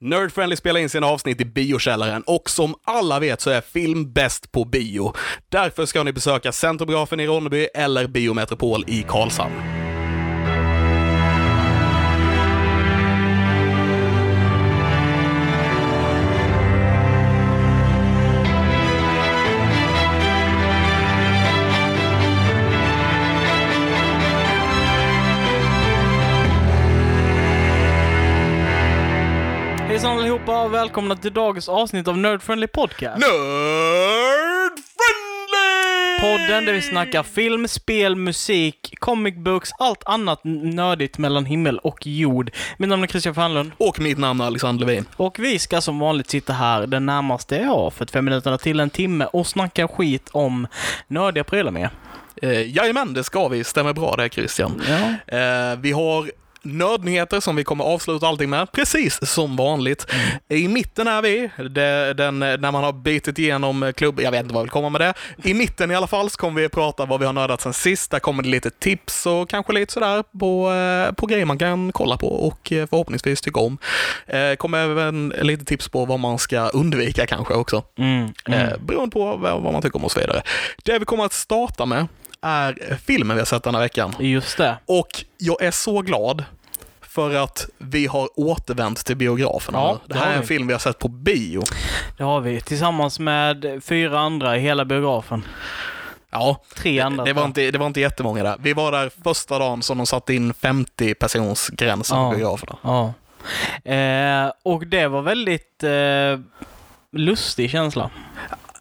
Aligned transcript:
Nerdfriendly 0.00 0.56
spelar 0.56 0.80
in 0.80 0.88
sina 0.88 1.06
avsnitt 1.06 1.40
i 1.40 1.44
biokällaren 1.44 2.22
och 2.26 2.50
som 2.50 2.74
alla 2.84 3.20
vet 3.20 3.40
så 3.40 3.50
är 3.50 3.60
film 3.60 4.12
bäst 4.12 4.52
på 4.52 4.64
bio. 4.64 5.12
Därför 5.48 5.86
ska 5.86 6.02
ni 6.02 6.12
besöka 6.12 6.52
Centrografen 6.52 7.20
i 7.20 7.26
Ronneby 7.26 7.68
eller 7.74 8.06
Biometropol 8.06 8.84
i 8.86 9.02
Karlshamn. 9.08 9.77
Allihopa 30.48 30.64
och 30.64 30.74
välkomna 30.74 31.16
till 31.16 31.32
dagens 31.32 31.68
avsnitt 31.68 32.08
av 32.08 32.18
Nerd 32.18 32.42
Friendly 32.42 32.66
Podcast. 32.66 33.18
Nerd 33.18 34.72
Friendly! 34.96 36.20
Podden 36.20 36.64
där 36.64 36.72
vi 36.72 36.82
snackar 36.82 37.22
film, 37.22 37.68
spel, 37.68 38.16
musik, 38.16 38.94
comic 38.98 39.34
books, 39.34 39.70
allt 39.78 40.02
annat 40.04 40.40
nördigt 40.44 41.18
mellan 41.18 41.44
himmel 41.44 41.78
och 41.78 42.06
jord. 42.06 42.50
Mitt 42.76 42.88
namn 42.88 43.02
är 43.02 43.06
Christian 43.06 43.34
Fanlund 43.34 43.72
Och 43.78 44.00
mitt 44.00 44.18
namn 44.18 44.40
är 44.40 44.44
Alexander 44.44 44.86
Levin. 44.86 45.04
och 45.16 45.38
vi 45.38 45.58
ska 45.58 45.80
som 45.80 45.98
vanligt 45.98 46.30
sitta 46.30 46.52
här 46.52 46.86
den 46.86 47.06
närmaste, 47.06 47.56
ja, 47.56 47.90
45 47.90 48.24
minuterna 48.24 48.58
till 48.58 48.80
en 48.80 48.90
timme 48.90 49.24
och 49.24 49.46
snacka 49.46 49.88
skit 49.88 50.28
om 50.32 50.66
nördiga 51.08 51.44
prylar 51.44 51.70
med. 51.70 51.88
Eh, 52.42 52.76
jajamän, 52.76 53.14
det 53.14 53.24
ska 53.24 53.48
vi. 53.48 53.64
Stämmer 53.64 53.92
bra 53.92 54.14
det 54.16 54.28
Christian. 54.28 54.82
Ja. 54.88 55.36
Eh, 55.38 55.78
vi 55.78 55.92
har 55.92 56.30
nördnyheter 56.62 57.40
som 57.40 57.56
vi 57.56 57.64
kommer 57.64 57.84
avsluta 57.84 58.26
allting 58.26 58.50
med, 58.50 58.72
precis 58.72 59.30
som 59.30 59.56
vanligt. 59.56 60.06
I 60.48 60.68
mitten 60.68 61.06
är 61.06 61.22
vi, 61.22 61.50
det, 61.70 62.14
den, 62.14 62.38
när 62.38 62.72
man 62.72 62.84
har 62.84 62.92
bitit 62.92 63.38
igenom 63.38 63.92
klubb, 63.96 64.20
jag 64.20 64.30
vet 64.30 64.42
inte 64.42 64.54
vad 64.54 64.60
jag 64.60 64.64
vill 64.64 64.70
komma 64.70 64.88
med 64.88 65.00
det. 65.00 65.14
I 65.44 65.54
mitten 65.54 65.90
i 65.90 65.94
alla 65.94 66.06
fall 66.06 66.30
så 66.30 66.36
kommer 66.36 66.60
vi 66.60 66.66
att 66.66 66.72
prata 66.72 67.04
vad 67.04 67.20
vi 67.20 67.26
har 67.26 67.32
nördat 67.32 67.60
sen 67.60 67.72
sist. 67.72 68.10
Där 68.10 68.18
kommer 68.18 68.42
det 68.42 68.48
lite 68.48 68.70
tips 68.70 69.26
och 69.26 69.50
kanske 69.50 69.72
lite 69.72 69.92
sådär 69.92 70.24
på, 70.38 70.72
eh, 70.72 71.14
på 71.14 71.26
grejer 71.26 71.44
man 71.44 71.58
kan 71.58 71.92
kolla 71.92 72.16
på 72.16 72.28
och 72.28 72.72
eh, 72.72 72.86
förhoppningsvis 72.86 73.40
tycka 73.40 73.60
om. 73.60 73.78
Eh, 74.26 74.54
kommer 74.54 74.78
även 74.78 75.28
lite 75.28 75.64
tips 75.64 75.88
på 75.88 76.04
vad 76.04 76.20
man 76.20 76.38
ska 76.38 76.68
undvika 76.68 77.26
kanske 77.26 77.54
också. 77.54 77.82
Mm, 77.98 78.32
mm. 78.46 78.86
Beroende 78.86 79.10
på 79.12 79.36
vad, 79.36 79.62
vad 79.62 79.72
man 79.72 79.82
tycker 79.82 79.96
om 79.96 80.04
och 80.04 80.12
så 80.12 80.20
vidare. 80.20 80.42
Det 80.84 80.98
vi 80.98 81.04
kommer 81.04 81.24
att 81.24 81.32
starta 81.32 81.86
med 81.86 82.06
är 82.42 82.98
filmen 83.06 83.36
vi 83.36 83.40
har 83.40 83.46
sett 83.46 83.62
den 83.62 83.74
här 83.74 83.82
veckan. 83.82 84.14
Just 84.18 84.56
det. 84.58 84.78
Och 84.86 85.24
jag 85.38 85.62
är 85.62 85.70
så 85.70 86.00
glad 86.02 86.44
för 87.00 87.34
att 87.34 87.66
vi 87.78 88.06
har 88.06 88.28
återvänt 88.36 89.04
till 89.06 89.16
biograferna. 89.16 89.78
Ja, 89.78 89.98
det 90.06 90.14
det 90.14 90.20
här 90.20 90.32
är 90.32 90.36
en 90.36 90.42
film 90.46 90.66
vi 90.66 90.72
har 90.72 90.80
sett 90.80 90.98
på 90.98 91.08
bio. 91.08 91.62
Det 92.16 92.24
har 92.24 92.40
vi. 92.40 92.60
Tillsammans 92.60 93.18
med 93.18 93.80
fyra 93.84 94.20
andra 94.20 94.56
i 94.56 94.60
hela 94.60 94.84
biografen. 94.84 95.44
Ja, 96.30 96.62
Tre 96.76 97.00
andra. 97.00 97.24
det 97.24 97.32
var, 97.32 97.44
inte, 97.44 97.70
det 97.70 97.78
var 97.78 97.86
inte 97.86 98.00
jättemånga 98.00 98.42
där. 98.42 98.56
Vi 98.60 98.72
var 98.72 98.92
där 98.92 99.10
första 99.24 99.58
dagen 99.58 99.82
som 99.82 99.96
de 99.98 100.06
satte 100.06 100.34
in 100.34 100.54
50 100.54 101.14
persons 101.14 101.68
gränsen 101.68 102.18
Ja. 102.18 102.30
på 102.30 102.36
biograferna. 102.36 102.76
Ja. 102.82 103.12
Eh, 103.92 104.52
och 104.62 104.86
det 104.86 105.06
var 105.06 105.22
väldigt 105.22 105.82
eh, 105.84 106.40
lustig 107.12 107.70
känsla. 107.70 108.10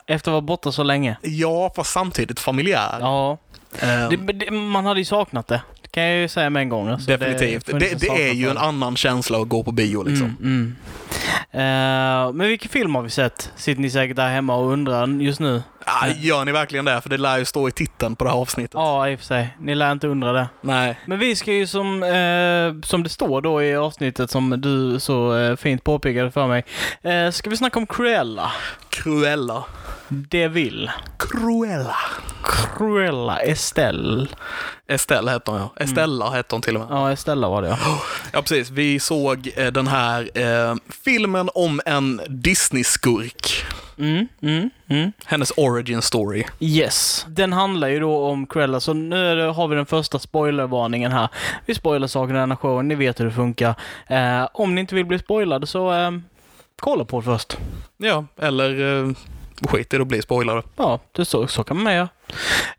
Efter 0.07 0.31
att 0.31 0.33
vara 0.33 0.41
borta 0.41 0.71
så 0.71 0.83
länge. 0.83 1.17
Ja, 1.21 1.71
fast 1.75 1.91
samtidigt 1.93 2.39
familjär. 2.39 2.97
Ja. 2.99 3.37
Eh, 3.81 4.09
Det, 4.09 4.33
det, 4.33 4.51
man 4.51 4.85
hade 4.85 4.99
ju 4.99 5.05
saknat 5.05 5.47
det. 5.47 5.61
Det 5.81 5.87
kan 5.91 6.03
jag 6.03 6.21
ju 6.21 6.27
säga 6.27 6.49
med 6.49 6.61
en 6.61 6.69
gång. 6.69 6.87
Alltså, 6.87 7.11
definitivt. 7.17 7.65
Det, 7.65 7.71
funnits 7.71 8.01
det, 8.01 8.29
är 8.29 8.33
ju 8.33 8.49
en 8.49 8.55
det. 8.55 8.61
annan 8.61 8.95
känsla 8.95 9.41
att 9.41 9.47
gå 9.47 9.63
på 9.63 9.71
bio 9.71 10.03
liksom. 10.03 10.25
Mm, 10.41 10.75
mm. 11.51 12.27
Eh, 12.27 12.33
men 12.33 12.47
vilken 12.47 12.69
film 12.69 12.95
har 12.95 13.01
vi 13.01 13.09
sett? 13.09 13.51
Sitter 13.55 13.81
ni 13.81 13.89
säkert 13.89 14.15
där 14.15 14.29
hemma 14.29 14.55
och 14.55 14.71
undrar 14.71 15.07
just 15.07 15.39
nu? 15.39 15.61
Ja, 15.87 16.07
gör 16.17 16.45
ni 16.45 16.51
verkligen 16.51 16.85
det? 16.85 17.01
För 17.01 17.09
det 17.09 17.17
lär 17.17 17.37
ju 17.37 17.45
stå 17.45 17.67
i 17.67 17.71
titeln 17.71 18.15
på 18.15 18.23
det 18.23 18.29
här 18.31 18.37
avsnittet. 18.37 18.73
Ja, 18.73 19.09
i 19.09 19.15
och 19.15 19.19
för 19.19 19.25
sig. 19.25 19.57
Ni 19.59 19.75
lär 19.75 19.91
inte 19.91 20.07
undra 20.07 20.31
det. 20.31 20.49
Nej. 20.61 20.99
Men 21.05 21.19
vi 21.19 21.35
ska 21.35 21.53
ju 21.53 21.67
som, 21.67 22.03
eh, 22.03 22.87
som 22.87 23.03
det 23.03 23.09
står 23.09 23.41
då 23.41 23.63
i 23.63 23.75
avsnittet 23.75 24.31
som 24.31 24.61
du 24.61 24.99
så 24.99 25.37
eh, 25.37 25.55
fint 25.55 25.83
påpekade 25.83 26.31
för 26.31 26.47
mig. 26.47 26.65
Eh, 27.01 27.31
ska 27.31 27.49
vi 27.49 27.57
snacka 27.57 27.79
om 27.79 27.87
Cruella? 27.87 28.51
Cruella. 28.89 29.63
Det 30.07 30.47
vill. 30.47 30.91
Cruella. 31.19 31.95
Cruella 32.77 33.39
Estelle. 33.39 34.27
Estelle 34.87 35.31
hette 35.31 35.51
hon 35.51 35.59
ja. 35.59 35.73
Estella 35.83 36.29
hette 36.29 36.55
hon 36.55 36.61
till 36.61 36.75
och 36.77 36.81
med. 36.89 36.97
Ja, 36.97 37.11
Estella 37.11 37.49
var 37.49 37.61
det 37.61 37.67
ja. 37.67 37.77
Ja, 38.33 38.41
precis. 38.41 38.69
Vi 38.69 38.99
såg 38.99 39.49
eh, 39.55 39.67
den 39.67 39.87
här 39.87 40.29
eh, 40.33 40.75
filmen 41.03 41.49
om 41.53 41.81
en 41.85 42.21
Disney-skurk. 42.27 43.65
Mm, 43.99 44.27
mm, 44.41 44.69
mm. 44.87 45.11
Hennes 45.25 45.51
origin 45.57 46.01
story. 46.01 46.43
Yes. 46.59 47.25
Den 47.29 47.53
handlar 47.53 47.87
ju 47.87 47.99
då 47.99 48.25
om 48.25 48.47
Cruella, 48.47 48.79
så 48.79 48.93
nu 48.93 49.47
har 49.47 49.67
vi 49.67 49.75
den 49.75 49.85
första 49.85 50.19
spoilervarningen 50.19 51.11
här. 51.11 51.29
Vi 51.65 51.75
spoilar 51.75 52.07
saker 52.07 52.33
i 52.33 52.37
den 52.37 52.51
här 52.51 52.55
showen, 52.57 52.87
ni 52.87 52.95
vet 52.95 53.19
hur 53.19 53.25
det 53.25 53.31
funkar. 53.31 53.75
Eh, 54.07 54.47
om 54.53 54.75
ni 54.75 54.81
inte 54.81 54.95
vill 54.95 55.05
bli 55.05 55.19
spoilade 55.19 55.67
så 55.67 55.93
eh, 55.93 56.11
kolla 56.75 57.05
på 57.05 57.19
det 57.19 57.25
först. 57.25 57.57
Ja, 57.97 58.25
eller 58.37 59.03
eh, 59.05 59.13
skit 59.69 59.93
i 59.93 59.97
det 59.97 60.01
och 60.01 60.07
bli 60.07 60.21
spoilade. 60.21 60.63
Ja, 60.75 60.99
det 61.11 61.25
så, 61.25 61.47
så 61.47 61.63
kan 61.63 61.83
man 61.83 61.93
göra. 61.93 62.09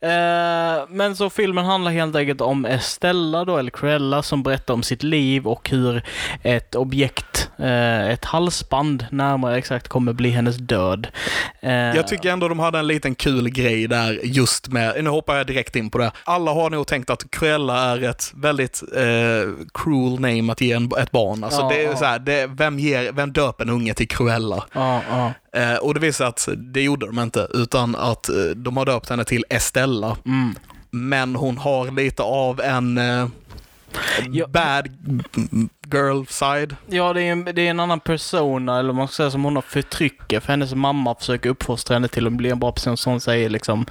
Eh, 0.00 0.84
men 0.88 1.16
så 1.16 1.30
filmen 1.30 1.64
handlar 1.64 1.90
helt 1.92 2.16
enkelt 2.16 2.40
om 2.40 2.64
Estella 2.64 3.44
då, 3.44 3.56
eller 3.56 3.70
Cruella, 3.70 4.22
som 4.22 4.42
berättar 4.42 4.74
om 4.74 4.82
sitt 4.82 5.02
liv 5.02 5.46
och 5.46 5.70
hur 5.70 6.02
ett 6.42 6.74
objekt, 6.74 7.50
eh, 7.58 8.08
ett 8.10 8.24
halsband 8.24 9.06
närmare 9.10 9.56
exakt, 9.58 9.88
kommer 9.88 10.12
bli 10.12 10.30
hennes 10.30 10.56
död. 10.56 11.08
Eh, 11.60 11.72
Jag 11.72 12.08
tycker 12.08 12.30
ändå 12.32 12.48
de 12.48 12.58
hade 12.58 12.78
en 12.78 12.86
liten 12.86 13.14
kul 13.14 13.48
grej 13.50 13.86
där 13.88 14.20
just 14.24 14.68
med, 14.68 15.04
nu 15.04 15.10
hoppar 15.10 15.36
jag 15.36 15.46
direkt 15.46 15.76
in 15.76 15.90
på 15.90 15.98
det. 15.98 16.10
Alla 16.24 16.52
har 16.52 16.70
nog 16.70 16.86
tänkt 16.86 17.10
att 17.10 17.30
Cruella 17.30 17.78
är 17.92 18.02
ett 18.04 18.32
väldigt 18.34 18.82
eh, 18.96 19.50
cruel 19.74 20.20
name 20.20 20.52
att 20.52 20.60
ge 20.60 20.72
en, 20.72 20.90
ett 20.98 21.10
barn. 21.10 21.44
Alltså 21.44 21.60
Ja, 21.60 21.68
det 21.68 21.84
är 21.84 21.90
ja. 21.90 21.96
så 21.96 22.04
här, 22.04 22.18
det, 22.18 22.46
vem, 22.46 22.78
ger, 22.78 23.12
vem 23.12 23.32
döper 23.32 23.64
en 23.64 23.70
unge 23.70 23.94
till 23.94 24.08
Cruella? 24.08 24.64
Ja, 24.72 25.02
ja. 25.10 25.32
Eh, 25.52 25.74
och 25.76 25.94
det 25.94 26.00
visar 26.00 26.32
sig 26.36 26.52
att 26.52 26.74
det 26.74 26.82
gjorde 26.82 27.06
de 27.06 27.18
inte, 27.18 27.48
utan 27.54 27.96
att 27.96 28.28
eh, 28.28 28.34
de 28.56 28.76
har 28.76 28.86
döpt 28.86 29.08
henne 29.10 29.24
till 29.24 29.44
Estella. 29.50 30.16
Mm. 30.26 30.54
Men 30.90 31.36
hon 31.36 31.58
har 31.58 31.90
lite 31.90 32.22
av 32.22 32.60
en 32.60 32.98
eh, 32.98 33.28
bad 34.48 34.88
girl 35.92 36.24
side. 36.28 36.76
Ja, 36.86 37.12
det 37.12 37.22
är, 37.22 37.32
en, 37.32 37.44
det 37.44 37.66
är 37.66 37.70
en 37.70 37.80
annan 37.80 38.00
persona, 38.00 38.78
eller 38.78 38.92
man 38.92 39.08
ska 39.08 39.14
säga, 39.16 39.30
som 39.30 39.44
hon 39.44 39.54
har 39.54 39.62
förtrycker. 39.62 40.40
För 40.40 40.48
hennes 40.52 40.74
mamma 40.74 41.14
försöker 41.14 41.50
uppfostra 41.50 41.94
henne 41.94 42.08
till 42.08 42.26
att 42.26 42.32
bli 42.32 42.50
en 42.50 42.58
bra 42.58 42.72
person 42.72 42.96
som 42.96 43.20
säger 43.20 43.48
liksom, 43.50 43.86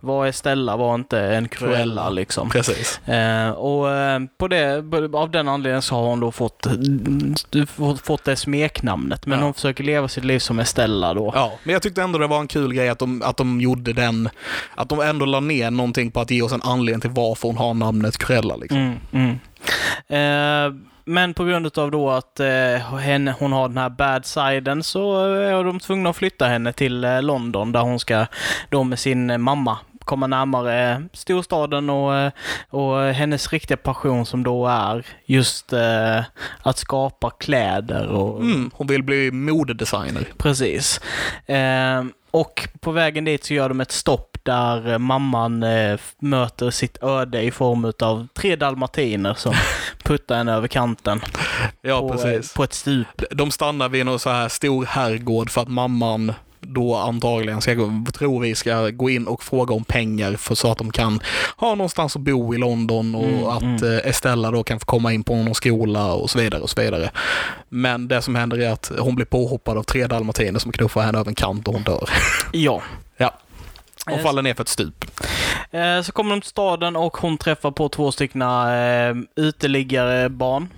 vad 0.00 0.28
är 0.28 0.32
Stella, 0.32 0.76
var 0.76 0.94
inte 0.94 1.20
en 1.20 1.48
Cruella 1.48 2.10
liksom. 2.10 2.50
Precis. 2.50 3.08
Eh, 3.08 3.50
och 3.50 3.90
eh, 3.90 4.20
på 4.38 4.48
det, 4.48 4.84
av 5.12 5.30
den 5.30 5.48
anledningen 5.48 5.82
så 5.82 5.94
har 5.94 6.02
hon 6.02 6.20
då 6.20 6.32
fått, 6.32 6.66
fått 8.02 8.24
det 8.24 8.36
smeknamnet. 8.36 9.26
Men 9.26 9.38
Ja. 9.38 9.44
hon 9.44 9.54
försöker 9.54 9.84
leva 9.84 10.08
sitt 10.08 10.24
liv 10.24 10.38
som 10.38 10.58
Estella 10.58 11.14
då. 11.14 11.32
Ja, 11.34 11.52
men 11.64 11.72
jag 11.72 11.82
tyckte 11.82 12.02
ändå 12.02 12.18
det 12.18 12.26
var 12.26 12.40
en 12.40 12.48
kul 12.48 12.74
grej 12.74 12.88
att 12.88 12.98
de, 12.98 13.22
att 13.22 13.36
de 13.36 13.60
gjorde 13.60 13.92
den, 13.92 14.28
att 14.74 14.88
de 14.88 15.00
ändå 15.00 15.26
la 15.26 15.40
ner 15.40 15.70
någonting 15.70 16.10
på 16.10 16.20
att 16.20 16.30
ge 16.30 16.42
oss 16.42 16.52
en 16.52 16.62
anledning 16.62 17.00
till 17.00 17.10
varför 17.10 17.48
hon 17.48 17.56
har 17.56 17.74
namnet 17.74 18.18
Cruella. 18.18 18.56
Liksom. 18.56 18.78
Mm, 18.78 18.98
mm. 19.12 19.38
Eh, 20.08 20.74
men 21.04 21.34
på 21.34 21.44
grund 21.44 21.78
av 21.78 21.90
då 21.90 22.10
att 22.10 22.40
eh, 22.40 22.96
henne, 22.98 23.34
hon 23.38 23.52
har 23.52 23.68
den 23.68 23.78
här 23.78 23.90
bad 23.90 24.26
siden 24.26 24.82
så 24.82 25.24
är 25.24 25.64
de 25.64 25.80
tvungna 25.80 26.10
att 26.10 26.16
flytta 26.16 26.46
henne 26.46 26.72
till 26.72 27.04
eh, 27.04 27.22
London 27.22 27.72
där 27.72 27.80
hon 27.80 28.00
ska 28.00 28.26
då 28.68 28.84
med 28.84 28.98
sin 28.98 29.30
eh, 29.30 29.38
mamma 29.38 29.78
komma 30.04 30.26
närmare 30.26 30.92
eh, 30.92 30.98
storstaden 31.12 31.90
och, 31.90 32.16
eh, 32.16 32.32
och 32.70 33.02
hennes 33.02 33.52
riktiga 33.52 33.76
passion 33.76 34.26
som 34.26 34.42
då 34.42 34.66
är 34.66 35.06
just 35.26 35.72
eh, 35.72 36.20
att 36.62 36.78
skapa 36.78 37.30
kläder 37.30 38.06
och 38.06 38.40
Mm, 38.40 38.70
hon 38.74 38.86
vill 38.86 39.02
bli 39.02 39.30
modedesigner. 39.30 40.28
Precis. 40.38 41.00
Eh, 41.46 42.04
och 42.30 42.68
på 42.80 42.90
vägen 42.90 43.24
dit 43.24 43.44
så 43.44 43.54
gör 43.54 43.68
de 43.68 43.80
ett 43.80 43.92
stopp 43.92 44.38
där 44.42 44.98
mamman 44.98 45.62
eh, 45.62 45.98
möter 46.18 46.70
sitt 46.70 47.02
öde 47.02 47.42
i 47.42 47.50
form 47.50 47.92
av 48.02 48.28
tre 48.34 48.56
dalmatiner 48.56 49.34
som 49.34 49.54
puttar 50.04 50.36
henne 50.36 50.52
över 50.52 50.68
kanten 50.68 51.20
Ja, 51.82 52.00
på, 52.00 52.14
eh, 52.14 52.22
precis. 52.22 52.54
på 52.54 52.64
ett 52.64 52.72
stup. 52.74 53.22
De 53.30 53.50
stannar 53.50 53.88
vid 53.88 54.06
någon 54.06 54.18
så 54.18 54.30
här 54.30 54.48
stor 54.48 54.84
herrgård 54.84 55.50
för 55.50 55.60
att 55.62 55.68
mamman 55.68 56.32
då 56.60 56.96
antagligen 56.96 57.60
ska, 57.60 57.74
gå- 57.74 58.04
tror 58.12 58.40
vi, 58.40 58.54
ska 58.54 58.90
gå 58.90 59.10
in 59.10 59.26
och 59.26 59.42
fråga 59.42 59.74
om 59.74 59.84
pengar 59.84 60.36
för 60.36 60.54
så 60.54 60.72
att 60.72 60.78
de 60.78 60.92
kan 60.92 61.20
ha 61.56 61.74
någonstans 61.74 62.16
att 62.16 62.22
bo 62.22 62.54
i 62.54 62.58
London 62.58 63.14
och 63.14 63.24
Mm, 63.24 63.46
att 63.46 63.62
mm. 63.62 63.92
eh, 63.98 63.98
Estella 64.04 64.50
då 64.50 64.62
kan 64.62 64.80
få 64.80 64.86
komma 64.86 65.12
in 65.12 65.24
på 65.24 65.36
någon 65.36 65.54
skola 65.54 66.12
och 66.12 66.30
så 66.30 66.38
vidare 66.38 66.62
och 66.62 66.70
så 66.70 66.80
vidare. 66.80 67.10
Men 67.68 68.08
det 68.08 68.22
som 68.22 68.34
händer 68.34 68.58
är 68.60 68.70
att 68.70 68.92
hon 68.98 69.14
blir 69.14 69.26
påhoppad 69.26 69.78
av 69.78 69.82
tre 69.82 70.06
dalmatiner 70.06 70.58
som 70.58 70.72
knuffar 70.72 71.02
henne 71.02 71.18
över 71.18 71.28
en 71.28 71.34
kant 71.34 71.68
och 71.68 71.74
hon 71.74 71.82
dör. 71.82 72.08
Ja. 72.52 72.82
Ja. 73.16 73.34
Hon 74.06 74.18
faller 74.22 74.42
ner 74.42 74.54
för 74.54 74.62
ett 74.62 74.68
stup. 74.68 75.04
Eh, 75.70 76.02
så 76.02 76.12
kommer 76.12 76.30
de 76.30 76.40
till 76.40 76.50
staden 76.50 76.96
och 76.96 77.16
hon 77.16 77.38
träffar 77.38 77.70
på 77.70 77.88
två 77.88 78.12
stycken 78.12 78.42
eh, 78.42 79.14
uteliggare 79.36 80.28
barn. 80.28 80.68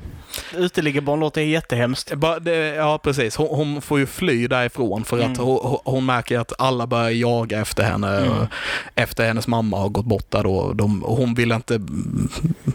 Uteliggarbarn 0.54 1.20
låter 1.20 1.40
jättehemskt. 1.40 2.14
Bara 2.14 2.38
det, 2.38 2.56
ja, 2.74 2.98
precis. 2.98 3.36
Hon, 3.36 3.48
hon 3.50 3.82
får 3.82 3.98
ju 3.98 4.06
fly 4.06 4.46
därifrån 4.48 5.04
för 5.04 5.18
att 5.18 5.24
Mm. 5.24 5.38
hon, 5.38 5.78
hon 5.84 6.06
märker 6.06 6.38
att 6.38 6.52
alla 6.58 6.86
börjar 6.86 7.10
jaga 7.10 7.60
efter 7.60 7.82
henne. 7.84 8.16
Mm. 8.18 8.46
Efter 8.94 9.26
hennes 9.26 9.46
mamma 9.48 9.78
har 9.78 9.88
gått 9.88 10.04
bort 10.06 10.30
där 10.30 10.42
då. 10.42 10.72
De, 10.72 11.02
hon 11.06 11.34
vill 11.34 11.52
inte 11.52 11.78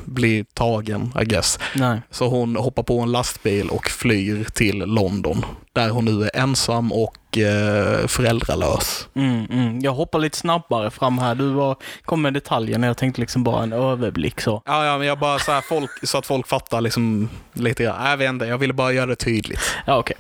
bli 0.05 0.45
tagen, 0.53 1.13
I 1.21 1.25
guess. 1.25 1.59
Nej. 1.75 2.01
Så 2.11 2.27
hon 2.27 2.55
hoppar 2.55 2.83
på 2.83 2.99
en 2.99 3.11
lastbil 3.11 3.69
och 3.69 3.85
flyr 3.89 4.43
till 4.53 4.77
London. 4.77 5.45
Där 5.73 5.89
hon 5.89 6.05
nu 6.05 6.23
är 6.23 6.31
ensam 6.33 6.91
och 6.91 7.37
eh, 7.37 8.07
föräldralös. 8.07 9.07
Mm, 9.15 9.45
mm. 9.51 9.79
Jag 9.81 9.93
hoppar 9.93 10.19
lite 10.19 10.37
snabbare 10.37 10.91
fram 10.91 11.17
här. 11.17 11.35
Du 11.35 11.49
var, 11.49 11.75
kom 12.05 12.21
med 12.21 12.33
detaljen. 12.33 12.83
Jag 12.83 12.97
tänkte 12.97 13.21
liksom 13.21 13.43
bara 13.43 13.63
en 13.63 13.73
överblick 13.73 14.41
så. 14.41 14.61
Ja, 14.65 14.85
ja, 14.85 14.97
men 14.97 15.07
jag 15.07 15.19
bara 15.19 15.39
så, 15.39 15.51
här, 15.51 15.61
folk, 15.61 15.89
så 16.03 16.17
att 16.17 16.25
folk 16.25 16.47
fattar 16.47 16.81
liksom 16.81 17.29
lite 17.67 17.83
grann. 17.83 18.09
Jag 18.09 18.17
vet 18.17 18.29
inte, 18.29 18.45
jag 18.45 18.57
ville 18.57 18.73
bara 18.73 18.91
göra 18.91 19.05
det 19.05 19.15
tydligt. 19.15 19.59
Ja, 19.85 19.97
okej. 19.97 20.17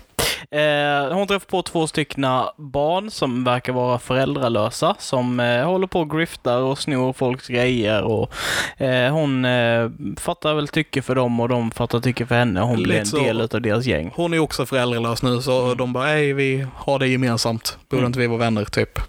Eh, 0.51 1.13
hon 1.17 1.27
träffar 1.27 1.45
på 1.47 1.61
två 1.61 1.87
stycken 1.87 2.21
barn 2.57 3.11
som 3.11 3.43
verkar 3.43 3.73
vara 3.73 3.99
föräldralösa, 3.99 4.95
som 4.99 5.39
eh, 5.39 5.65
håller 5.65 5.87
på 5.87 5.99
och 5.99 6.09
griftar 6.09 6.57
och 6.57 6.79
snor 6.79 7.13
folks 7.13 7.47
grejer. 7.47 8.03
Och, 8.03 8.33
eh, 8.81 9.11
hon 9.13 9.45
eh, 9.45 9.89
fattar 10.17 10.53
väl 10.53 10.67
tycke 10.67 11.01
för 11.01 11.15
dem 11.15 11.39
och 11.39 11.49
de 11.49 11.71
fattar 11.71 11.99
tycke 11.99 12.25
för 12.25 12.35
henne. 12.35 12.59
Hon 12.61 12.75
blir 12.75 12.87
Lite 12.87 12.99
en 12.99 13.05
så. 13.05 13.17
del 13.17 13.41
av 13.41 13.61
deras 13.61 13.85
gäng. 13.85 14.11
Hon 14.15 14.33
är 14.33 14.39
också 14.39 14.65
föräldralös 14.65 15.23
nu, 15.23 15.41
så 15.41 15.73
de 15.73 15.93
bara, 15.93 16.05
hej, 16.07 16.33
vi 16.33 16.67
har 16.75 16.99
det 16.99 17.07
gemensamt. 17.07 17.77
Borde 17.89 17.99
Mm. 17.99 18.07
inte 18.07 18.19
vi 18.19 18.27
vara 18.27 18.39
vänner, 18.39 18.65
typ? 18.65 18.99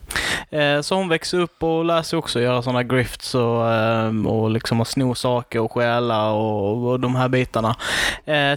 Eh, 0.51 0.81
så 0.81 0.95
hon 0.95 1.09
växer 1.09 1.39
upp 1.41 1.63
och 1.63 1.85
lär 1.85 2.03
sig 2.03 2.19
också 2.19 2.41
göra 2.41 2.63
sådana 2.63 2.83
grifts 2.83 3.35
och, 3.35 3.73
eh, 3.73 4.27
och 4.27 4.51
liksom 4.51 4.81
att 4.81 4.89
sno 4.89 5.15
saker 5.15 5.61
och 5.61 5.73
stjäla 5.73 6.31
och, 6.31 6.89
och 6.91 7.01
de 7.01 7.15
här 7.17 7.29
bitarna. 7.29 7.77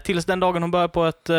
Tills 0.03 0.25
den 0.25 0.39
dagen 0.39 0.62
hon 0.62 0.71
börjar 0.71 0.88
på 0.88 1.06
ett, 1.06 1.29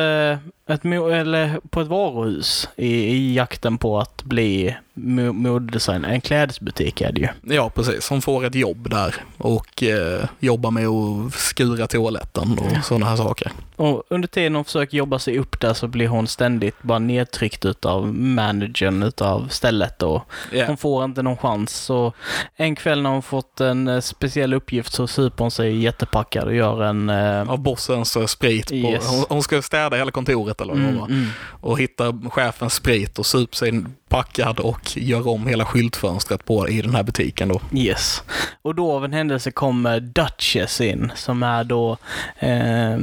ett, 0.67 0.85
eller 0.85 1.61
på 1.71 1.81
ett 1.81 1.89
varuhus 1.89 2.69
i, 2.77 2.89
i 2.89 3.35
jakten 3.35 3.79
på 3.79 3.99
att 3.99 4.23
bli 4.25 4.77
modedesigner. 4.95 6.09
En 6.09 6.21
klädesbutik 6.21 7.01
är 7.01 7.13
det 7.13 7.21
ju. 7.21 7.29
Ja, 7.57 7.71
precis. 7.71 8.09
Hon 8.09 8.23
får 8.23 8.45
ett 8.45 8.55
jobb 8.55 8.91
där 8.91 9.15
och 9.39 9.83
eh, 9.83 10.25
jobbar 10.41 10.71
med 10.71 10.87
att 10.89 11.35
skura 11.35 11.87
toaletten 11.87 12.59
och 12.59 12.85
sådana 12.85 13.07
här 13.07 13.17
saker. 13.17 13.53
Och 13.77 14.03
under 14.09 14.29
tiden 14.29 14.55
hon 14.55 14.65
försöker 14.65 14.97
jobba 14.97 15.19
sig 15.19 15.39
upp 15.39 15.61
där 15.61 15.75
så 15.75 15.87
blir 15.89 16.09
hon 16.09 16.27
ständigt 16.27 16.83
bara 16.83 16.99
nedtryckt 16.99 17.65
utav 17.65 18.15
managern 18.15 19.03
utav 19.03 19.49
stället 19.49 20.03
och 20.03 20.23
Ja. 20.53 20.67
Hon 20.67 20.77
får 20.77 21.05
inte 21.05 21.23
någon 21.23 21.37
chans. 21.37 21.71
Så 21.73 22.13
en 22.57 22.77
kväll 22.77 23.03
när 23.03 23.11
hon 23.11 23.23
fått 23.23 23.61
en 23.61 23.89
eh, 23.89 24.01
speciell 24.01 24.55
uppgift 24.55 24.93
så 24.93 25.07
super 25.07 25.45
hon 25.45 25.51
sig 25.51 25.77
jättepackad 25.83 26.45
och 26.45 26.55
gör 26.55 26.83
en... 26.83 27.11
eh, 27.11 27.51
Av 27.51 27.59
bossens 27.59 28.17
eh, 28.17 28.27
sprit. 28.27 28.69
På, 28.69 28.75
Yes. 28.75 29.09
hon, 29.11 29.25
hon 29.29 29.43
ska 29.43 29.63
städa 29.63 29.97
hela 29.97 30.11
kontoret 30.11 30.61
eller 30.61 30.73
vad 30.75 30.83
mm, 30.83 30.97
mm. 30.99 31.27
Och 31.61 31.79
hittar 31.81 32.31
chefens 32.31 32.75
sprit 32.75 33.19
och 33.19 33.27
super 33.27 33.57
sig 33.57 33.85
packad 34.13 34.61
och 34.61 34.97
gör 34.97 35.29
om 35.29 35.47
hela 35.47 35.65
skyltfönstret 35.65 36.45
på 36.45 36.69
i 36.69 36.83
den 36.83 36.95
här 36.95 37.03
butiken 37.03 37.49
då. 37.49 37.61
Yes. 37.75 38.23
Och 38.63 38.75
då 38.75 38.93
av 38.93 39.05
en 39.05 39.13
händelse 39.13 39.51
kommer 39.51 40.01
Duchess 40.01 40.81
in, 40.81 41.13
som 41.15 41.43
är 41.43 41.65
då 41.65 41.97
eh, 42.39 42.99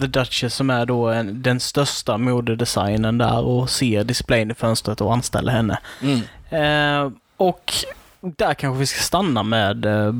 The 0.00 0.06
Duchess 0.06 0.54
som 0.54 0.70
är 0.70 0.86
då 0.86 1.08
en, 1.08 1.42
den 1.42 1.60
största 1.60 2.18
modedesignern 2.18 3.18
där 3.18 3.44
och 3.44 3.70
ser 3.70 4.04
displayen 4.04 4.50
i 4.50 4.54
fönstret 4.54 5.00
och 5.00 5.12
anställer 5.12 5.52
henne. 5.52 5.78
Mm. 6.02 6.20
Eh, 6.50 7.12
och 7.36 7.72
där 8.20 8.54
kanske 8.54 8.80
vi 8.80 8.86
ska 8.86 9.00
stanna 9.00 9.42
med 9.42 9.86
eh, 9.86 10.12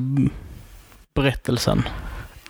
berättelsen. 1.14 1.82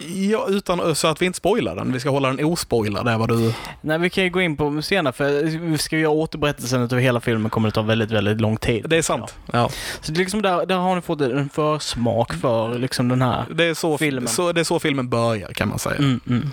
Ja, 0.06 0.46
utan, 0.48 0.94
så 0.94 1.08
att 1.08 1.22
vi 1.22 1.26
inte 1.26 1.36
spoilar 1.36 1.76
den. 1.76 1.92
Vi 1.92 2.00
ska 2.00 2.10
hålla 2.10 2.28
den 2.28 2.44
ospoilad, 2.44 3.08
är 3.08 3.18
vad 3.18 3.28
du... 3.28 3.54
Nej, 3.80 3.98
vi 3.98 4.10
kan 4.10 4.24
ju 4.24 4.30
gå 4.30 4.40
in 4.40 4.56
på 4.56 4.82
senare 4.82 5.12
för 5.12 5.42
vi 5.58 5.78
ska 5.78 5.98
göra 5.98 6.12
återberättelsen 6.12 6.82
utav 6.82 6.98
hela 6.98 7.20
filmen 7.20 7.50
kommer 7.50 7.68
det 7.68 7.72
ta 7.72 7.82
väldigt, 7.82 8.10
väldigt 8.10 8.40
lång 8.40 8.56
tid. 8.56 8.84
Det 8.88 8.96
är 8.96 9.02
sant. 9.02 9.34
Ja. 9.52 9.70
Så 10.00 10.12
det 10.12 10.18
är 10.18 10.20
liksom 10.20 10.42
där, 10.42 10.66
där 10.66 10.76
har 10.76 10.94
ni 10.94 11.00
fått 11.00 11.20
en 11.20 11.48
försmak 11.48 12.34
för 12.34 12.78
liksom 12.78 13.08
den 13.08 13.22
här 13.22 13.44
Det, 13.54 13.64
är 13.64 13.74
så, 13.74 13.98
Filmen. 13.98 14.28
Så, 14.28 14.52
det 14.52 14.60
är 14.60 14.64
så 14.64 14.78
filmen 14.78 15.08
börjar 15.08 15.52
kan 15.52 15.68
man 15.68 15.78
säga. 15.78 15.96
Mm, 15.96 16.20
mm. 16.26 16.50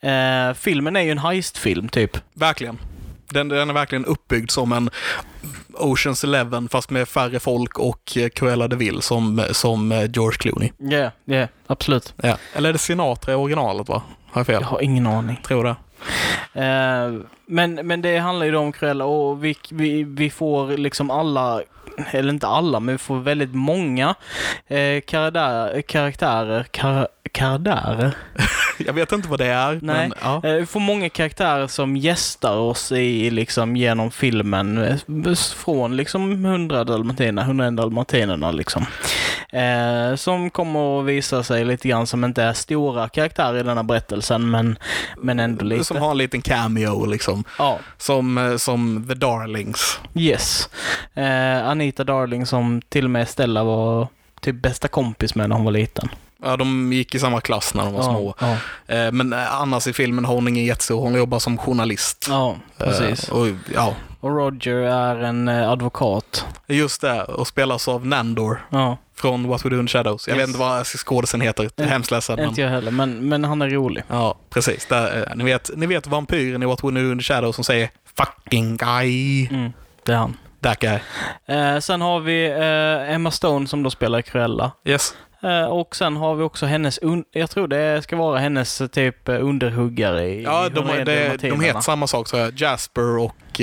Eh, 0.00 0.54
filmen 0.54 0.96
är 0.96 1.00
ju 1.00 1.10
en 1.10 1.18
heistfilm 1.18 1.88
typ. 1.88 2.18
Verkligen. 2.34 2.78
Den, 3.30 3.48
den 3.48 3.70
är 3.70 3.74
verkligen 3.74 4.04
uppbyggd 4.04 4.50
som 4.50 4.72
en 4.72 4.90
Oceans 5.80 6.24
Eleven 6.24 6.68
fast 6.68 6.90
med 6.90 7.08
färre 7.08 7.40
folk 7.40 7.78
och 7.78 8.16
eh, 8.16 8.28
Cruella 8.28 8.68
de 8.68 8.76
Vil 8.76 9.02
som, 9.02 9.42
som 9.52 9.92
eh, 9.92 10.10
George 10.10 10.38
Clooney. 10.38 10.72
Ja, 10.78 10.96
yeah, 10.96 11.12
yeah, 11.26 11.48
absolut. 11.66 12.14
Ja. 12.22 12.36
Eller 12.54 12.68
är 12.68 12.72
det 12.72 12.78
Sinatra 12.78 13.32
i 13.32 13.36
originalet 13.36 13.88
va? 13.88 14.02
Har 14.30 14.40
jag 14.40 14.46
fel? 14.46 14.62
Jag 14.62 14.68
har 14.68 14.80
ingen 14.80 15.06
aning. 15.06 15.40
Tror 15.46 15.64
det. 15.64 15.76
Eh, 16.64 17.12
men, 17.48 17.74
men 17.74 18.02
det 18.02 18.18
handlar 18.18 18.46
ju 18.46 18.52
då 18.52 18.58
om 18.58 18.72
Cruella 18.72 19.04
och 19.04 19.44
vi, 19.44 19.56
vi, 19.70 20.04
vi 20.04 20.30
får 20.30 20.76
liksom 20.76 21.10
alla, 21.10 21.60
eller 22.10 22.32
inte 22.32 22.46
alla, 22.46 22.80
men 22.80 22.94
vi 22.94 22.98
får 22.98 23.18
väldigt 23.20 23.54
många 23.54 24.14
eh, 24.66 25.00
karaktärer, 25.00 25.82
karaktärer, 25.82 26.62
kar, 26.70 27.08
karaktärer. 27.32 28.16
Jag 28.86 28.92
vet 28.92 29.12
inte 29.12 29.28
vad 29.28 29.38
det 29.38 29.46
är, 29.46 29.72
Nej. 29.72 29.80
men 29.82 30.12
ja. 30.22 30.40
Eh, 30.44 30.54
Vi 30.54 30.66
får 30.66 30.80
många 30.80 31.08
karaktärer 31.08 31.66
som 31.66 31.96
gästar 31.96 32.56
oss 32.56 32.92
i, 32.92 33.30
liksom, 33.30 33.76
genom 33.76 34.10
filmen. 34.10 34.78
eh, 34.78 35.34
Från 35.56 35.96
liksom 35.96 36.44
100 36.44 36.84
dalmatinerna, 36.84 37.42
101 37.42 37.76
dalmatinerna 37.76 38.50
liksom. 38.50 38.86
Eh, 39.52 40.14
som 40.16 40.50
kommer 40.50 41.00
att 41.00 41.06
visa 41.06 41.42
sig 41.42 41.64
lite 41.64 41.88
grann 41.88 42.06
som 42.06 42.24
inte 42.24 42.42
är 42.42 42.52
stora 42.52 43.08
karaktärer 43.08 43.58
i 43.58 43.62
denna 43.62 43.84
berättelsen, 43.84 44.50
men, 44.50 44.78
men 45.16 45.40
ändå 45.40 45.64
lite. 45.64 45.84
Som 45.84 45.96
har 45.96 46.10
en 46.10 46.18
liten 46.18 46.42
cameo 46.42 47.06
liksom. 47.06 47.37
Ja, 47.58 47.78
Som, 47.98 48.38
eh, 48.38 48.56
som 48.56 49.04
The 49.08 49.14
Darlings. 49.14 50.00
yes. 50.14 50.68
Eh, 51.14 51.68
Anita 51.68 52.04
Darling 52.04 52.46
som 52.46 52.82
till 52.88 53.04
och 53.04 53.10
med 53.10 53.28
Stella 53.28 53.64
var 53.64 54.08
typ 54.40 54.62
bästa 54.62 54.88
kompis 54.88 55.34
med 55.34 55.48
när 55.48 55.56
hon 55.56 55.64
var 55.64 55.72
liten. 55.72 56.08
Ja, 56.42 56.56
de 56.56 56.92
gick 56.92 57.14
i 57.14 57.18
samma 57.18 57.40
klass 57.40 57.74
när 57.74 57.84
de 57.84 57.92
var 57.94 58.02
små. 58.02 58.34
Ja, 58.40 58.56
Eh, 58.94 59.12
Men 59.12 59.32
eh, 59.32 59.54
annars 59.60 59.86
i 59.86 59.92
filmen 59.92 60.24
har 60.24 60.34
hon 60.34 60.48
ingen 60.48 60.64
jättestor, 60.64 61.00
hon 61.00 61.14
jobbar 61.14 61.38
som 61.38 61.58
journalist. 61.58 62.26
ja 62.28 62.56
precis. 62.78 63.28
Eh, 63.28 63.34
Och, 63.34 63.46
ja, 63.74 63.94
Och 64.20 64.30
Roger 64.36 64.74
är 64.76 65.16
en 65.16 65.48
advokat. 65.48 66.44
just 66.66 67.00
det. 67.00 67.22
Och 67.24 67.46
spelas 67.46 67.88
av 67.88 68.06
Nandor 68.06 68.66
Ja, 68.70 68.96
från 69.18 69.48
What 69.48 69.64
We 69.64 69.68
Do 69.70 69.80
in 69.80 69.86
the 69.86 69.90
Shadows. 69.92 70.28
Jag 70.28 70.34
Yes. 70.36 70.42
vet 70.42 70.48
inte 70.48 70.60
vad 70.60 70.86
skådisen 70.86 71.40
heter, 71.40 71.70
Eh, 71.76 71.86
hemskt 71.86 72.10
ledsen. 72.10 72.38
Inte 72.38 72.60
jag 72.60 72.68
heller, 72.68 72.90
men, 72.90 73.28
men 73.28 73.44
han 73.44 73.62
är 73.62 73.68
rolig. 73.70 74.02
ja, 74.08 74.38
precis. 74.50 74.86
Där, 74.86 75.16
eh, 75.30 75.36
ni, 75.36 75.44
vet, 75.44 75.70
ni 75.76 75.86
vet 75.86 76.06
vampyren 76.06 76.62
i 76.62 76.66
What 76.66 76.84
We 76.84 76.90
Do 76.90 77.12
in 77.12 77.18
the 77.18 77.24
Shadows 77.24 77.54
som 77.54 77.64
säger 77.64 77.90
“fucking 78.16 78.76
guy”. 78.76 79.46
Mm, 79.50 79.72
det 80.04 80.12
är 80.12 80.16
han. 80.16 80.36
That 80.62 80.78
guy. 80.78 80.98
Eh, 81.46 81.78
sen 81.78 82.00
har 82.00 82.20
vi 82.20 82.46
eh, 82.46 83.14
Emma 83.14 83.30
Stone 83.30 83.66
som 83.66 83.82
då 83.82 83.90
spelar 83.90 84.22
Cruella. 84.22 84.70
Yes. 84.84 85.14
Eh, 85.42 85.64
och 85.64 85.96
sen 85.96 86.16
har 86.16 86.34
vi 86.34 86.42
också 86.42 86.66
hennes, 86.66 86.98
jag 87.32 87.50
tror 87.50 87.68
det 87.68 88.02
ska 88.02 88.16
vara 88.16 88.38
hennes 88.38 88.80
eh, 88.80 88.86
typ 88.86 89.28
eh, 89.28 89.44
underhuggare 89.44 90.24
i 90.28 90.42
Ja, 90.42 90.68
de, 90.68 90.88
är 90.88 91.04
de, 91.04 91.04
de 91.04 91.20
Dalmatinerna. 91.20 91.62
heter 91.62 91.80
samma 91.80 92.06
sak, 92.06 92.28
så 92.28 92.36
jag. 92.36 92.52
Jasper 92.60 93.18
och... 93.18 93.60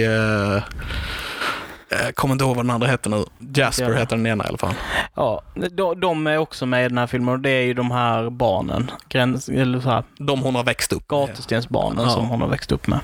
Eh, 1.95 2.05
jag 2.05 2.15
kommer 2.15 2.31
inte 2.31 2.45
ihåg 2.45 2.55
vad 2.55 2.65
den 2.65 2.69
andra 2.71 2.87
heter 2.87 3.09
nu. 3.09 3.23
Jasper 3.55 3.89
Ja. 3.91 3.97
heter 3.97 4.15
den 4.17 4.27
ena 4.27 4.43
i 4.43 4.47
alla 4.47 4.57
fall. 4.57 4.73
Ja, 5.15 5.41
de, 5.71 5.99
de 5.99 6.27
är 6.27 6.37
också 6.37 6.65
med 6.65 6.85
i 6.85 6.89
den 6.89 6.97
här 6.97 7.07
filmen 7.07 7.33
och 7.33 7.39
det 7.39 7.49
är 7.49 7.61
ju 7.61 7.73
de 7.73 7.91
här 7.91 8.29
barnen. 8.29 8.91
Gräns, 9.09 9.49
eller 9.49 9.79
så 9.79 9.89
här, 9.89 10.03
De 10.17 10.41
hon 10.41 10.55
har 10.55 10.63
växt 10.63 10.93
upp 10.93 11.11
med. 11.11 11.19
gatustensbarnen 11.19 12.03
Ja. 12.05 12.09
som 12.09 12.25
hon 12.25 12.41
har 12.41 12.47
växt 12.47 12.71
upp 12.71 12.87
med. 12.87 12.99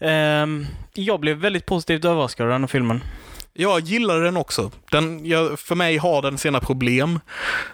Ehm, 0.00 0.66
jag 0.94 1.20
blev 1.20 1.36
väldigt 1.36 1.66
positivt 1.66 2.04
överraskad 2.04 2.46
av 2.46 2.52
den 2.52 2.62
här 2.62 2.68
filmen. 2.68 3.02
Jag 3.52 3.80
gillar 3.80 4.20
den 4.20 4.36
också. 4.36 4.70
Den, 4.90 5.26
jag, 5.26 5.58
för 5.58 5.74
mig 5.74 5.96
har 5.96 6.22
den 6.22 6.38
sina 6.38 6.60
problem 6.60 7.20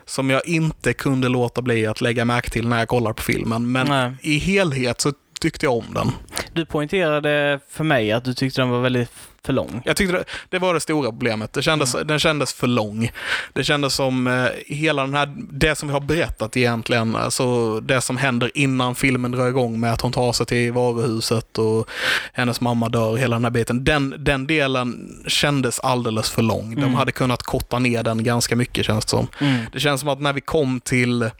som 0.04 0.30
jag 0.30 0.46
inte 0.48 0.92
kunde 0.92 1.28
låta 1.28 1.62
bli 1.62 1.86
att 1.86 2.00
lägga 2.00 2.24
märke 2.24 2.50
till 2.50 2.68
när 2.68 2.78
jag 2.78 2.88
kollar 2.88 3.12
på 3.12 3.22
filmen. 3.22 3.72
Men 3.72 3.86
Nej. 3.86 4.12
i 4.20 4.38
helhet 4.38 5.00
så 5.00 5.12
tyckte 5.40 5.66
jag 5.66 5.76
om 5.76 5.94
den. 5.94 6.12
Du 6.52 6.66
poängterade 6.66 7.60
för 7.68 7.84
mig 7.84 8.12
att 8.12 8.24
du 8.24 8.34
tyckte 8.34 8.60
den 8.60 8.70
var 8.70 8.80
väldigt 8.80 9.10
för 9.44 9.52
lång. 9.52 9.82
Jag 9.84 9.96
tyckte 9.96 10.12
det, 10.16 10.24
det 10.48 10.58
var 10.58 10.74
det 10.74 10.80
stora 10.80 11.10
problemet. 11.10 11.52
Det 11.52 11.62
kändes, 11.62 11.96
Den 12.04 12.18
kändes 12.18 12.52
för 12.52 12.66
lång. 12.66 13.10
Det 13.52 13.64
kändes 13.64 13.94
som 13.94 14.26
eh, 14.26 14.46
hela 14.66 15.02
den 15.02 15.14
här, 15.14 15.34
det 15.36 15.74
som 15.74 15.88
vi 15.88 15.92
har 15.92 16.00
berättat 16.00 16.56
egentligen, 16.56 17.16
alltså 17.16 17.80
det 17.80 18.00
som 18.00 18.16
händer 18.16 18.50
innan 18.54 18.94
filmen 18.94 19.30
drar 19.32 19.48
igång 19.48 19.80
med 19.80 19.92
att 19.92 20.00
hon 20.00 20.12
tar 20.12 20.32
sig 20.32 20.46
till 20.46 20.72
varuhuset 20.72 21.58
och 21.58 21.88
hennes 22.32 22.60
mamma 22.60 22.88
dör, 22.88 23.16
hela 23.16 23.36
den 23.36 23.44
här 23.44 23.50
biten. 23.50 23.84
Den, 23.84 24.14
den 24.18 24.46
delen 24.46 25.12
kändes 25.26 25.80
alldeles 25.80 26.30
för 26.30 26.42
lång. 26.42 26.74
De 26.74 26.82
Mm. 26.82 26.94
hade 26.94 27.12
kunnat 27.12 27.42
korta 27.42 27.78
ner 27.78 28.02
den 28.02 28.24
ganska 28.24 28.56
mycket 28.56 28.86
känns 28.86 29.04
det 29.04 29.10
som. 29.10 29.26
Mm. 29.40 29.64
Det 29.72 29.80
känns 29.80 30.00
som 30.00 30.08
att 30.10 30.20
när 30.20 30.32
vi 30.32 30.40
kom 30.40 30.80
till 30.80 31.30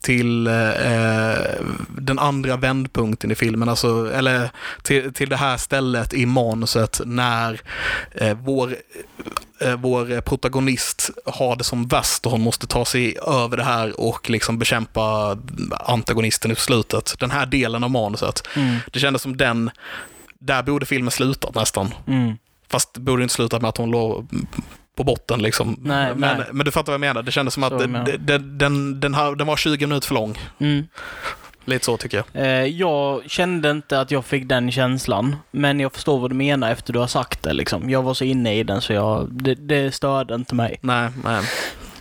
till 0.00 0.46
eh, 0.46 0.52
den 1.88 2.18
andra 2.18 2.56
vändpunkten 2.56 3.30
i 3.30 3.34
filmen, 3.34 3.68
alltså, 3.68 4.12
eller 4.14 4.50
till, 4.82 5.12
till 5.12 5.28
det 5.28 5.36
här 5.36 5.56
stället 5.56 6.14
i 6.14 6.26
manuset 6.26 7.00
när 7.04 7.60
eh, 8.14 8.38
vår 8.40 8.76
eh, 9.60 9.76
vår 9.76 10.20
protagonist 10.20 11.10
har 11.24 11.56
det 11.56 11.64
som 11.64 11.86
värst 11.86 12.26
och 12.26 12.32
hon 12.32 12.40
måste 12.40 12.66
ta 12.66 12.84
sig 12.84 13.18
över 13.26 13.56
det 13.56 13.64
här 13.64 14.00
och 14.00 14.30
liksom 14.30 14.58
bekämpa 14.58 15.38
antagonisten 15.70 16.50
i 16.50 16.56
slutet. 16.56 17.14
Den 17.18 17.30
här 17.30 17.46
delen 17.46 17.84
av 17.84 17.90
manuset. 17.90 18.42
Mm. 18.56 18.76
Det 18.92 18.98
kändes 18.98 19.22
som 19.22 19.36
den, 19.36 19.70
där 20.38 20.62
borde 20.62 20.86
filmen 20.86 21.10
slutat 21.10 21.54
nästan. 21.54 21.94
Mm. 22.06 22.36
Fast 22.74 22.94
det 22.94 23.00
borde 23.00 23.22
inte 23.22 23.34
slutat 23.34 23.62
med 23.62 23.68
att 23.68 23.76
hon 23.76 23.90
låg 23.90 24.28
på 24.96 25.04
botten 25.04 25.42
liksom. 25.42 25.76
Nej, 25.82 26.14
men, 26.16 26.38
nej. 26.38 26.46
men 26.52 26.64
du 26.64 26.70
fattar 26.72 26.92
vad 26.92 26.94
jag 26.94 27.00
menar. 27.00 27.22
Det 27.22 27.30
kändes 27.30 27.54
som 27.54 27.64
att 27.64 27.78
den, 27.78 27.98
den, 28.58 29.00
den, 29.00 29.14
här, 29.14 29.34
den 29.34 29.46
var 29.46 29.56
20 29.56 29.86
minuter 29.86 30.08
för 30.08 30.14
lång. 30.14 30.38
Mm. 30.58 30.86
Lite 31.64 31.84
så 31.84 31.96
tycker 31.96 32.16
jag. 32.16 32.46
Eh, 32.46 32.66
jag 32.66 33.30
kände 33.30 33.70
inte 33.70 34.00
att 34.00 34.10
jag 34.10 34.24
fick 34.24 34.48
den 34.48 34.72
känslan, 34.72 35.36
men 35.50 35.80
jag 35.80 35.92
förstår 35.92 36.18
vad 36.18 36.30
du 36.30 36.34
menar 36.34 36.70
efter 36.70 36.92
du 36.92 36.98
har 36.98 37.06
sagt 37.06 37.42
det. 37.42 37.52
Liksom. 37.52 37.90
Jag 37.90 38.02
var 38.02 38.14
så 38.14 38.24
inne 38.24 38.54
i 38.54 38.62
den 38.62 38.80
så 38.80 38.92
jag, 38.92 39.28
det, 39.32 39.54
det 39.54 39.94
störde 39.94 40.34
inte 40.34 40.54
mig. 40.54 40.78
Nej, 40.80 41.10
nej. 41.24 41.42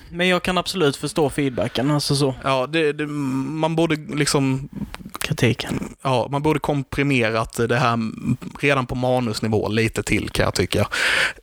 Men 0.10 0.28
jag 0.28 0.44
kan 0.44 0.58
absolut 0.58 0.96
förstå 0.96 1.30
feedbacken, 1.30 1.92
alltså 1.92 2.16
så. 2.16 2.36
Ja, 2.44 2.68
det, 2.68 2.94
det, 2.94 3.08
man 3.08 3.76
borde 3.76 3.96
liksom 3.96 4.70
Kritiken. 5.34 5.96
Ja, 6.02 6.28
man 6.32 6.42
borde 6.42 6.60
komprimerat 6.60 7.60
det 7.70 7.78
här 7.78 8.00
redan 8.60 8.86
på 8.86 8.96
manusnivå 8.96 9.70
lite 9.70 10.04
till 10.04 10.30
kan 10.30 10.44
jag 10.44 10.54
tycka. 10.54 10.88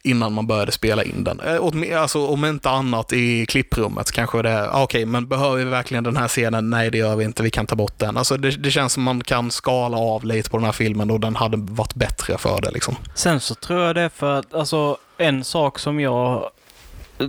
Innan 0.03 0.33
man 0.33 0.47
började 0.47 0.73
spela 0.73 1.05
in 1.05 1.25
den. 1.25 1.41
Eh, 1.41 2.01
Alltså 2.03 2.27
om 2.27 2.45
inte 2.45 2.71
annat 2.71 3.13
i 3.13 3.47
klipprummet 3.47 4.13
kanske 4.13 4.43
det, 4.43 4.71
ah, 4.71 4.83
okej, 4.83 5.07
men 5.07 5.29
behöver 5.29 5.57
vi 5.57 5.65
verkligen 5.65 6.05
den 6.05 6.17
här 6.17 6.29
scenen? 6.29 6.71
Nej, 6.71 6.91
det 6.91 6.99
gör 6.99 7.17
vi 7.17 7.25
inte, 7.25 7.43
vi 7.43 7.51
kan 7.51 7.67
ta 7.67 7.77
bort 7.77 7.99
den. 7.99 8.17
Alltså 8.17 8.37
det, 8.37 8.51
det 8.51 8.71
känns 8.71 8.93
som 8.93 9.03
man 9.03 9.21
kan 9.25 9.51
skala 9.51 9.97
av 9.97 10.25
lite 10.25 10.51
på 10.51 10.57
den 10.57 10.65
här 10.65 10.73
filmen 10.73 11.11
och 11.11 11.21
den 11.21 11.37
hade 11.37 11.57
varit 11.57 11.95
bättre 11.95 12.39
för 12.39 12.61
det 12.61 12.71
liksom. 12.71 12.97
Sen 13.15 13.41
så 13.41 13.55
tror 13.55 13.81
jag 13.83 13.95
det 13.95 14.01
är 14.03 14.09
för 14.09 14.39
att, 14.39 14.55
alltså 14.55 14.97
en 15.19 15.45
sak 15.45 15.79
som 15.79 16.01
jag 16.01 16.51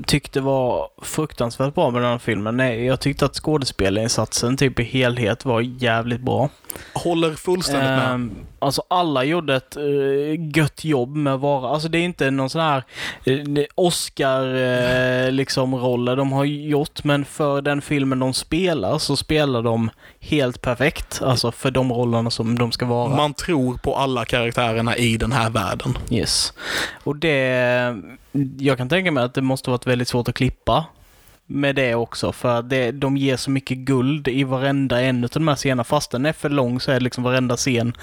tyckte 0.08 0.42
var 0.42 0.90
fruktansvärt 1.02 1.76
bra 1.76 1.90
med 1.92 2.02
den 2.02 2.12
här 2.12 2.18
filmen, 2.18 2.60
är, 2.60 2.74
jag 2.74 3.00
tyckte 3.00 3.26
att 3.26 3.36
skådespelarinsatsen 3.36 4.58
typ 4.58 4.80
i 4.80 4.84
helhet 4.84 5.46
var 5.46 5.62
jävligt 5.62 6.22
bra. 6.22 6.50
Håller 6.94 7.34
fullständigt 7.34 7.90
med. 7.90 8.14
Ehm, 8.14 8.36
alltså 8.60 8.84
alla 8.88 9.24
gjorde 9.24 9.56
ett 9.56 9.78
uh, 9.78 10.58
gött 10.58 10.84
jobb 10.84 11.16
med 11.16 11.34
att 11.34 11.42
vara, 11.42 11.70
alltså 11.70 11.88
det 11.90 11.98
är 11.98 12.04
inte 12.04 12.32
någon 12.32 12.50
sån 12.50 12.62
här 12.62 12.84
uh, 13.28 13.64
Oscar 13.76 14.56
uh, 14.56 15.32
liksom 15.32 15.76
roller 15.76 16.16
de 16.16 16.32
har 16.32 16.46
gjort, 16.46 17.04
men 17.04 17.26
för 17.26 17.62
den 17.62 17.82
filmen 17.82 18.20
de 18.20 18.34
spelar 18.34 18.98
så 18.98 19.16
spelar 19.16 19.62
de 19.62 19.90
helt 20.22 20.62
perfekt. 20.62 21.22
Alltså 21.22 21.52
för 21.52 21.72
de 21.72 21.92
rollerna 21.92 22.30
som 22.30 22.60
de 22.60 22.72
ska 22.72 22.86
vara. 22.86 23.16
Man 23.16 23.34
tror 23.34 23.78
på 23.78 23.96
alla 23.96 24.26
karaktärerna 24.26 24.98
i 24.98 25.18
den 25.18 25.32
här 25.32 25.50
världen. 25.50 25.98
Yes. 26.10 26.54
Och 27.04 27.16
det, 27.16 28.02
jag 28.58 28.78
kan 28.78 28.90
tänka 28.90 29.12
mig 29.12 29.24
att 29.24 29.34
det 29.34 29.42
måste 29.42 29.70
varit 29.70 29.88
väldigt 29.88 30.08
svårt 30.08 30.28
att 30.28 30.36
klippa 30.36 30.86
med 31.52 31.76
det 31.76 31.96
också, 31.96 32.32
för 32.32 32.62
det, 32.62 32.92
de 32.92 33.18
ger 33.18 33.38
så 33.38 33.52
mycket 33.52 33.78
guld 33.78 34.28
i 34.28 34.44
varenda 34.44 35.02
en 35.02 35.24
av 35.24 35.30
de 35.34 35.48
här 35.48 35.56
scenerna. 35.56 35.84
Fast 35.84 36.12
den 36.12 36.26
är 36.26 36.34
för 36.34 36.50
lång 36.50 36.80
så 36.80 36.92
är 36.92 36.96
det 36.96 37.00
liksom 37.04 37.24
varenda 37.24 37.58
scen 37.58 37.94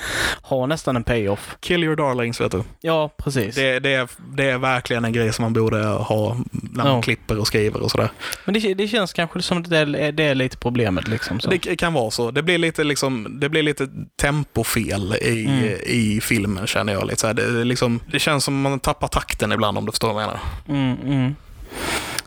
har 0.43 0.67
nästan 0.67 0.97
en 0.97 1.05
payoff. 1.05 1.57
Kill 1.61 1.85
your 1.85 1.97
darlings, 1.97 2.41
vet 2.41 2.53
du. 2.53 2.63
Ja, 2.81 3.11
precis. 3.17 3.55
Det, 3.55 3.79
det, 3.81 3.95
är, 3.95 4.09
det 4.37 4.45
är 4.45 4.59
verkligen 4.59 5.05
en 5.05 5.13
grej 5.13 5.33
som 5.33 5.43
man 5.43 5.53
borde 5.53 5.85
ha 5.87 6.37
när 6.53 6.85
man 6.85 6.95
Ja. 6.95 7.03
klipper 7.03 7.39
och 7.39 7.47
skriver 7.47 7.81
och 7.83 7.91
sådär. 7.91 8.09
Men 8.45 8.55
det, 8.55 8.75
det 8.75 8.89
känns 8.89 9.13
kanske 9.13 9.43
som 9.43 9.59
att 9.59 9.71
det 9.71 9.79
är, 9.79 10.13
det 10.13 10.25
är 10.25 10.35
lite 10.35 10.57
problemet 10.57 11.09
liksom. 11.09 11.41
Så. 11.41 11.51
Det 11.51 11.59
kan 11.77 11.93
vara 11.93 12.11
så. 12.11 12.31
Det 12.31 12.43
blir 12.43 12.59
lite, 12.59 12.85
liksom, 12.85 13.41
det 13.41 13.49
blir 13.49 13.63
lite 13.63 13.89
tempofel 14.21 15.15
i, 15.23 15.47
Mm. 15.49 15.65
i 15.87 16.21
filmen 16.23 16.67
känner 16.67 16.93
jag. 16.93 17.07
Lite 17.07 17.21
så 17.21 17.27
här. 17.27 17.35
Det, 17.35 17.65
liksom, 17.65 18.01
det 18.13 18.19
känns 18.19 18.45
som 18.45 18.61
man 18.63 18.81
tappar 18.81 19.09
takten 19.09 19.53
ibland 19.53 19.79
om 19.79 19.87
du 19.87 19.93
förstår 19.93 20.13
vad 20.13 20.23
jag 20.23 20.29
menar. 20.29 20.41
Mm, 20.83 20.97
mm. 21.15 21.35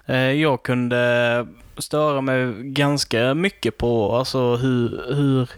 Eh, 0.05 0.31
Jag 0.31 0.63
kunde 0.63 1.47
störa 1.77 2.21
mig 2.21 2.53
ganska 2.63 3.33
mycket 3.33 3.77
på 3.77 4.15
alltså 4.15 4.55
hur, 4.55 5.13
hur 5.15 5.49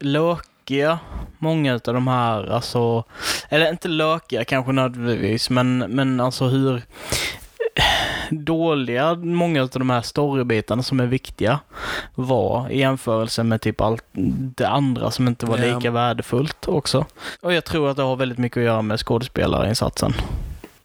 lökiga 0.00 0.98
många 1.38 1.74
av 1.74 1.80
de 1.94 2.08
här, 2.08 2.46
alltså, 2.52 3.04
eller 3.48 3.70
inte 3.70 3.88
lökiga 3.88 4.44
kanske 4.44 4.72
nödvändigtvis, 4.72 5.50
men, 5.50 5.78
men 5.78 6.20
alltså 6.20 6.44
hur 6.44 6.82
dåliga 8.30 9.14
många 9.14 9.62
av 9.62 9.68
de 9.68 9.90
här 9.90 10.02
storybitarna 10.02 10.82
som 10.82 11.00
är 11.00 11.06
viktiga 11.06 11.60
var 12.14 12.70
i 12.70 12.78
jämförelse 12.78 13.42
med 13.42 13.60
typ 13.60 13.80
allt 13.80 14.04
det 14.56 14.68
andra 14.68 15.10
som 15.10 15.28
inte 15.28 15.46
var 15.46 15.58
lika 15.58 15.90
värdefullt 15.90 16.68
också. 16.68 17.04
Och 17.42 17.52
jag 17.52 17.64
tror 17.64 17.90
att 17.90 17.96
det 17.96 18.02
har 18.02 18.16
väldigt 18.16 18.38
mycket 18.38 18.56
att 18.56 18.64
göra 18.64 18.82
med 18.82 19.00
skådespelarinsatsen. 19.00 20.12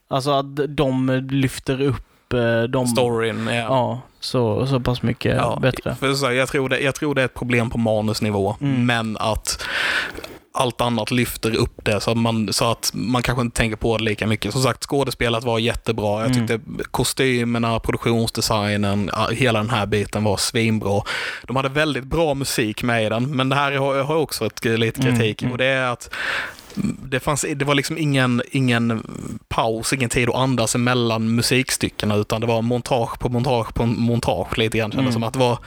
Alltså 0.08 0.32
att 0.32 0.46
de 0.76 1.10
lyfter 1.32 1.82
upp 1.82 2.09
eh, 2.34 2.64
de... 2.64 2.88
Storyn, 2.88 3.48
ja. 3.48 3.54
Ja, 3.54 4.02
så, 4.20 4.68
så 4.68 4.80
pass 4.80 5.02
mycket 5.02 5.36
Ja, 5.36 5.58
bättre. 5.62 5.96
För 6.00 6.14
så 6.14 6.26
här, 6.26 6.34
jag, 6.34 6.50
tror 6.50 6.70
det, 6.70 6.80
jag 6.80 6.96
tror 6.96 7.16
det 7.16 7.22
är 7.22 7.26
ett 7.26 7.34
problem 7.34 7.70
på 7.70 7.78
manusnivå, 7.78 8.56
Mm. 8.62 8.86
men 8.86 9.18
att 9.18 9.64
allt 10.52 10.82
annat 10.82 11.12
lyfter 11.12 11.56
upp 11.56 11.86
det 11.86 12.00
så 12.02 12.12
att, 12.12 12.18
man, 12.18 12.54
så 12.54 12.72
att 12.72 12.92
man 12.94 13.22
kanske 13.22 13.42
inte 13.42 13.58
tänker 13.58 13.76
på 13.78 13.98
det 13.98 14.04
lika 14.04 14.28
mycket. 14.28 14.54
Som 14.54 14.62
sagt, 14.64 14.84
skådespelet 14.84 15.44
var 15.44 15.60
jättebra. 15.60 16.22
Jag 16.22 16.32
Mm. 16.32 16.48
tyckte 16.48 16.60
kostymerna, 16.92 17.80
produktionsdesignen, 17.80 19.12
hela 19.32 19.60
den 19.60 19.70
här 19.70 19.86
biten 19.86 20.24
var 20.24 20.38
svinbra. 20.38 21.02
De 21.48 21.56
hade 21.56 21.70
väldigt 21.70 22.04
bra 22.04 22.34
musik 22.34 22.84
med 22.84 23.06
i 23.06 23.10
den, 23.10 23.36
men 23.36 23.50
det 23.50 23.56
här 23.56 23.72
har 23.72 23.96
jag 23.96 24.04
har 24.04 24.14
jag 24.14 24.24
också 24.24 24.46
ett, 24.46 24.66
lite 24.66 25.02
Mm, 25.02 25.14
kritik 25.16 25.42
mm. 25.42 25.52
och 25.52 25.58
det 25.58 25.66
är 25.66 25.88
att 25.92 26.10
det, 27.04 27.20
fanns, 27.20 27.46
det 27.56 27.66
var 27.66 27.76
liksom 27.76 27.98
ingen, 27.98 28.42
ingen 28.52 29.04
paus, 29.48 29.94
ingen 29.94 30.10
tid 30.10 30.30
att 30.30 30.36
andas 30.36 30.76
emellan 30.76 31.36
musikstyckena 31.36 32.16
utan 32.16 32.42
det 32.42 32.48
var 32.48 32.62
montage 32.62 33.20
på 33.20 33.30
montage 33.30 33.74
på 33.74 33.86
montage 33.86 34.58
lite 34.58 34.78
grann. 34.78 34.92
Kändes 34.92 35.04
Mm. 35.04 35.14
som 35.14 35.24
att 35.24 35.34
det 35.34 35.40
var 35.40 35.58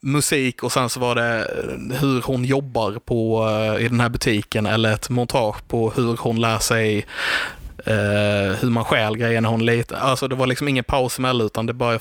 musik 0.00 0.62
och 0.62 0.72
sen 0.72 0.88
så 0.88 1.00
var 1.00 1.14
det 1.14 1.36
eh, 1.38 1.98
hur 2.00 2.22
hon 2.22 2.44
jobbar 2.44 2.92
på, 3.04 3.48
eh, 3.48 3.84
i 3.84 3.88
den 3.88 4.00
här 4.00 4.08
butiken 4.08 4.66
eller 4.66 4.92
ett 4.92 5.10
montage 5.10 5.68
på 5.68 5.90
hur 5.90 6.16
hon 6.16 6.40
lär 6.40 6.58
sig 6.58 7.06
eh, 7.86 8.56
hur 8.60 8.70
man 8.70 8.84
stjäl 8.84 9.16
grejer 9.16 9.40
när 9.40 9.48
hon 9.48 9.64
letar. 9.64 9.96
Alltså 9.96 10.28
det 10.28 10.34
var 10.34 10.46
liksom 10.46 10.68
ingen 10.68 10.84
paus 10.84 11.18
emellan 11.18 11.46
utan 11.46 11.66
det 11.66 11.72
bara 11.72 11.98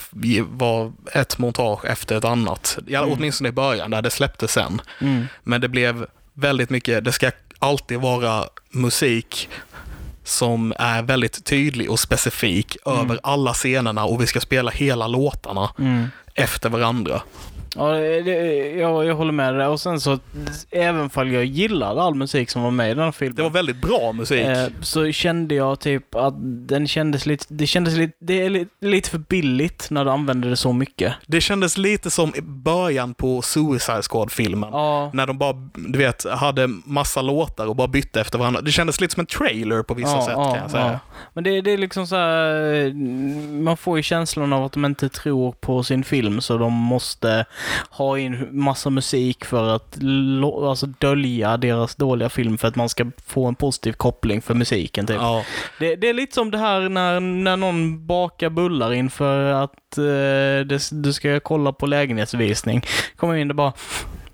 var 0.51 0.91
ett 1.13 1.37
montage 1.37 1.85
efter 1.85 2.17
ett 2.17 2.25
annat. 2.25 2.77
Ja, 2.87 2.99
Mm. 3.03 3.13
Åtminstone 3.17 3.49
i 3.49 3.51
början 3.51 3.91
där 3.91 4.01
det 4.01 4.09
släpptes 4.09 4.51
sen. 4.51 4.81
Mm. 5.01 5.25
Men 5.43 5.61
det 5.61 5.67
blev 5.69 6.05
väldigt 6.33 6.69
mycket, 6.69 7.05
det 7.05 7.11
ska 7.11 7.31
alltid 7.59 7.99
vara 7.99 8.43
musik 8.71 9.49
som 10.23 10.73
är 10.79 11.01
väldigt 11.01 11.45
tydlig 11.45 11.91
och 11.91 11.99
specifik 11.99 12.77
Mm. 12.85 12.99
över 12.99 13.19
alla 13.23 13.53
scenerna 13.53 14.05
och 14.05 14.21
vi 14.21 14.27
ska 14.27 14.39
spela 14.39 14.71
hela 14.71 15.07
låtarna 15.07 15.69
Mm. 15.79 16.07
efter 16.33 16.69
varandra. 16.69 17.21
Ja, 17.75 17.91
det, 17.91 18.31
jag, 18.71 19.05
jag 19.05 19.15
håller 19.15 19.31
med 19.31 19.55
dig. 19.55 19.67
Och 19.67 19.79
sen 19.79 19.99
så, 19.99 20.19
även 20.71 21.09
fall 21.09 21.31
jag 21.31 21.45
gillade 21.45 22.01
all 22.01 22.15
musik 22.15 22.49
som 22.49 22.61
var 22.63 22.71
med 22.71 22.91
i 22.91 22.93
den 22.93 23.03
här 23.03 23.11
filmen. 23.11 23.35
Det 23.35 23.43
var 23.43 23.49
väldigt 23.49 23.81
bra 23.81 24.11
musik. 24.11 24.39
Eh, 24.39 24.67
så 24.81 25.11
kände 25.11 25.55
jag 25.55 25.79
typ 25.79 26.15
att 26.15 26.33
den 26.67 26.87
kändes 26.87 27.25
lite, 27.25 27.45
det 27.49 27.67
kändes 27.67 27.95
lite, 27.95 28.13
det 28.19 28.41
är 28.45 28.67
lite, 28.85 29.09
för 29.09 29.17
billigt 29.17 29.87
när 29.89 30.05
du 30.05 30.11
använder 30.11 30.49
det 30.49 30.55
så 30.55 30.73
mycket. 30.73 31.13
Det 31.27 31.41
kändes 31.41 31.77
lite 31.77 32.09
som 32.09 32.35
i 32.35 32.41
början 32.41 33.13
på 33.13 33.41
Suicide 33.41 34.01
Squad-filmen. 34.03 34.69
Ja, 34.71 35.11
När 35.13 35.27
de 35.27 35.37
bara, 35.37 35.53
du 35.73 35.99
vet, 35.99 36.25
hade 36.29 36.67
massa 36.85 37.21
låtar 37.21 37.65
och 37.67 37.75
bara 37.75 37.87
bytte 37.87 38.21
efter 38.21 38.39
varandra. 38.39 38.61
Det 38.61 38.71
kändes 38.71 39.01
lite 39.01 39.13
som 39.13 39.21
en 39.21 39.27
trailer 39.27 39.83
på 39.83 39.93
vissa 39.93 40.09
ja, 40.09 40.25
sätt 40.25 40.33
ja, 40.37 40.53
kan 40.53 40.61
jag 40.61 40.71
säga. 40.71 40.99
Men 41.33 41.43
det, 41.43 41.61
det 41.61 41.71
är 41.71 41.77
liksom 41.77 42.07
så 42.07 42.15
här, 42.15 42.93
man 43.61 43.77
får 43.77 43.97
ju 43.97 44.03
känslan 44.03 44.53
av 44.53 44.65
att 44.65 44.71
de 44.71 44.85
inte 44.85 45.09
tror 45.09 45.51
på 45.51 45.83
sin 45.83 46.03
film 46.03 46.41
så 46.41 46.57
de 46.57 46.73
måste 46.73 47.45
ha 47.89 48.17
in 48.17 48.47
massa 48.51 48.89
musik 48.89 49.45
för 49.45 49.75
att 49.75 49.97
alltså 50.63 50.85
dölja 50.85 51.57
deras 51.57 51.95
dåliga 51.95 52.29
film 52.29 52.57
för 52.57 52.67
att 52.67 52.75
man 52.75 52.89
ska 52.89 53.11
få 53.25 53.45
en 53.45 53.55
positiv 53.55 53.93
koppling 53.93 54.41
för 54.41 54.53
musiken. 54.53 55.07
Typ. 55.07 55.17
Ja. 55.19 55.43
Det, 55.79 55.95
det 55.95 56.09
är 56.09 56.13
lite 56.13 56.33
som 56.35 56.51
det 56.51 56.57
här 56.57 56.89
när, 56.89 57.19
när 57.19 57.57
någon 57.57 58.07
bakar 58.07 58.49
bullar 58.49 58.93
inför 58.93 59.63
att 59.63 59.97
eh, 59.97 60.03
det, 60.67 60.89
du 60.91 61.13
ska 61.13 61.39
kolla 61.39 61.73
på 61.73 61.85
lägenhetsvisning. 61.85 62.81
Kommer 63.15 63.35
in 63.35 63.49
och 63.49 63.55
bara, 63.55 63.73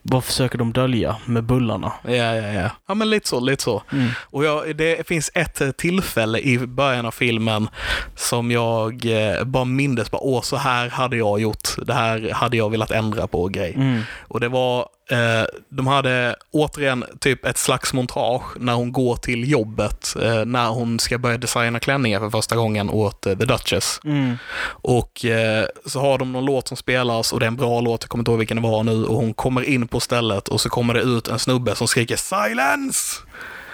vad 0.03 0.23
försöker 0.23 0.57
de 0.57 0.73
dölja 0.73 1.15
med 1.25 1.43
bullarna? 1.43 1.91
Ja, 2.03 2.13
ja, 2.13 2.47
ja. 2.53 2.69
Ja, 2.87 2.93
men 2.93 3.09
lite 3.09 3.29
så, 3.29 3.39
lite 3.39 3.63
så. 3.63 3.83
Mm. 3.91 4.09
Och 4.19 4.45
jag, 4.45 4.75
det 4.75 5.07
finns 5.07 5.31
ett 5.33 5.61
eh, 5.61 5.71
tillfälle 5.71 6.39
i 6.39 6.59
början 6.59 7.05
av 7.05 7.11
filmen 7.11 7.69
som 8.15 8.51
jag 8.51 9.05
eh, 9.05 9.43
bara 9.43 9.65
mindes, 9.65 10.11
bara, 10.11 10.21
åh, 10.21 10.41
så 10.41 10.57
här 10.57 10.89
hade 10.89 11.17
jag 11.17 11.39
gjort. 11.39 11.69
Det 11.85 11.93
här 11.93 12.31
hade 12.33 12.57
jag 12.57 12.69
velat 12.69 12.91
ändra 12.91 13.27
på 13.27 13.47
grej. 13.47 13.73
Mm. 13.75 14.01
Och 14.27 14.39
det 14.39 14.47
var 14.47 14.87
eh, 15.09 15.45
de 15.69 15.87
hade 15.87 16.35
återigen 16.51 17.05
typ 17.19 17.45
ett 17.45 17.57
slags 17.57 17.93
montage 17.93 18.43
när 18.59 18.73
hon 18.73 18.91
går 18.91 19.15
till 19.15 19.51
jobbet, 19.51 20.15
eh, 20.21 20.45
när 20.45 20.67
hon 20.67 20.99
ska 20.99 21.17
börja 21.17 21.37
designa 21.37 21.79
klänningar 21.79 22.19
för 22.19 22.29
första 22.29 22.55
gången 22.55 22.89
åt 22.89 23.25
eh, 23.25 23.37
The 23.37 23.45
Duchess. 23.45 23.99
Mm. 24.03 24.37
Och 24.65 25.25
eh, 25.25 25.65
så 25.85 25.99
har 25.99 26.17
de 26.17 26.31
någon 26.31 26.45
låt 26.45 26.67
som 26.67 26.77
spelas 26.77 27.33
och 27.33 27.39
det 27.39 27.45
är 27.45 27.47
en 27.47 27.55
bra 27.55 27.81
låt, 27.81 28.03
jag 28.03 28.09
kommer 28.09 28.21
inte 28.21 28.31
ihåg 28.31 28.39
vilken 28.39 28.57
det 28.57 28.69
var 28.69 28.83
nu, 28.83 29.05
och 29.05 29.15
hon 29.15 29.33
kommer 29.33 29.63
in 29.63 29.87
på 29.87 29.99
stället 29.99 30.47
och 30.47 30.61
så 30.61 30.69
kommer 30.69 30.93
det 30.93 31.01
ut 31.01 31.27
en 31.27 31.39
snubbe 31.39 31.75
som 31.75 31.87
skriker 31.87 32.15
“Silence!” 32.15 33.21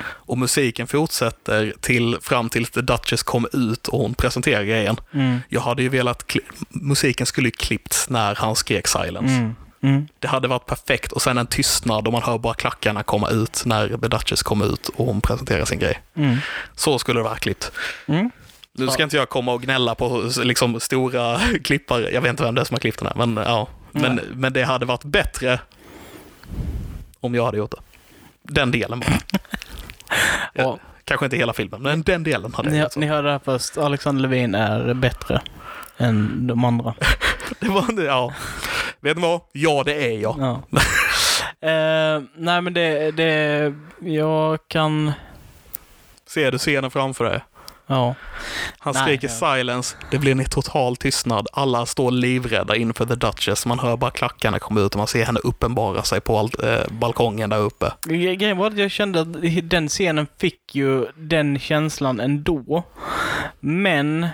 Och 0.02 0.38
musiken 0.38 0.88
fortsätter 0.88 1.74
till, 1.82 2.18
fram 2.22 2.50
tills 2.50 2.70
The 2.70 2.82
Duchess 2.82 3.24
kommer 3.24 3.72
ut 3.72 3.88
och 3.88 4.00
hon 4.00 4.14
presenterar 4.14 4.64
grejen. 4.64 4.98
Mm. 5.14 5.40
Jag 5.50 5.62
hade 5.62 5.84
ju 5.84 5.90
velat, 5.90 6.36
musiken 6.70 7.26
skulle 7.26 7.48
ju 7.48 7.52
klippts 7.52 8.10
när 8.10 8.36
han 8.36 8.56
skrek 8.56 8.88
“Silence”. 8.88 9.34
Mm. 9.34 9.56
Mm. 9.82 10.08
Det 10.20 10.28
hade 10.28 10.48
varit 10.48 10.66
perfekt 10.66 11.12
och 11.12 11.22
sen 11.22 11.38
en 11.38 11.48
tystnad 11.48 12.08
och 12.08 12.14
man 12.14 12.24
hör 12.24 12.38
bara 12.38 12.54
klackarna 12.54 13.04
komma 13.04 13.30
ut 13.30 13.64
när 13.66 13.88
The 13.88 14.08
Duchess 14.08 14.44
kommer 14.44 14.66
ut 14.74 14.88
och 14.88 15.06
hon 15.06 15.22
presenterar 15.22 15.66
sin 15.66 15.80
grej. 15.80 16.02
Mm. 16.16 16.38
Så 16.76 17.00
skulle 17.00 17.20
det 17.20 17.24
vara 17.24 17.36
klippt. 17.36 17.72
Mm. 18.08 18.32
Nu 18.74 18.88
ska 18.88 19.02
Ja. 19.02 19.04
inte 19.04 19.18
jag 19.18 19.30
komma 19.30 19.54
och 19.54 19.62
gnälla 19.62 19.96
på 19.96 20.30
liksom, 20.44 20.80
stora 20.80 21.40
klippare. 21.64 22.12
Jag 22.12 22.22
vet 22.22 22.30
inte 22.30 22.44
vem 22.44 22.56
det 22.56 22.62
är 22.62 22.66
som 22.66 22.74
har 22.76 22.80
klippt 22.80 23.00
den 23.00 23.08
här, 23.08 23.26
men 23.26 23.44
ja. 23.46 23.68
Men, 23.92 24.22
men 24.34 24.54
det 24.54 24.64
hade 24.64 24.86
varit 24.86 25.04
bättre 25.04 25.60
om 27.20 27.36
jag 27.36 27.46
hade 27.46 27.58
gjort 27.58 27.72
det. 27.72 27.78
Den 28.44 28.72
delen 28.72 29.00
bara. 29.00 29.40
Ja. 30.54 30.80
Kanske 31.04 31.26
inte 31.26 31.38
hela 31.38 31.54
filmen, 31.54 31.82
men 31.82 32.02
den 32.02 32.24
delen 32.24 32.54
hade 32.54 32.70
jag 32.70 32.74
Ni, 32.76 32.80
gjort. 32.82 32.94
så. 32.94 33.00
ni 33.00 33.08
hörde 33.08 33.28
det 33.28 33.32
här 33.32 33.40
först. 33.46 33.78
Alexander 33.78 34.22
Levin 34.22 34.56
är 34.56 34.94
bättre 34.94 35.42
än 36.00 36.48
de 36.48 36.66
andra. 36.66 36.94
Det 37.60 37.68
var, 37.68 38.04
ja. 38.06 38.34
Vet 39.02 39.18
ni 39.18 39.24
vad? 39.24 39.42
Ja, 39.52 39.84
det 39.86 39.94
är 39.94 40.20
jag. 40.20 40.36
Ja. 40.40 40.62
eh, 41.70 42.22
nej, 42.36 42.62
men 42.62 42.74
det, 42.74 43.12
det... 43.12 43.74
Jag 44.00 44.60
kan... 44.68 45.12
Ser 46.28 46.52
du 46.52 46.58
scenen 46.58 46.92
framför 46.92 47.26
dig? 47.26 47.44
Ja. 47.88 48.16
Han 48.80 48.94
Nej, 48.94 49.04
skriker 49.04 49.28
ja. 49.28 49.56
silence, 49.56 49.96
det 50.12 50.18
blir 50.18 50.32
en 50.32 50.46
total 50.46 50.96
tystnad. 50.96 51.48
Alla 51.54 51.86
står 51.86 52.12
livrädda 52.12 52.76
inför 52.76 53.06
The 53.06 53.16
Duchess. 53.16 53.66
Man 53.66 53.80
hör 53.80 53.98
bara 53.98 54.12
klackarna 54.12 54.60
komma 54.60 54.80
ut 54.82 54.92
och 54.92 54.98
man 54.98 55.08
ser 55.08 55.26
henne 55.26 55.40
uppenbara 55.44 56.04
sig 56.04 56.22
på 56.22 56.40
all, 56.40 56.52
eh, 56.64 56.92
balkongen 56.92 57.50
där 57.50 57.58
uppe. 57.60 57.86
Gre- 58.02 58.36
Grejen 58.36 58.58
var 58.58 58.68
att 58.68 58.78
jag 58.78 58.92
kände 58.92 59.22
att 59.22 59.28
den 59.64 59.88
scenen 59.88 60.28
fick 60.38 60.76
ju 60.76 61.06
den 61.16 61.60
känslan 61.60 62.20
ändå. 62.20 62.84
Men, 63.60 64.28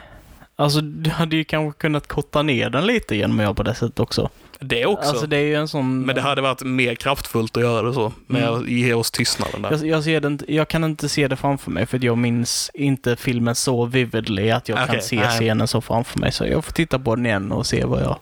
alltså 0.55 0.81
du 0.81 1.09
hade 1.09 1.35
ju 1.35 1.43
kanske 1.43 1.79
kunnat 1.79 2.07
korta 2.07 2.41
ner 2.43 2.69
den 2.69 2.85
lite 2.85 3.15
genom 3.15 3.39
att 3.39 3.43
göra 3.43 3.53
på 3.53 3.63
det 3.63 3.75
sättet 3.75 3.99
också. 3.99 4.29
Det 4.59 4.85
också. 4.85 5.09
Alltså 5.09 5.27
det 5.27 5.37
är 5.37 5.41
ju 5.41 5.55
en 5.55 5.67
sån... 5.67 6.01
Men 6.01 6.15
det 6.15 6.21
hade 6.21 6.41
varit 6.41 6.63
mer 6.63 6.95
kraftfullt 6.95 7.57
att 7.57 7.63
göra 7.63 7.87
det 7.87 7.93
så. 7.93 8.11
Med 8.27 8.43
Mm. 8.43 8.53
att 8.55 8.67
ge 8.67 8.93
oss 8.93 9.11
tystnaden 9.11 9.61
där. 9.61 9.71
Jag, 9.71 9.85
jag, 9.85 10.03
ser 10.03 10.19
det 10.21 10.27
inte, 10.27 10.53
jag 10.53 10.67
kan 10.67 10.83
inte 10.83 11.09
se 11.09 11.27
det 11.27 11.35
framför 11.35 11.71
mig 11.71 11.85
för 11.85 12.05
jag 12.05 12.17
minns 12.17 12.71
inte 12.73 13.15
filmen 13.15 13.55
så 13.55 13.85
vividly 13.85 14.49
att 14.51 14.69
jag 14.69 14.77
kan 14.77 14.89
Okej, 14.89 15.01
se 15.01 15.15
nej. 15.15 15.29
scenen 15.29 15.67
så 15.67 15.81
framför 15.81 16.19
mig. 16.19 16.31
Så 16.31 16.45
jag 16.45 16.65
får 16.65 16.71
titta 16.71 16.99
på 16.99 17.15
den 17.15 17.25
igen 17.25 17.51
och 17.51 17.65
se 17.65 17.85
vad 17.85 18.01
jag, 18.01 18.17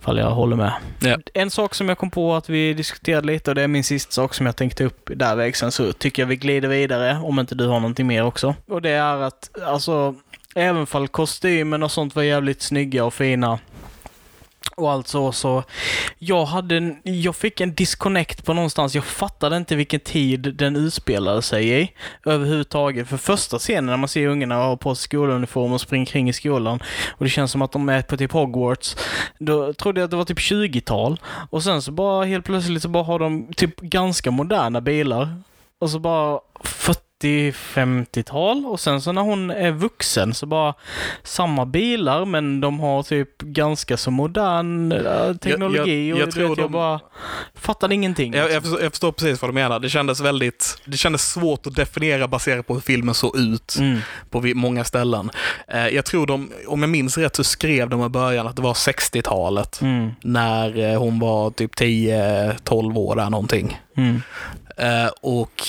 ifall 0.00 0.18
jag 0.18 0.30
håller 0.30 0.56
med. 0.56 0.72
Ja. 1.00 1.16
En 1.34 1.50
sak 1.50 1.74
som 1.74 1.88
jag 1.88 1.98
kom 1.98 2.10
på 2.10 2.34
att 2.34 2.48
vi 2.48 2.74
diskuterade 2.74 3.26
lite 3.26 3.50
och 3.50 3.54
det 3.54 3.62
är 3.62 3.68
min 3.68 3.84
sista 3.84 4.10
sak 4.12 4.34
som 4.34 4.46
jag 4.46 4.56
tänkte 4.56 4.84
upp 4.84 5.10
där 5.16 5.36
väg 5.36 5.56
så 5.56 5.92
tycker 5.92 6.22
jag 6.22 6.26
vi 6.26 6.36
glider 6.36 6.68
vidare 6.68 7.18
om 7.22 7.40
inte 7.40 7.54
du 7.54 7.66
har 7.66 7.80
någonting 7.80 8.06
mer 8.06 8.24
också. 8.24 8.54
Och 8.68 8.82
det 8.82 8.90
är 8.90 9.16
att, 9.22 9.50
alltså, 9.66 10.14
även 10.54 10.86
fall 10.86 11.08
kostymen 11.08 11.82
och 11.82 11.90
sånt 11.90 12.16
var 12.16 12.22
jävligt 12.22 12.62
snygga 12.62 13.04
och 13.04 13.14
fina 13.14 13.58
och 14.76 14.92
allt 14.92 15.08
så, 15.08 15.32
så 15.32 15.62
jag 16.18 16.44
hade 16.44 16.76
en, 16.76 16.96
jag 17.02 17.36
fick 17.36 17.60
en 17.60 17.74
disconnect 17.74 18.44
på 18.44 18.54
någonstans. 18.54 18.94
Jag 18.94 19.04
fattade 19.04 19.56
inte 19.56 19.76
vilken 19.76 20.00
tid 20.00 20.54
den 20.56 20.76
utspelade 20.76 21.42
sig 21.42 21.82
i 21.82 21.92
överhuvudtaget. 22.24 23.08
För 23.08 23.16
första 23.16 23.58
scenen 23.58 23.86
när 23.86 23.96
man 23.96 24.08
ser 24.08 24.26
ungarna 24.26 24.54
ha 24.54 24.76
på 24.76 24.94
sig 24.94 25.02
skoluniform 25.02 25.72
och 25.72 25.80
springa 25.80 26.06
kring 26.06 26.28
i 26.28 26.32
skolan 26.32 26.82
och 27.10 27.24
det 27.24 27.30
känns 27.30 27.50
som 27.50 27.62
att 27.62 27.72
de 27.72 27.88
är 27.88 28.02
på 28.02 28.16
typ 28.16 28.32
Hogwarts. 28.32 28.96
Då 29.38 29.72
trodde 29.72 30.00
jag 30.00 30.04
att 30.04 30.10
det 30.10 30.16
var 30.16 30.24
typ 30.24 30.38
20-tal 30.38 31.20
och 31.50 31.62
sen 31.62 31.82
så 31.82 31.92
bara 31.92 32.24
helt 32.24 32.44
plötsligt 32.44 32.82
så 32.82 32.88
bara 32.88 33.04
har 33.04 33.18
de 33.18 33.52
typ 33.56 33.80
ganska 33.80 34.30
moderna 34.30 34.80
bilar 34.80 35.42
och 35.78 35.90
så 35.90 35.98
bara 35.98 36.40
40-50-tal 37.22 38.66
och 38.66 38.80
sen 38.80 39.00
så 39.00 39.12
när 39.12 39.22
hon 39.22 39.50
är 39.50 39.70
vuxen 39.72 40.34
så 40.34 40.46
bara 40.46 40.74
samma 41.22 41.66
bilar 41.66 42.24
men 42.24 42.60
de 42.60 42.80
har 42.80 43.02
typ 43.02 43.38
ganska 43.38 43.96
så 43.96 44.10
modern 44.10 44.92
eh, 44.92 45.34
teknologi 45.36 46.08
jag 46.08 46.18
och 46.20 46.26
du 46.26 46.32
tror 46.32 46.48
vet, 46.48 46.58
jag 46.58 46.66
de- 46.66 46.72
bara 46.72 47.00
fattade 47.54 47.94
ingenting. 47.94 48.34
Jag, 48.34 48.52
jag, 48.52 48.62
förstår, 48.62 48.82
jag 48.82 48.92
förstår 48.92 49.12
precis 49.12 49.42
vad 49.42 49.48
du 49.50 49.54
menar. 49.54 49.80
Det 49.80 49.88
kändes 49.88 50.20
väldigt... 50.20 50.82
Det 50.84 50.96
kändes 50.96 51.32
svårt 51.32 51.66
att 51.66 51.74
definiera 51.74 52.28
baserat 52.28 52.66
på 52.66 52.74
hur 52.74 52.80
filmen 52.80 53.14
såg 53.14 53.36
ut 53.36 53.76
Mm. 53.78 53.98
på 54.30 54.40
många 54.54 54.84
ställen. 54.84 55.30
Eh, 55.68 55.88
jag 55.88 56.04
tror 56.04 56.26
de, 56.26 56.50
om 56.66 56.82
jag 56.82 56.90
minns 56.90 57.18
rätt 57.18 57.36
så 57.36 57.44
skrev 57.44 57.88
de 57.88 58.04
i 58.04 58.08
början 58.08 58.46
att 58.46 58.56
det 58.56 58.62
var 58.62 58.74
60-talet. 58.74 59.80
Mm. 59.80 60.10
När 60.22 60.92
eh, 60.92 60.98
hon 60.98 61.18
var 61.18 61.50
typ 61.50 61.74
10-12 61.80 62.96
år 62.98 63.16
där 63.16 63.30
någonting. 63.30 63.80
Mm. 63.96 64.22
Eh, 64.76 65.06
och 65.20 65.62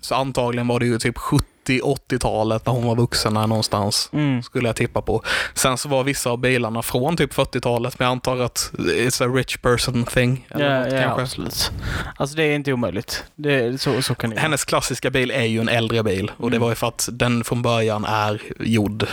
så 0.00 0.14
antagligen 0.14 0.68
var 0.68 0.80
det 0.80 0.86
ju 0.86 0.98
typ 0.98 1.16
70-80-talet 1.16 2.66
när 2.66 2.72
hon 2.72 2.86
var 2.86 2.96
vuxen 2.96 3.36
här 3.36 3.46
någonstans. 3.46 4.10
Mm. 4.12 4.42
Skulle 4.42 4.68
jag 4.68 4.76
tippa 4.76 5.02
på. 5.02 5.22
Sen 5.54 5.78
så 5.78 5.88
var 5.88 6.04
vissa 6.04 6.30
av 6.30 6.38
bilarna 6.38 6.82
från 6.82 7.16
typ 7.16 7.32
40-talet, 7.34 7.98
men 7.98 8.06
jag 8.06 8.12
antar 8.12 8.36
att 8.40 8.70
it's 8.78 9.24
a 9.24 9.26
rich 9.36 9.56
person 9.56 10.04
thing. 10.04 10.46
Ja, 10.50 10.58
ja, 10.60 10.84
kanske. 10.90 11.22
absolut. 11.22 11.70
Alltså 12.16 12.36
det 12.36 12.42
är 12.44 12.54
inte 12.54 12.72
omöjligt. 12.72 13.24
Det, 13.34 13.80
så, 13.80 14.02
så 14.02 14.14
kan 14.14 14.30
det 14.30 14.40
Hennes 14.40 14.64
klassiska 14.64 15.10
bil 15.10 15.30
är 15.30 15.44
ju 15.44 15.60
en 15.60 15.68
äldre 15.68 16.02
bil 16.02 16.30
och 16.36 16.50
det 16.50 16.56
Mm. 16.56 16.62
var 16.64 16.68
ju 16.70 16.74
för 16.74 16.88
att 16.88 17.08
den 17.12 17.44
från 17.44 17.62
början 17.62 18.04
är 18.04 18.42
gjord 18.60 19.06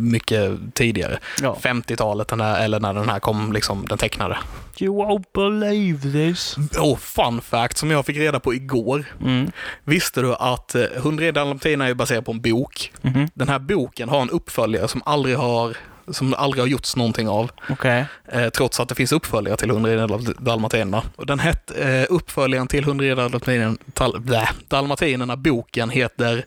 mycket 0.00 0.50
tidigare. 0.74 1.18
ja. 1.42 1.56
50-talet, 1.62 2.28
den 2.28 2.40
här, 2.40 2.64
eller 2.64 2.80
när 2.80 2.94
den 2.94 3.08
här 3.08 3.18
kom, 3.20 3.52
liksom 3.52 3.86
den 3.88 3.98
tecknade. 3.98 4.38
You 4.80 5.02
won't 5.04 5.24
believe 5.34 6.12
this. 6.12 6.56
Och 6.78 7.00
fun 7.00 7.40
fact 7.40 7.76
som 7.78 7.90
jag 7.90 8.06
fick 8.06 8.16
reda 8.16 8.40
på 8.40 8.54
igår. 8.54 9.04
Mm. 9.24 9.50
Visste 9.84 10.20
du 10.22 10.34
att 10.34 10.74
eh, 10.74 10.82
101 10.96 11.34
dalmatiner 11.34 11.86
är 11.90 11.94
baserad 11.94 12.24
på 12.24 12.32
en 12.32 12.40
bok? 12.40 12.92
Mhm. 13.02 13.28
Den 13.34 13.48
här 13.48 13.58
boken 13.58 14.08
har 14.08 14.22
en 14.22 14.30
uppföljare 14.30 14.88
som 14.88 15.02
aldrig 15.04 15.36
har 15.36 15.76
som 16.12 16.34
aldrig 16.34 16.62
har 16.62 16.68
gjorts 16.68 16.96
någonting 16.96 17.28
av, 17.28 17.50
Okej. 17.70 18.04
eh, 18.32 18.48
trots 18.48 18.80
att 18.80 18.88
det 18.88 18.94
finns 18.94 19.12
uppföljare 19.12 19.56
till 19.56 19.70
101 19.70 20.38
dalmatinerna. 20.38 21.02
Och 21.16 21.26
Den 21.26 21.38
hette, 21.38 21.74
eh, 21.74 22.06
uppföljaren 22.08 22.66
till 22.66 22.84
101 22.84 23.16
dalmatinerna, 23.18 23.76
tal, 23.94 24.22
dalmatinerna, 24.68 25.36
boken 25.36 25.90
heter 25.90 26.44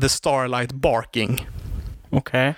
The 0.00 0.08
Starlight 0.08 0.72
Barking. 0.72 1.46
Okej. 2.14 2.54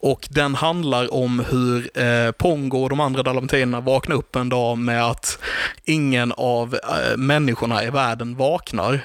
Och 0.00 0.28
den 0.30 0.54
handlar 0.54 1.14
om 1.14 1.44
hur 1.50 1.98
eh, 1.98 2.30
Pongo 2.32 2.82
och 2.82 2.90
de 2.90 3.00
andra 3.00 3.22
dalmatinerna 3.22 3.80
vaknar 3.80 4.16
upp 4.16 4.36
en 4.36 4.48
dag 4.48 4.78
med 4.78 5.04
att 5.04 5.38
ingen 5.84 6.32
av 6.36 6.74
eh, 6.74 7.16
människorna 7.16 7.84
i 7.84 7.90
världen 7.90 8.36
vaknar. 8.36 9.00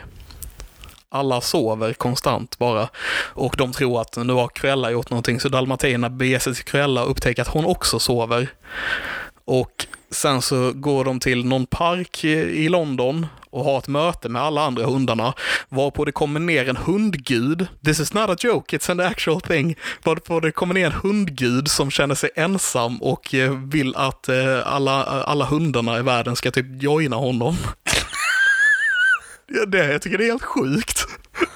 Alla 1.10 1.42
sover 1.42 1.94
konstant 1.94 2.58
bara. 2.58 2.90
Och 3.34 3.56
de 3.58 3.72
tror 3.74 4.02
att 4.02 4.18
nu 4.18 4.34
har 4.34 4.48
Cruella 4.48 4.92
gjort 4.92 5.10
någonting, 5.10 5.40
så 5.40 5.50
dalmatinerna 5.50 6.10
beger 6.10 6.40
sig 6.40 6.56
till 6.56 6.66
Cruella 6.66 7.04
och 7.04 7.12
upptäcker 7.12 7.42
att 7.42 7.48
hon 7.48 7.66
också 7.66 8.00
sover. 8.00 8.48
Och 9.46 9.88
sen 10.12 10.42
så 10.42 10.72
går 10.74 11.06
de 11.06 11.20
till 11.20 11.46
någon 11.46 11.66
park 11.66 12.24
i 12.24 12.70
London 12.70 13.28
och 13.58 13.64
har 13.64 13.78
ett 13.78 13.88
möte 13.88 14.30
med 14.30 14.42
alla 14.42 14.66
andra 14.66 14.86
hundarna, 14.86 15.34
varpå 15.70 16.06
det 16.06 16.12
kommer 16.12 16.40
ner 16.40 16.70
en 16.70 16.78
hundgud. 16.78 17.68
This 17.86 18.00
is 18.00 18.14
not 18.14 18.30
a 18.30 18.36
joke, 18.40 18.78
it's 18.78 18.92
an 18.92 19.00
actual 19.00 19.42
thing. 19.42 19.76
Varpå 20.04 20.40
det 20.40 20.52
kommer 20.52 20.74
ner 20.74 20.86
en 20.86 20.92
hundgud 20.92 21.68
som 21.68 21.92
känner 21.92 22.16
sig 22.16 22.30
ensam 22.36 23.02
och 23.02 23.34
eh, 23.34 23.52
vill 23.52 23.96
att 23.96 24.30
eh, 24.30 24.68
alla, 24.74 25.04
alla 25.04 25.46
hundarna 25.46 26.00
i 26.00 26.02
världen 26.02 26.36
ska 26.36 26.52
typ 26.52 26.84
joina 26.84 27.16
honom. 27.16 27.56
Det, 29.68 29.86
jag 29.86 30.02
tycker 30.02 30.18
det 30.18 30.24
är 30.24 30.32
helt 30.32 30.44
sjukt. 30.44 31.06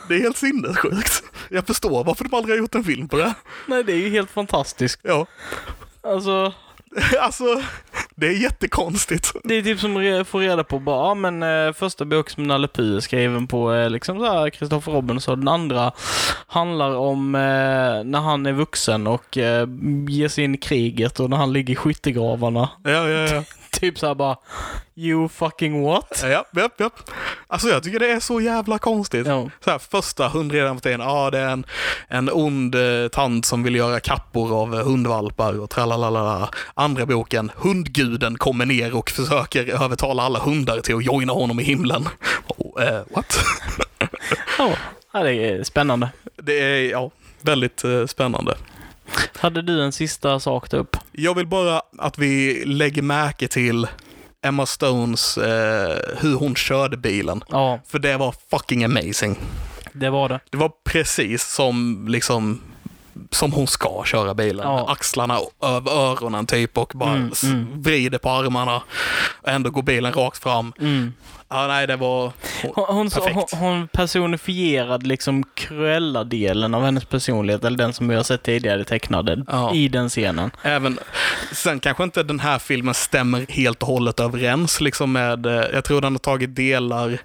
Det 0.07 0.15
är 0.15 0.19
helt 0.19 0.37
sinnessjukt. 0.37 1.23
Jag 1.49 1.67
förstår 1.67 2.03
varför 2.03 2.23
de 2.23 2.33
aldrig 2.37 2.55
har 2.55 2.59
gjort 2.59 2.75
en 2.75 2.83
film 2.83 3.07
på 3.07 3.17
det. 3.17 3.33
Nej, 3.67 3.83
det 3.83 3.93
är 3.93 3.97
ju 3.97 4.09
helt 4.09 4.31
fantastiskt. 4.31 4.99
Ja, 5.03 5.27
Alltså, 6.03 6.53
alltså, 7.19 7.63
det 8.21 8.27
är 8.27 8.31
jättekonstigt. 8.31 9.31
det 9.43 9.55
är 9.55 9.61
typ 9.61 9.79
som 9.79 10.19
att 10.21 10.27
få 10.27 10.39
reda 10.39 10.63
på 10.63 10.79
bara, 10.79 11.07
ja, 11.07 11.13
men 11.13 11.43
eh, 11.43 11.73
första 11.73 12.05
bok 12.05 12.29
som 12.29 12.43
Nalle 12.43 12.67
Puh 12.67 12.95
är 12.95 12.99
skriven 12.99 13.47
på 13.47 13.69
är 13.69 13.89
liksom 13.89 14.19
så 14.19 14.25
här 14.25 14.49
Kristoffer 14.49 14.91
Robinson. 14.91 15.39
Den 15.39 15.47
andra 15.47 15.91
handlar 16.47 16.95
om 16.95 17.35
eh, 17.35 17.41
när 18.03 18.19
han 18.19 18.45
är 18.45 18.51
vuxen 18.51 19.07
och 19.07 19.37
eh, 19.37 19.67
ger 20.07 20.27
sig 20.27 20.43
in 20.43 20.55
i 20.55 20.57
kriget 20.57 21.19
och 21.19 21.29
när 21.29 21.37
han 21.37 21.53
ligger 21.53 21.73
i 21.73 21.75
skyttegravarna. 21.75 22.69
Ja, 22.83 23.09
ja, 23.09 23.27
ja. 23.27 23.43
typ 23.79 23.99
såhär 23.99 24.15
bara 24.15 24.37
You 24.95 25.29
fucking 25.29 25.83
what? 25.83 26.19
Ja, 26.23 26.45
japp, 26.53 26.79
japp. 26.79 27.09
Alltså 27.47 27.67
jag 27.69 27.83
tycker 27.83 27.99
det 27.99 28.11
är 28.11 28.19
så 28.19 28.41
jävla 28.41 28.79
konstigt. 28.79 29.27
Ja. 29.27 29.49
Så 29.63 29.71
här, 29.71 29.79
första 29.79 30.27
hundredan 30.27 30.79
ja 30.83 31.29
det 31.31 31.39
är 31.39 31.49
en, 31.49 31.65
en 32.07 32.29
ond 32.33 32.75
eh, 32.75 33.07
tant 33.07 33.45
som 33.45 33.63
vill 33.63 33.75
göra 33.75 33.99
kappor 33.99 34.61
av 34.61 34.75
eh, 34.75 34.85
hundvalpar 34.85 35.59
och 35.59 35.69
tralalala. 35.69 36.49
Andra 36.73 37.05
boken, 37.05 37.51
hundguden 37.55 38.37
kommer 38.37 38.65
ner 38.65 38.95
och 38.95 39.09
försöker 39.09 39.83
övertala 39.83 40.23
alla 40.23 40.39
hundar 40.39 40.79
till 40.79 40.95
att 40.95 41.05
joina 41.05 41.33
honom 41.33 41.59
i 41.59 41.63
himlen. 41.63 42.09
Oh, 42.47 42.83
eh, 42.83 43.01
what? 43.09 43.39
Ja, 44.57 44.73
ja, 45.11 45.23
det 45.23 45.33
är 45.33 45.63
spännande. 45.63 46.09
Det 46.35 46.59
är, 46.59 46.91
ja, 46.91 47.11
väldigt 47.41 47.83
eh, 47.83 48.05
spännande. 48.05 48.55
Hade 49.39 49.61
du 49.61 49.83
en 49.83 49.91
sista 49.91 50.39
sak 50.39 50.73
upp? 50.73 50.97
Jag 51.11 51.35
vill 51.35 51.47
bara 51.47 51.81
att 51.97 52.17
vi 52.17 52.63
lägger 52.65 53.01
märke 53.01 53.47
till 53.47 53.87
Emma 54.45 54.65
Stones, 54.65 55.37
eh, 55.37 55.97
hur 56.17 56.35
hon 56.35 56.55
körde 56.55 56.97
bilen. 56.97 57.43
Ja, 57.49 57.79
För 57.87 57.99
det 57.99 58.17
var 58.17 58.35
fucking 58.51 58.83
amazing. 58.83 59.39
det 59.93 60.09
var 60.09 60.29
det. 60.29 60.39
Det 60.49 60.57
var 60.57 60.71
precis 60.85 61.53
som 61.53 62.05
liksom 62.09 62.61
som 63.31 63.51
hon 63.51 63.67
ska 63.67 64.03
köra 64.05 64.33
bilen. 64.33 64.67
Ja. 64.67 64.91
Axlarna 64.91 65.39
över 65.61 65.91
öronen 65.91 66.45
typ 66.45 66.77
och 66.77 66.91
bara 66.95 67.11
Mm, 67.11 67.31
mm. 67.43 67.81
vrider 67.81 68.17
på 68.17 68.29
armarna. 68.29 68.81
Och 69.41 69.49
ändå 69.49 69.69
går 69.69 69.81
bilen 69.81 70.13
rakt 70.13 70.43
fram. 70.43 70.73
Mm. 70.79 71.13
Ja, 71.53 71.67
nej, 71.67 71.87
det 71.87 71.95
var... 71.95 72.31
Hon, 72.75 72.85
hon, 72.95 73.09
Perfekt. 73.09 73.35
hon, 73.53 73.59
hon 73.59 73.87
personifierade 73.87 75.07
liksom 75.07 75.43
Cruella-delen 75.55 76.73
av 76.73 76.83
hennes 76.83 77.05
personlighet, 77.05 77.63
eller 77.63 77.77
den 77.77 77.93
som 77.93 78.07
vi 78.07 78.15
har 78.15 78.23
sett 78.23 78.43
tidigare 78.43 78.83
tecknade, 78.83 79.43
Ja. 79.47 79.73
i 79.73 79.87
den 79.87 80.09
scenen. 80.09 80.51
Även, 80.61 80.99
sen 81.51 81.79
kanske 81.79 82.03
inte 82.03 82.23
den 82.23 82.39
här 82.39 82.59
filmen 82.59 82.93
stämmer 82.93 83.45
helt 83.49 83.81
och 83.81 83.87
hållet 83.87 84.19
överens 84.19 84.81
liksom 84.81 85.11
med, 85.11 85.45
eh, 85.45 85.53
jag 85.73 85.83
tror 85.83 86.01
den 86.01 86.13
har 86.13 86.19
tagit 86.19 86.55
delar 86.55 87.19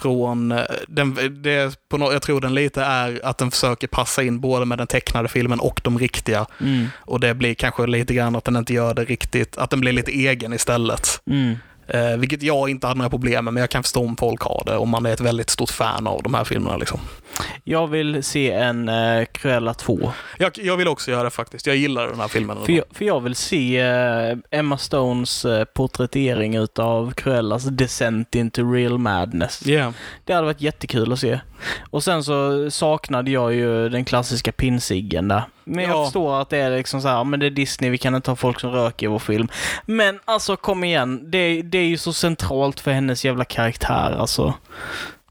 från, 0.00 0.52
eh, 0.52 0.64
den, 0.88 1.18
det, 1.42 1.88
på 1.88 1.98
nå- 1.98 2.12
jag 2.12 2.22
tror 2.22 2.40
den 2.40 2.54
lite 2.54 2.82
är 2.82 3.20
att 3.24 3.38
den 3.38 3.50
försöker 3.50 3.86
passa 3.86 4.22
in 4.22 4.40
både 4.40 4.64
med 4.66 4.78
den 4.78 4.86
tecknade 4.86 5.28
filmen 5.28 5.60
och 5.60 5.80
de 5.84 5.98
riktiga. 5.98 6.46
Mm. 6.60 6.86
Och 6.98 7.20
det 7.20 7.34
blir 7.34 7.54
kanske 7.54 7.86
lite 7.86 8.14
grann 8.14 8.36
att 8.36 8.44
den 8.44 8.56
inte 8.56 8.74
gör 8.74 8.94
det 8.94 9.04
riktigt, 9.04 9.56
att 9.58 9.70
den 9.70 9.80
blir 9.80 9.92
lite 9.92 10.10
egen 10.10 10.52
istället. 10.52 11.20
Mm. 11.30 11.56
Eh, 11.88 12.16
vilket 12.16 12.42
jag 12.42 12.70
inte 12.70 12.86
hade 12.86 12.98
några 12.98 13.10
problem 13.10 13.44
med, 13.44 13.54
men 13.54 13.60
jag 13.60 13.70
kan 13.70 13.82
förstå 13.82 14.04
om 14.04 14.16
folk 14.16 14.42
har 14.42 14.62
det, 14.66 14.76
om 14.76 14.88
man 14.88 15.06
är 15.06 15.12
ett 15.12 15.20
väldigt 15.20 15.50
stort 15.50 15.70
fan 15.70 16.06
av 16.06 16.22
de 16.22 16.34
här 16.34 16.44
filmerna. 16.44 16.76
Liksom. 16.76 17.00
Jag 17.64 17.86
vill 17.86 18.22
se 18.22 18.52
en 18.52 18.88
uh, 18.88 19.24
Cruella 19.24 19.74
2. 19.74 20.12
Jag, 20.38 20.52
jag 20.54 20.76
vill 20.76 20.88
också 20.88 21.10
göra 21.10 21.22
det 21.22 21.30
faktiskt, 21.30 21.66
jag 21.66 21.76
gillar 21.76 22.08
den 22.08 22.20
här 22.20 22.28
filmen. 22.28 22.56
För 22.64 22.72
jag, 22.72 22.84
för 22.92 23.04
jag 23.04 23.20
vill 23.20 23.34
se 23.34 23.80
eh, 23.80 24.36
Emma 24.50 24.78
Stones 24.78 25.44
uh, 25.44 25.64
porträttering 25.64 26.56
utav 26.56 27.12
Cruellas 27.12 27.64
descent 27.64 28.34
into 28.34 28.72
real 28.72 28.98
madness. 28.98 29.66
Yeah. 29.66 29.92
Det 30.24 30.32
hade 30.32 30.46
varit 30.46 30.60
jättekul 30.60 31.12
att 31.12 31.18
se. 31.18 31.40
Och 31.90 32.04
sen 32.04 32.24
så 32.24 32.70
saknade 32.70 33.30
jag 33.30 33.54
ju 33.54 33.88
den 33.88 34.04
klassiska 34.04 34.52
pinsiggen 34.52 35.28
där. 35.28 35.42
Men 35.64 35.84
jag 35.84 35.92
Ja. 35.98 36.04
förstår 36.04 36.40
att 36.40 36.50
det 36.50 36.58
är 36.58 36.70
liksom 36.76 37.00
så 37.02 37.08
här, 37.08 37.24
men 37.24 37.40
det 37.40 37.46
är 37.46 37.50
Disney, 37.50 37.90
vi 37.90 37.98
kan 37.98 38.14
inte 38.14 38.30
ha 38.30 38.36
folk 38.36 38.60
som 38.60 38.70
röker 38.70 39.06
i 39.06 39.08
vår 39.08 39.18
film. 39.18 39.48
Men 39.86 40.20
alltså 40.24 40.56
kom 40.56 40.84
igen, 40.84 41.30
det, 41.30 41.62
det 41.62 41.78
är 41.78 41.84
ju 41.86 41.96
så 41.98 42.12
centralt 42.12 42.80
för 42.80 42.90
hennes 42.90 43.24
jävla 43.24 43.44
karaktär 43.44 44.16
alltså. 44.18 44.54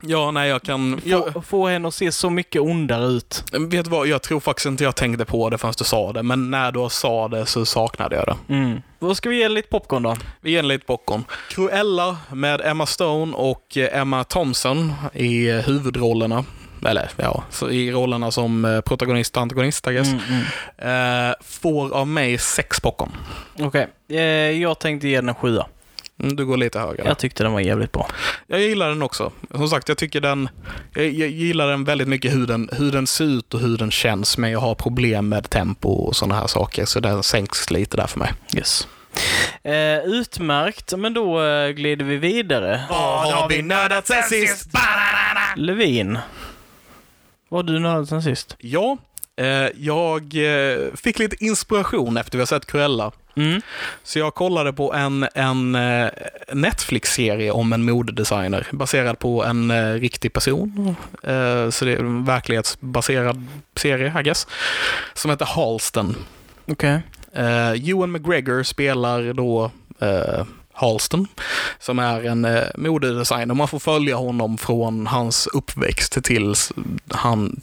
Ja, 0.01 0.31
nej, 0.31 0.49
jag 0.49 0.61
kan... 0.61 1.01
Jag, 1.03 1.33
Få, 1.33 1.41
få 1.41 1.67
henne 1.67 1.87
att 1.87 1.93
se 1.93 2.11
så 2.11 2.29
mycket 2.29 2.61
ondare 2.61 3.05
ut. 3.05 3.43
vet 3.51 3.85
du 3.85 3.91
vad, 3.91 4.07
jag 4.07 4.21
tror 4.21 4.39
faktiskt 4.39 4.65
inte 4.65 4.83
jag 4.83 4.95
tänkte 4.95 5.25
på 5.25 5.49
det 5.49 5.57
förrän 5.57 5.73
du 5.77 5.83
sa 5.83 6.13
det, 6.13 6.23
men 6.23 6.51
när 6.51 6.71
du 6.71 6.89
sa 6.89 7.27
det 7.27 7.45
så 7.45 7.65
saknade 7.65 8.15
jag 8.15 8.25
det. 8.25 8.53
Mm. 8.53 8.81
Vad 8.99 9.17
ska 9.17 9.29
vi 9.29 9.37
ge 9.37 9.49
lite 9.49 9.67
popcorn 9.69 10.03
då? 10.03 10.15
Vi 10.41 10.51
ger 10.51 10.63
lite 10.63 10.85
popcorn. 10.85 11.23
Cruella 11.49 12.17
med 12.33 12.61
Emma 12.61 12.85
Stone 12.85 13.35
och 13.35 13.77
Emma 13.77 14.23
Thompson 14.23 14.93
i 15.13 15.51
huvudrollerna. 15.51 16.45
Eller 16.85 17.09
ja, 17.15 17.43
så 17.49 17.69
i 17.69 17.91
rollerna 17.91 18.31
som 18.31 18.65
eh, 18.65 18.81
protagonist 18.81 19.35
och 19.35 19.41
antagonist, 19.41 19.87
I 19.87 19.91
guess. 19.93 20.07
Mm, 20.07 20.21
mm. 20.79 21.29
Eh, 21.29 21.35
får 21.41 21.93
av 21.93 22.07
mig 22.07 22.37
sex 22.37 22.79
popcorn. 22.79 23.11
Okej, 23.59 23.87
eh, 24.09 24.17
jag 24.61 24.79
tänkte 24.79 25.07
ge 25.07 25.15
den 25.15 25.29
en 25.29 25.35
sjua. 25.35 25.65
Mm, 26.23 26.35
Du 26.35 26.45
går 26.45 26.57
lite 26.57 26.79
högre. 26.79 27.03
Jag 27.05 27.17
tyckte 27.17 27.43
den 27.43 27.51
var 27.53 27.59
jävligt 27.59 27.91
bra. 27.91 28.07
Jag 28.47 28.59
gillar 28.61 28.89
den 28.89 29.01
också. 29.01 29.31
Som 29.51 29.67
sagt, 29.69 29.89
jag 29.89 29.97
tycker 29.97 30.21
den... 30.21 30.49
Jag, 30.93 31.05
jag 31.05 31.29
gillar 31.29 31.67
den 31.67 31.83
väldigt 31.83 32.07
mycket 32.07 32.33
hur 32.33 32.47
den, 32.47 32.69
hur 32.71 32.91
den 32.91 33.07
ser 33.07 33.23
ut 33.25 33.53
och 33.53 33.59
hur 33.59 33.77
den 33.77 33.91
känns, 33.91 34.37
men 34.37 34.51
jag 34.51 34.59
har 34.59 34.75
problem 34.75 35.29
med 35.29 35.49
tempo 35.49 35.89
och 35.89 36.15
sådana 36.15 36.35
här 36.35 36.47
saker, 36.47 36.85
så 36.85 36.99
den 36.99 37.23
sänks 37.23 37.71
lite 37.71 37.97
där 37.97 38.07
för 38.07 38.19
mig. 38.19 38.33
Yes. 38.55 38.87
Eh, 39.63 39.97
utmärkt, 40.05 40.93
men 40.97 41.13
då 41.13 41.43
eh, 41.43 41.69
glider 41.69 42.05
vi 42.05 42.17
vidare. 42.17 42.81
Vad 42.89 43.33
har 43.33 43.49
vi 43.49 43.61
nördat 43.61 44.07
sen 44.07 44.23
sist? 44.23 44.69
Levin. 45.55 46.19
Vad 47.49 47.65
har 47.67 47.73
du 47.73 47.79
nördat 47.79 48.09
sen 48.09 48.23
sist? 48.23 48.55
Ja, 48.59 48.97
eh, 49.39 49.45
jag 49.77 50.21
eh, 50.35 50.77
fick 50.95 51.19
lite 51.19 51.45
inspiration 51.45 52.17
efter 52.17 52.37
vi 52.37 52.41
har 52.41 52.45
sett 52.45 52.65
Cruella. 52.65 53.11
Mm. 53.37 53.61
Så 54.03 54.19
jag 54.19 54.35
kollade 54.35 54.73
på 54.73 54.93
en, 54.93 55.27
en 55.35 55.75
eh, 55.75 56.09
Netflix-serie 56.53 57.51
om 57.51 57.73
en 57.73 57.85
modedesigner 57.85 58.67
baserad 58.71 59.19
på 59.19 59.43
en 59.43 59.71
eh, 59.71 59.93
riktig 59.93 60.33
person. 60.33 60.95
Eh, 61.23 61.69
så 61.69 61.85
det 61.85 61.91
är 61.91 61.99
en 61.99 62.25
verklighetsbaserad 62.25 63.47
serie, 63.75 64.19
I 64.19 64.23
guess. 64.23 64.47
Som 65.13 65.31
heter 65.31 65.45
Halston. 65.45 66.15
Uh, 67.37 67.89
Ewan 67.89 68.11
McGregor 68.11 68.63
spelar 68.63 69.33
då 69.33 69.71
eh, 69.99 70.45
Halston, 70.73 71.27
som 71.79 71.99
är 71.99 72.25
en 72.25 72.45
uh, 72.45 72.63
modedesigner. 72.75 73.53
Man 73.53 73.67
får 73.67 73.79
följa 73.79 74.15
honom 74.15 74.57
från 74.57 75.07
hans 75.07 75.47
uppväxt 75.47 76.23
tills 76.23 76.71
han, 77.09 77.61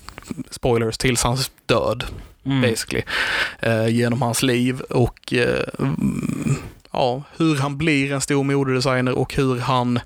spoilers, 0.51 0.99
tills 0.99 1.23
hans 1.23 1.51
död 1.67 2.05
Mm. 2.47 2.61
basically, 2.61 3.03
eh, 3.61 3.89
genom 3.89 4.23
hans 4.23 4.43
liv 4.43 4.81
och 4.81 5.33
eh, 5.33 5.65
ja, 6.93 7.23
hur 7.37 7.57
han 7.57 7.79
blir 7.79 8.13
en 8.13 8.21
stor 8.21 8.45
modedesigner 8.45 9.19
och 9.19 9.35
hur 9.35 9.61
han 9.61 10.01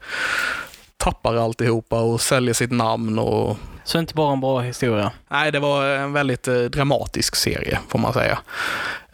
tappar 0.97 1.37
alltihopa 1.37 2.01
och 2.01 2.21
säljer 2.21 2.55
sitt 2.55 2.73
namn 2.73 3.19
och 3.19 3.57
Så 3.85 3.99
inte 3.99 4.15
bara 4.15 4.33
en 4.33 4.41
bra 4.41 4.61
historia. 4.61 5.13
Nej, 5.29 5.53
det 5.53 5.61
var 5.61 5.85
en 5.87 6.13
väldigt 6.13 6.49
eh, 6.49 6.55
dramatisk 6.55 7.37
serie, 7.37 7.79
får 7.89 7.99
man 7.99 8.13
säga. 8.13 8.39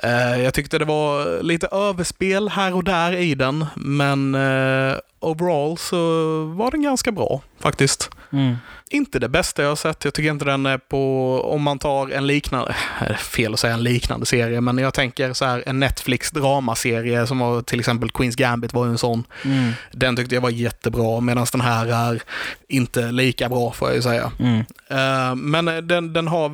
Eh, 0.02 0.42
jag 0.42 0.54
tyckte 0.54 0.78
det 0.78 0.84
var 0.84 1.42
lite 1.42 1.66
överspel 1.66 2.48
här 2.48 2.74
och 2.74 2.84
där 2.84 3.12
i 3.12 3.34
den, 3.34 3.66
men 3.74 4.34
eh, 4.34 4.96
overall 5.20 5.78
så 5.78 5.96
var 6.44 6.70
den 6.70 6.82
ganska 6.82 7.12
bra, 7.12 7.40
faktiskt. 7.60 8.10
Mm. 8.34 8.56
Inte 8.90 9.18
det 9.18 9.28
bästa 9.28 9.62
jag 9.62 9.68
har 9.68 9.76
sett. 9.76 10.04
Jag 10.04 10.14
tycker 10.14 10.30
inte 10.30 10.44
den 10.44 10.66
är 10.66 10.78
på, 10.78 11.40
om 11.44 11.62
man 11.62 11.78
tar 11.78 12.10
en 12.10 12.26
liknande, 12.26 12.74
fel 13.18 13.54
att 13.54 13.60
säga 13.60 13.74
en 13.74 13.82
liknande 13.82 14.26
serie, 14.26 14.60
men 14.60 14.78
jag 14.78 14.94
tänker 14.94 15.32
så 15.32 15.44
här 15.44 15.62
en 15.66 15.80
Netflix 15.80 16.30
dramaserie 16.30 17.26
som 17.26 17.38
var 17.38 17.62
till 17.62 17.80
exempel 17.80 18.10
Queens 18.10 18.36
Gambit 18.36 18.72
var 18.72 18.84
ju 18.84 18.90
en 18.90 18.98
sån. 18.98 19.24
Mm. 19.44 19.72
Den 19.92 20.16
tyckte 20.16 20.34
jag 20.34 20.42
var 20.42 20.50
jättebra, 20.50 21.20
medan 21.20 21.46
den 21.52 21.60
här 21.60 21.86
är 21.86 22.22
inte 22.68 23.12
lika 23.12 23.48
bra 23.48 23.72
får 23.72 23.88
jag 23.88 23.96
ju 23.96 24.02
säga. 24.02 24.32
Mm. 24.38 24.64
Eh, 24.88 25.34
men 25.34 25.88
den, 25.88 26.12
den 26.12 26.28
har 26.28 26.48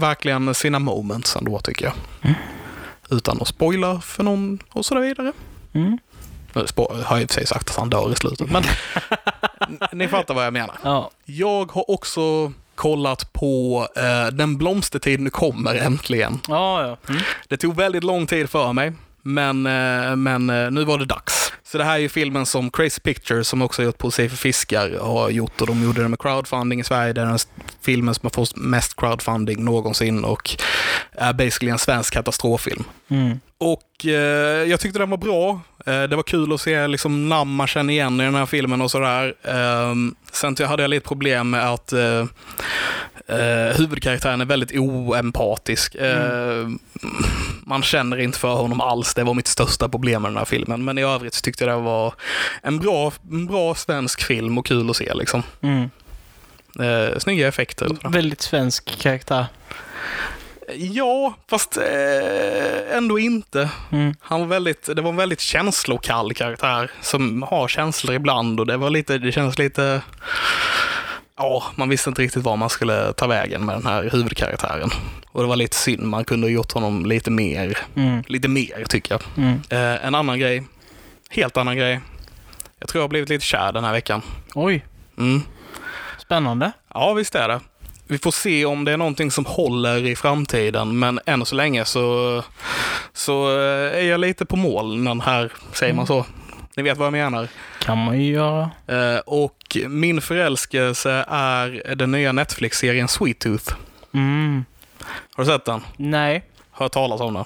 verkligen 0.00 0.54
sina 0.54 0.78
moments 0.78 1.36
ändå 1.36 1.58
tycker 1.58 1.84
jag. 1.84 1.94
Mm. 2.22 2.36
Utan 3.10 3.38
att 3.40 3.48
spoila 3.48 4.00
för 4.00 4.24
någon 4.24 4.58
och 4.70 4.86
så 4.86 5.00
vidare. 5.00 5.32
Nu 6.54 6.62
har 7.04 7.16
jag 7.16 7.22
i 7.22 7.24
och 7.24 7.30
för 7.30 7.34
sig 7.34 7.46
sagt 7.46 7.70
att 7.70 7.76
han 7.76 7.90
dör 7.90 8.12
i 8.12 8.16
slutet, 8.16 8.50
men 8.50 8.62
ni 9.92 10.08
fattar 10.08 10.34
vad 10.34 10.46
jag 10.46 10.52
menar. 10.52 10.76
Ja. 10.82 11.10
Jag 11.24 11.72
har 11.72 11.90
också 11.90 12.52
kollat 12.74 13.32
på 13.32 13.88
eh, 13.96 14.26
Den 14.32 14.56
blomstertid 14.56 15.20
nu 15.20 15.30
kommer 15.30 15.74
äntligen. 15.74 16.40
Ja, 16.48 16.86
ja. 16.86 16.96
Mm. 17.08 17.22
Det 17.48 17.56
tog 17.56 17.76
väldigt 17.76 18.04
lång 18.04 18.26
tid 18.26 18.50
för 18.50 18.72
mig, 18.72 18.92
men, 19.22 19.66
eh, 19.66 20.16
men 20.16 20.50
eh, 20.50 20.70
nu 20.70 20.84
var 20.84 20.98
det 20.98 21.04
dags. 21.04 21.52
Så 21.66 21.78
det 21.78 21.84
här 21.84 21.94
är 21.94 21.98
ju 21.98 22.08
filmen 22.08 22.46
som 22.46 22.70
Crazy 22.70 23.00
Pictures, 23.00 23.48
som 23.48 23.62
också 23.62 23.82
har 23.82 23.86
gjort 23.86 23.98
På 23.98 24.10
sig 24.10 24.28
för 24.28 24.36
fiskar, 24.36 24.98
har 25.00 25.30
gjort 25.30 25.60
och 25.60 25.66
de 25.66 25.82
gjorde 25.82 26.02
den 26.02 26.10
med 26.10 26.20
crowdfunding 26.20 26.80
i 26.80 26.84
Sverige. 26.84 27.12
Det 27.12 27.20
är 27.20 27.26
den 27.26 27.38
filmen 27.82 28.14
som 28.14 28.26
har 28.26 28.30
fått 28.30 28.56
mest 28.56 28.96
crowdfunding 28.96 29.64
någonsin 29.64 30.24
och 30.24 30.56
är 31.12 31.32
basically 31.32 31.70
en 31.70 31.78
svensk 31.78 32.12
katastroffilm. 32.12 32.84
Mm. 33.08 33.40
Och 33.64 34.06
eh, 34.06 34.70
jag 34.70 34.80
tyckte 34.80 34.98
den 34.98 35.10
var 35.10 35.16
bra. 35.16 35.60
Eh, 35.86 36.02
det 36.02 36.16
var 36.16 36.22
kul 36.22 36.52
att 36.52 36.60
se 36.60 36.86
liksom, 36.86 37.66
känner 37.68 37.92
igen 37.92 38.20
i 38.20 38.24
den 38.24 38.34
här 38.34 38.46
filmen 38.46 38.80
och 38.80 38.90
sådär. 38.90 39.34
Eh, 39.42 39.94
sen 40.32 40.56
hade 40.66 40.82
jag 40.82 40.90
lite 40.90 41.08
problem 41.08 41.50
med 41.50 41.70
att 41.72 41.92
eh, 41.92 42.26
eh, 43.26 43.76
huvudkaraktären 43.76 44.40
är 44.40 44.44
väldigt 44.44 44.72
oempatisk. 44.72 45.94
Eh, 45.94 46.68
man 47.62 47.82
känner 47.82 48.20
inte 48.20 48.38
för 48.38 48.54
honom 48.54 48.80
alls. 48.80 49.14
Det 49.14 49.24
var 49.24 49.34
mitt 49.34 49.46
största 49.46 49.88
problem 49.88 50.22
med 50.22 50.30
den 50.30 50.38
här 50.38 50.44
filmen. 50.44 50.84
Men 50.84 50.98
i 50.98 51.02
övrigt 51.02 51.34
så 51.34 51.40
tyckte 51.40 51.64
jag 51.64 51.78
det 51.78 51.82
var 51.82 52.14
en 52.62 52.78
bra, 52.78 53.12
en 53.30 53.46
bra 53.46 53.74
svensk 53.74 54.22
film 54.22 54.58
och 54.58 54.66
kul 54.66 54.90
att 54.90 54.96
se. 54.96 55.14
Liksom. 55.14 55.42
Mm. 55.60 55.90
Eh, 56.80 57.18
snygga 57.18 57.48
effekter. 57.48 57.88
Väldigt 58.08 58.42
svensk 58.42 58.98
karaktär. 58.98 59.46
Ja, 60.76 61.34
fast 61.50 61.76
eh, 61.76 62.96
ändå 62.96 63.18
inte. 63.18 63.70
Mm. 63.92 64.14
Han 64.20 64.40
var 64.40 64.46
väldigt, 64.46 64.88
det 64.96 65.02
var 65.02 65.10
en 65.10 65.16
väldigt 65.16 65.40
känslokall 65.40 66.34
karaktär 66.34 66.90
som 67.00 67.42
har 67.42 67.68
känslor 67.68 68.14
ibland 68.16 68.60
och 68.60 68.66
det 68.66 68.76
var 68.76 68.90
lite, 68.90 69.18
det 69.18 69.32
känns 69.32 69.58
lite 69.58 70.00
Ja, 71.36 71.64
man 71.74 71.88
visste 71.88 72.10
inte 72.10 72.22
riktigt 72.22 72.42
var 72.42 72.56
man 72.56 72.70
skulle 72.70 73.12
ta 73.12 73.26
vägen 73.26 73.66
med 73.66 73.74
den 73.76 73.86
här 73.86 74.10
huvudkaraktären. 74.12 74.90
Och 75.32 75.42
det 75.42 75.48
var 75.48 75.56
lite 75.56 75.76
synd, 75.76 76.02
man 76.02 76.24
kunde 76.24 76.46
ha 76.46 76.50
gjort 76.52 76.72
honom 76.72 77.06
lite 77.06 77.30
mer, 77.30 77.78
Mm. 77.96 78.22
lite 78.26 78.48
mer 78.48 78.84
tycker 78.88 79.14
jag. 79.14 79.22
Mm. 79.44 79.60
Eh, 79.70 80.06
en 80.06 80.14
annan 80.14 80.38
grej, 80.38 80.64
helt 81.30 81.56
annan 81.56 81.76
grej. 81.76 82.00
Jag 82.78 82.88
tror 82.88 83.00
jag 83.00 83.04
har 83.04 83.08
blivit 83.08 83.28
lite 83.28 83.44
kär 83.44 83.72
den 83.72 83.84
här 83.84 83.92
veckan. 83.92 84.22
Oj, 84.54 84.84
Mm. 85.18 85.42
spännande. 86.18 86.72
Ja, 86.94 87.12
visst 87.12 87.34
är 87.34 87.48
det. 87.48 87.60
Vi 88.06 88.18
får 88.18 88.30
se 88.30 88.64
om 88.64 88.84
det 88.84 88.92
är 88.92 88.96
någonting 88.96 89.30
som 89.30 89.46
håller 89.46 90.06
i 90.06 90.16
framtiden, 90.16 90.98
men 90.98 91.20
än 91.26 91.46
så 91.46 91.54
länge 91.54 91.84
så, 91.84 92.42
så 93.12 93.48
eh, 93.48 93.98
är 93.98 94.04
jag 94.04 94.20
lite 94.20 94.46
på 94.46 94.56
molnen 94.56 95.20
här, 95.20 95.52
säger 95.72 95.94
man 95.94 96.06
så. 96.06 96.26
Ni 96.76 96.82
vet 96.82 96.98
vad 96.98 97.06
jag 97.06 97.12
menar. 97.12 97.48
Kan 97.80 97.98
man 97.98 98.20
ju 98.20 98.32
göra. 98.32 98.70
Eh, 98.86 99.18
och 99.18 99.76
min 99.88 100.20
förälskelse 100.20 101.24
är 101.28 101.94
den 101.94 102.10
nya 102.10 102.32
Netflix-serien 102.32 103.08
Sweet 103.08 103.38
Tooth. 103.38 103.74
Mm. 104.14 104.64
Har 105.34 105.44
du 105.44 105.50
sett 105.50 105.64
den? 105.64 105.80
Nej, 105.96 106.44
Hört 106.76 106.92
talas 106.92 107.20
om 107.20 107.34
den? 107.34 107.44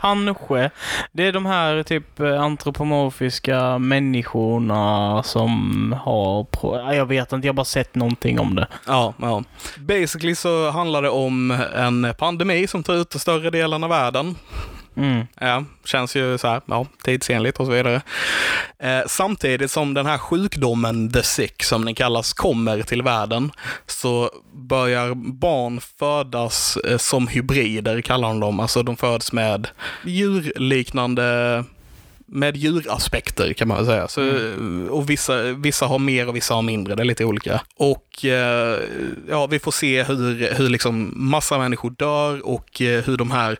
Kanske. 0.00 0.70
Det 1.12 1.26
är 1.26 1.32
de 1.32 1.46
här 1.46 1.82
typ 1.82 2.20
eh, 2.20 2.40
antropomorfiska 2.42 3.78
människorna 3.78 5.22
som 5.22 5.94
har... 6.04 6.46
Jag 6.94 7.06
vet 7.06 7.32
inte, 7.32 7.46
jag 7.46 7.52
har 7.52 7.56
bara 7.56 7.64
sett 7.64 7.94
någonting 7.94 8.40
om 8.40 8.54
det. 8.54 8.66
Ja, 8.86 9.14
ja. 9.20 9.42
Basically 9.78 10.34
så 10.34 10.70
handlar 10.70 11.02
det 11.02 11.10
om 11.10 11.50
en 11.76 12.14
pandemi 12.18 12.66
som 12.66 12.82
tar 12.82 12.94
ut 12.94 13.12
större 13.12 13.50
delen 13.50 13.84
av 13.84 13.90
världen. 13.90 14.34
Mm. 14.96 15.26
Ja, 15.40 15.64
känns 15.84 16.16
ju 16.16 16.38
så 16.38 16.48
här, 16.48 16.60
ja, 16.66 16.86
tidsenligt 17.04 17.60
och 17.60 17.66
så 17.66 17.72
vidare. 17.72 18.02
Eh, 18.78 19.00
samtidigt 19.06 19.70
som 19.70 19.94
den 19.94 20.06
här 20.06 20.18
sjukdomen, 20.18 21.12
the 21.12 21.22
sick, 21.22 21.62
som 21.62 21.84
den 21.84 21.94
kallas, 21.94 22.32
kommer 22.32 22.82
till 22.82 23.02
världen, 23.02 23.52
så 23.86 24.30
börjar 24.52 25.14
barn 25.14 25.80
födas 25.98 26.76
eh, 26.76 26.98
som 26.98 27.28
hybrider, 27.28 28.00
kallar 28.00 28.28
de 28.28 28.40
dem. 28.40 28.60
Alltså 28.60 28.82
de 28.82 28.96
föds 28.96 29.32
med 29.32 29.68
djurliknande 30.04 31.64
med 32.28 32.56
djuraspekter 32.56 33.52
kan 33.52 33.68
man 33.68 33.76
väl 33.76 33.86
säga. 33.86 34.08
Så, 34.08 34.20
och 34.90 35.10
vissa, 35.10 35.42
vissa 35.42 35.86
har 35.86 35.98
mer 35.98 36.28
och 36.28 36.36
vissa 36.36 36.54
har 36.54 36.62
mindre, 36.62 36.94
det 36.94 37.02
är 37.02 37.04
lite 37.04 37.24
olika. 37.24 37.60
Och 37.76 38.24
eh, 38.24 38.80
ja, 39.28 39.46
vi 39.46 39.58
får 39.58 39.72
se 39.72 40.02
hur, 40.02 40.54
hur 40.54 40.68
liksom 40.68 41.12
massa 41.16 41.58
människor 41.58 41.90
dör 41.90 42.46
och 42.46 42.82
eh, 42.82 43.04
hur 43.04 43.16
de 43.16 43.30
här 43.30 43.58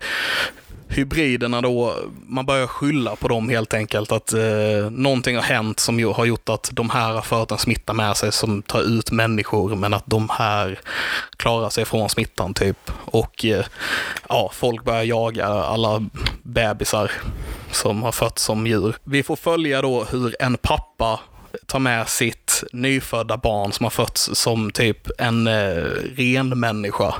hybriderna 0.89 1.61
då, 1.61 1.95
man 2.27 2.45
börjar 2.45 2.67
skylla 2.67 3.15
på 3.15 3.27
dem 3.27 3.49
helt 3.49 3.73
enkelt. 3.73 4.11
Att 4.11 4.33
eh, 4.33 4.91
någonting 4.91 5.35
har 5.35 5.43
hänt 5.43 5.79
som 5.79 5.99
ju, 5.99 6.07
har 6.07 6.25
gjort 6.25 6.49
att 6.49 6.69
de 6.73 6.89
här 6.89 7.13
har 7.13 7.21
fört 7.21 7.51
en 7.51 7.57
smitta 7.57 7.93
med 7.93 8.17
sig 8.17 8.31
som 8.31 8.61
tar 8.61 8.81
ut 8.81 9.11
människor, 9.11 9.75
men 9.75 9.93
att 9.93 10.05
de 10.05 10.29
här 10.29 10.79
klarar 11.37 11.69
sig 11.69 11.85
från 11.85 12.09
smittan 12.09 12.53
typ. 12.53 12.91
Och 13.05 13.45
eh, 13.45 13.65
ja, 14.29 14.51
folk 14.53 14.83
börjar 14.83 15.03
jaga 15.03 15.47
alla 15.47 16.05
bebisar 16.43 17.11
som 17.71 18.03
har 18.03 18.11
fötts 18.11 18.43
som 18.43 18.67
djur. 18.67 18.95
Vi 19.03 19.23
får 19.23 19.35
följa 19.35 19.81
då 19.81 20.03
hur 20.03 20.35
en 20.39 20.57
pappa 20.57 21.19
tar 21.65 21.79
med 21.79 22.09
sitt 22.09 22.63
nyfödda 22.73 23.37
barn 23.37 23.71
som 23.71 23.83
har 23.83 23.91
fötts 23.91 24.29
som 24.33 24.71
typ 24.71 25.09
en 25.17 25.47
eh, 25.47 25.83
ren 26.15 26.59
människa 26.59 27.15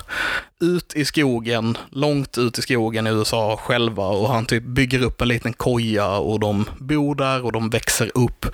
ut 0.60 0.94
i 0.96 1.06
skogen, 1.06 1.78
långt 1.92 2.38
ut 2.38 2.60
i 2.60 2.62
skogen 2.62 3.08
i 3.08 3.10
USA 3.10 3.58
själva 3.58 4.08
och 4.08 4.30
han 4.30 4.46
typ 4.46 4.64
bygger 4.64 5.04
upp 5.04 5.22
en 5.22 5.28
liten 5.28 5.54
koja 5.54 6.10
och 6.10 6.40
de 6.40 6.66
bor 6.80 7.16
där 7.16 7.46
och 7.46 7.52
de 7.52 7.70
växer 7.70 8.12
upp 8.14 8.46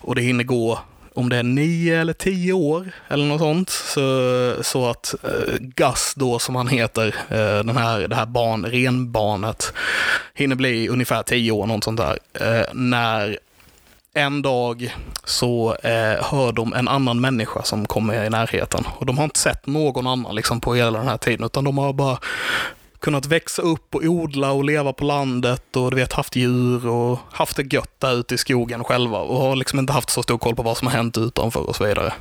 och 0.00 0.14
det 0.14 0.22
hinner 0.22 0.44
gå 0.44 0.78
om 1.14 1.28
det 1.28 1.36
är 1.36 1.42
nio 1.42 2.00
eller 2.00 2.12
tio 2.12 2.52
år 2.52 2.92
eller 3.08 3.24
något 3.24 3.40
sånt. 3.40 3.70
Så, 3.70 4.54
så 4.62 4.90
att 4.90 5.14
eh, 5.22 5.54
Gus 5.60 6.14
då 6.16 6.38
som 6.38 6.56
han 6.56 6.68
heter, 6.68 7.06
eh, 7.28 7.64
den 7.64 7.76
här, 7.76 8.08
det 8.08 8.16
här 8.16 8.26
barn, 8.26 8.64
renbarnet, 8.64 9.72
hinner 10.34 10.56
bli 10.56 10.88
ungefär 10.88 11.22
tio 11.22 11.52
år, 11.52 11.66
något 11.66 11.84
sånt 11.84 12.00
där. 12.00 12.18
Eh, 12.40 12.66
när 12.72 13.38
en 14.14 14.42
dag 14.42 14.94
så 15.24 15.74
eh, 15.74 16.24
hör 16.24 16.52
de 16.52 16.72
en 16.72 16.88
annan 16.88 17.20
människa 17.20 17.62
som 17.62 17.86
kommer 17.86 18.24
i 18.24 18.30
närheten. 18.30 18.84
Och 18.98 19.06
de 19.06 19.18
har 19.18 19.24
inte 19.24 19.38
sett 19.38 19.66
någon 19.66 20.06
annan 20.06 20.34
liksom, 20.34 20.60
på 20.60 20.74
hela 20.74 20.98
den 20.98 21.08
här 21.08 21.16
tiden, 21.16 21.46
utan 21.46 21.64
de 21.64 21.78
har 21.78 21.92
bara 21.92 22.18
kunnat 23.04 23.26
växa 23.26 23.62
upp 23.62 23.94
och 23.94 24.02
odla 24.04 24.52
och 24.52 24.64
leva 24.64 24.92
på 24.92 25.04
landet 25.04 25.76
och 25.76 25.90
du 25.90 25.96
vet 25.96 26.12
haft 26.12 26.36
djur 26.36 26.86
och 26.86 27.18
haft 27.32 27.56
det 27.56 27.72
gött 27.74 28.00
där 28.00 28.12
ute 28.12 28.34
i 28.34 28.38
skogen 28.38 28.84
själva 28.84 29.18
och 29.18 29.36
har 29.36 29.56
liksom 29.56 29.78
inte 29.78 29.92
haft 29.92 30.10
så 30.10 30.22
stor 30.22 30.38
koll 30.38 30.54
på 30.54 30.62
vad 30.62 30.76
som 30.76 30.86
har 30.86 30.94
hänt 30.94 31.18
utanför 31.18 31.68
och 31.68 31.76
så 31.76 31.84
vidare. 31.84 32.12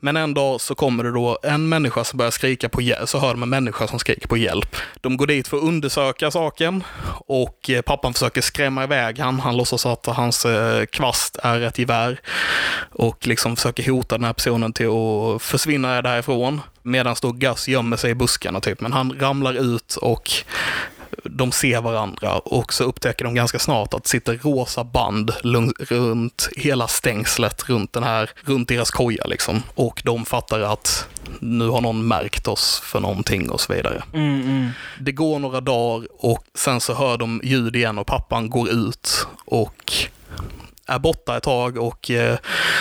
Men 0.00 0.16
en 0.16 0.34
dag 0.34 0.60
så 0.60 0.74
kommer 0.74 1.04
det 1.04 1.12
då 1.12 1.38
en 1.42 1.68
människa 1.68 2.04
som 2.04 2.16
börjar 2.16 2.30
skrika 2.30 2.68
på 2.68 2.82
hjälp, 2.82 3.08
så 3.08 3.18
hör 3.18 3.30
de 3.30 3.42
en 3.42 3.48
människa 3.48 3.86
som 3.86 3.98
skriker 3.98 4.28
på 4.28 4.36
hjälp. 4.36 4.76
De 5.00 5.16
går 5.16 5.26
dit 5.26 5.48
för 5.48 5.56
att 5.56 5.62
undersöka 5.62 6.30
saken 6.30 6.84
och 7.26 7.70
eh, 7.70 7.82
pappan 7.82 8.12
försöker 8.12 8.40
skrämma 8.40 8.84
iväg 8.84 9.18
han. 9.18 9.40
Han 9.40 9.56
låtsas 9.56 9.86
att 9.86 10.06
hans 10.06 10.44
eh, 10.44 10.84
kvast 10.84 11.36
är 11.42 11.60
ett 11.60 11.78
gevär 11.78 12.20
och 12.92 13.26
liksom 13.26 13.56
försöker 13.56 13.90
hota 13.90 14.18
den 14.18 14.24
här 14.24 14.32
personen 14.32 14.72
till 14.72 14.88
att 14.88 15.42
försvinna 15.42 16.02
därifrån. 16.02 16.60
Medan 16.88 17.16
då 17.22 17.32
Gus 17.32 17.68
gömmer 17.68 17.96
sig 17.96 18.10
i 18.10 18.14
buskarna 18.14 18.60
typ, 18.60 18.80
men 18.80 18.92
han 18.92 19.20
ramlar 19.20 19.74
ut 19.74 19.96
och 19.96 20.30
de 21.24 21.52
ser 21.52 21.80
varandra 21.80 22.38
och 22.38 22.72
så 22.72 22.84
upptäcker 22.84 23.24
de 23.24 23.34
ganska 23.34 23.58
snart 23.58 23.94
att 23.94 24.02
det 24.02 24.08
sitter 24.08 24.38
rosa 24.42 24.84
band 24.84 25.30
runt 25.88 26.48
hela 26.56 26.88
stängslet 26.88 27.68
runt 27.68 27.92
den 27.92 28.02
här, 28.02 28.30
runt 28.44 28.68
deras 28.68 28.90
koja 28.90 29.24
liksom. 29.24 29.62
Och 29.74 30.02
de 30.04 30.24
fattar 30.24 30.60
att 30.60 31.08
nu 31.40 31.68
har 31.68 31.80
någon 31.80 32.08
märkt 32.08 32.48
oss 32.48 32.80
för 32.84 33.00
någonting 33.00 33.50
och 33.50 33.60
så 33.60 33.72
vidare. 33.72 34.02
Mm, 34.12 34.42
mm. 34.42 34.70
Det 35.00 35.12
går 35.12 35.38
några 35.38 35.60
dagar 35.60 36.08
och 36.18 36.44
sen 36.54 36.80
så 36.80 36.94
hör 36.94 37.18
de 37.18 37.40
ljud 37.44 37.76
igen 37.76 37.98
och 37.98 38.06
pappan 38.06 38.50
går 38.50 38.70
ut 38.70 39.26
och 39.44 39.92
är 40.88 40.98
borta 40.98 41.36
ett 41.36 41.42
tag 41.42 41.78
och 41.78 42.10
eh, 42.10 42.38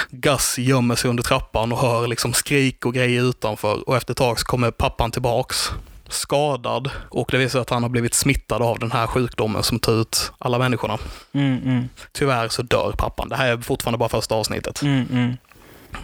Gus 0.09 0.57
gömmer 0.57 0.95
sig 0.95 1.09
under 1.09 1.23
trappan 1.23 1.71
och 1.71 1.79
hör 1.79 2.07
liksom 2.07 2.33
skrik 2.33 2.85
och 2.85 2.93
grejer 2.93 3.23
utanför 3.23 3.89
och 3.89 3.97
efter 3.97 4.11
ett 4.11 4.17
tag 4.17 4.39
så 4.39 4.45
kommer 4.45 4.71
pappan 4.71 5.11
tillbaks 5.11 5.71
skadad 6.09 6.89
och 7.09 7.27
det 7.31 7.37
visar 7.37 7.49
sig 7.49 7.61
att 7.61 7.69
han 7.69 7.83
har 7.83 7.89
blivit 7.89 8.13
smittad 8.13 8.61
av 8.61 8.79
den 8.79 8.91
här 8.91 9.07
sjukdomen 9.07 9.63
som 9.63 9.79
tar 9.79 10.01
ut 10.01 10.31
alla 10.37 10.59
människorna. 10.59 10.97
Mm, 11.33 11.63
mm. 11.63 11.89
Tyvärr 12.11 12.47
så 12.47 12.61
dör 12.61 12.93
pappan. 12.97 13.29
Det 13.29 13.35
här 13.35 13.47
är 13.47 13.57
fortfarande 13.57 13.97
bara 13.97 14.09
första 14.09 14.35
avsnittet. 14.35 14.81
Mm, 14.81 15.07
mm. 15.11 15.37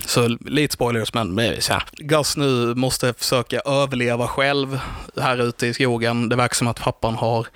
Så 0.05 0.27
lite 0.27 0.73
spoilers, 0.73 1.13
men 1.13 1.39
ja. 1.69 1.81
Gus 1.91 2.37
nu 2.37 2.75
måste 2.75 3.13
försöka 3.13 3.59
överleva 3.59 4.27
själv 4.27 4.79
här 5.21 5.41
ute 5.41 5.67
i 5.67 5.73
skogen. 5.73 6.29
Det 6.29 6.35
verkar 6.35 6.55
som 6.55 6.67
att 6.67 6.81
pappan 6.81 7.15
har 7.15 7.47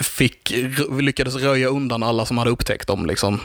fick, 0.00 0.54
lyckades 1.00 1.34
röja 1.34 1.68
undan 1.68 2.02
alla 2.02 2.26
som 2.26 2.38
hade 2.38 2.50
upptäckt 2.50 2.86
dem. 2.86 3.06
Liksom. 3.06 3.40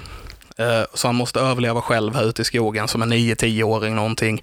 Eh, 0.57 0.83
så 0.93 1.07
han 1.07 1.15
måste 1.15 1.39
överleva 1.39 1.81
själv 1.81 2.15
här 2.15 2.23
ute 2.23 2.41
i 2.41 2.45
skogen 2.45 2.87
som 2.87 3.01
en 3.01 3.13
9-10-åring 3.13 3.95
någonting. 3.95 4.41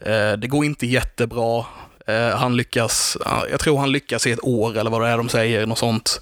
Eh, 0.00 0.32
det 0.32 0.46
går 0.48 0.64
inte 0.64 0.86
jättebra. 0.86 1.64
Eh, 2.06 2.36
Han 2.36 2.56
lyckas, 2.56 3.16
ja, 3.24 3.44
jag 3.50 3.60
tror 3.60 3.78
han 3.78 3.92
lyckas 3.92 4.26
i 4.26 4.32
ett 4.32 4.44
år 4.44 4.78
eller 4.78 4.90
vad 4.90 5.02
det 5.02 5.08
är 5.08 5.16
de 5.16 5.28
säger, 5.28 5.66
något 5.66 5.78
sånt. 5.78 6.20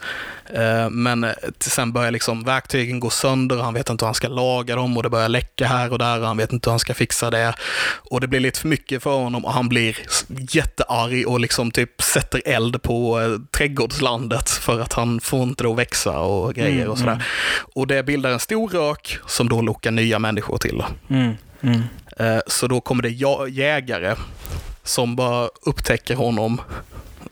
Eh, 0.54 0.90
Men 0.90 1.24
eh, 1.24 1.30
sen 1.60 1.92
börjar 1.92 2.10
liksom 2.10 2.44
verktygen 2.44 3.00
gå 3.00 3.10
sönder, 3.10 3.56
han 3.56 3.74
vet 3.74 3.90
inte 3.90 4.04
hur 4.04 4.06
han 4.06 4.14
ska 4.14 4.28
laga 4.28 4.76
dem 4.76 4.96
och 4.96 5.02
det 5.02 5.10
börjar 5.10 5.28
läcka 5.28 5.66
här 5.66 5.92
och 5.92 5.98
där 5.98 6.20
och 6.20 6.26
han 6.26 6.36
vet 6.36 6.52
inte 6.52 6.70
hur 6.70 6.72
han 6.72 6.78
ska 6.80 6.94
fixa 6.94 7.30
det. 7.30 7.54
Och 8.10 8.20
det 8.20 8.28
blir 8.28 8.40
lite 8.40 8.60
för 8.60 8.68
mycket 8.68 9.02
för 9.02 9.10
honom 9.16 9.44
och 9.44 9.52
han 9.52 9.68
blir 9.68 9.98
jättearg 10.50 11.28
och 11.28 11.40
liksom 11.40 11.70
typ 11.70 12.02
sätter 12.02 12.42
eld 12.44 12.82
på 12.82 13.20
eh, 13.20 13.38
trädgårdslandet 13.58 14.50
för 14.50 14.80
att 14.80 14.92
han 14.92 15.20
får 15.20 15.42
inte 15.42 15.64
det 15.64 15.70
att 15.70 15.78
växa 15.78 16.18
och 16.18 16.54
grejer 16.54 16.74
Mm, 16.74 16.90
och 16.90 16.98
sådär. 16.98 17.24
Och 17.74 17.86
det 17.86 18.02
bildar 18.02 18.30
en 18.30 18.40
stor 18.40 18.68
rök 18.68 19.18
som 19.26 19.48
då 19.48 19.60
lockar 19.62 19.90
nya 19.90 20.18
människor 20.18 20.58
till. 20.58 20.82
Mm, 21.10 21.32
mm. 21.60 21.82
Så 22.46 22.66
då 22.66 22.80
kommer 22.80 23.02
det 23.02 23.08
jägare 23.50 24.14
som 24.84 25.16
bara 25.16 25.48
upptäcker 25.62 26.14
honom, 26.14 26.60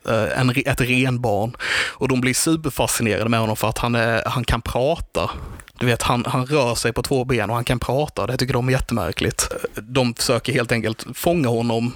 eh, 0.09 0.41
en, 0.41 0.51
ett 0.51 0.81
renbarn. 0.81 1.57
Och 1.89 2.09
de 2.09 2.21
blir 2.21 2.35
superfascinerade 2.35 3.31
med 3.31 3.41
honom 3.41 3.57
för 3.57 3.69
att 3.69 3.79
han, 3.79 3.95
är, 3.95 4.23
han 4.27 4.45
kan 4.45 4.63
prata. 4.63 5.31
Du 5.79 5.87
vet, 5.87 6.03
han, 6.03 6.25
han 6.27 6.47
rör 6.47 6.75
sig 6.75 6.93
på 6.93 7.03
två 7.03 7.25
ben 7.25 7.51
och 7.51 7.57
han 7.57 7.65
kan 7.65 7.79
prata. 7.79 8.27
Det 8.27 8.37
tycker 8.37 8.53
de 8.53 8.69
är 8.69 8.73
jättemärkligt. 8.73 9.49
De 9.75 10.15
försöker 10.15 10.53
helt 10.53 10.73
enkelt 10.73 11.07
fånga 11.15 11.49
honom, 11.49 11.95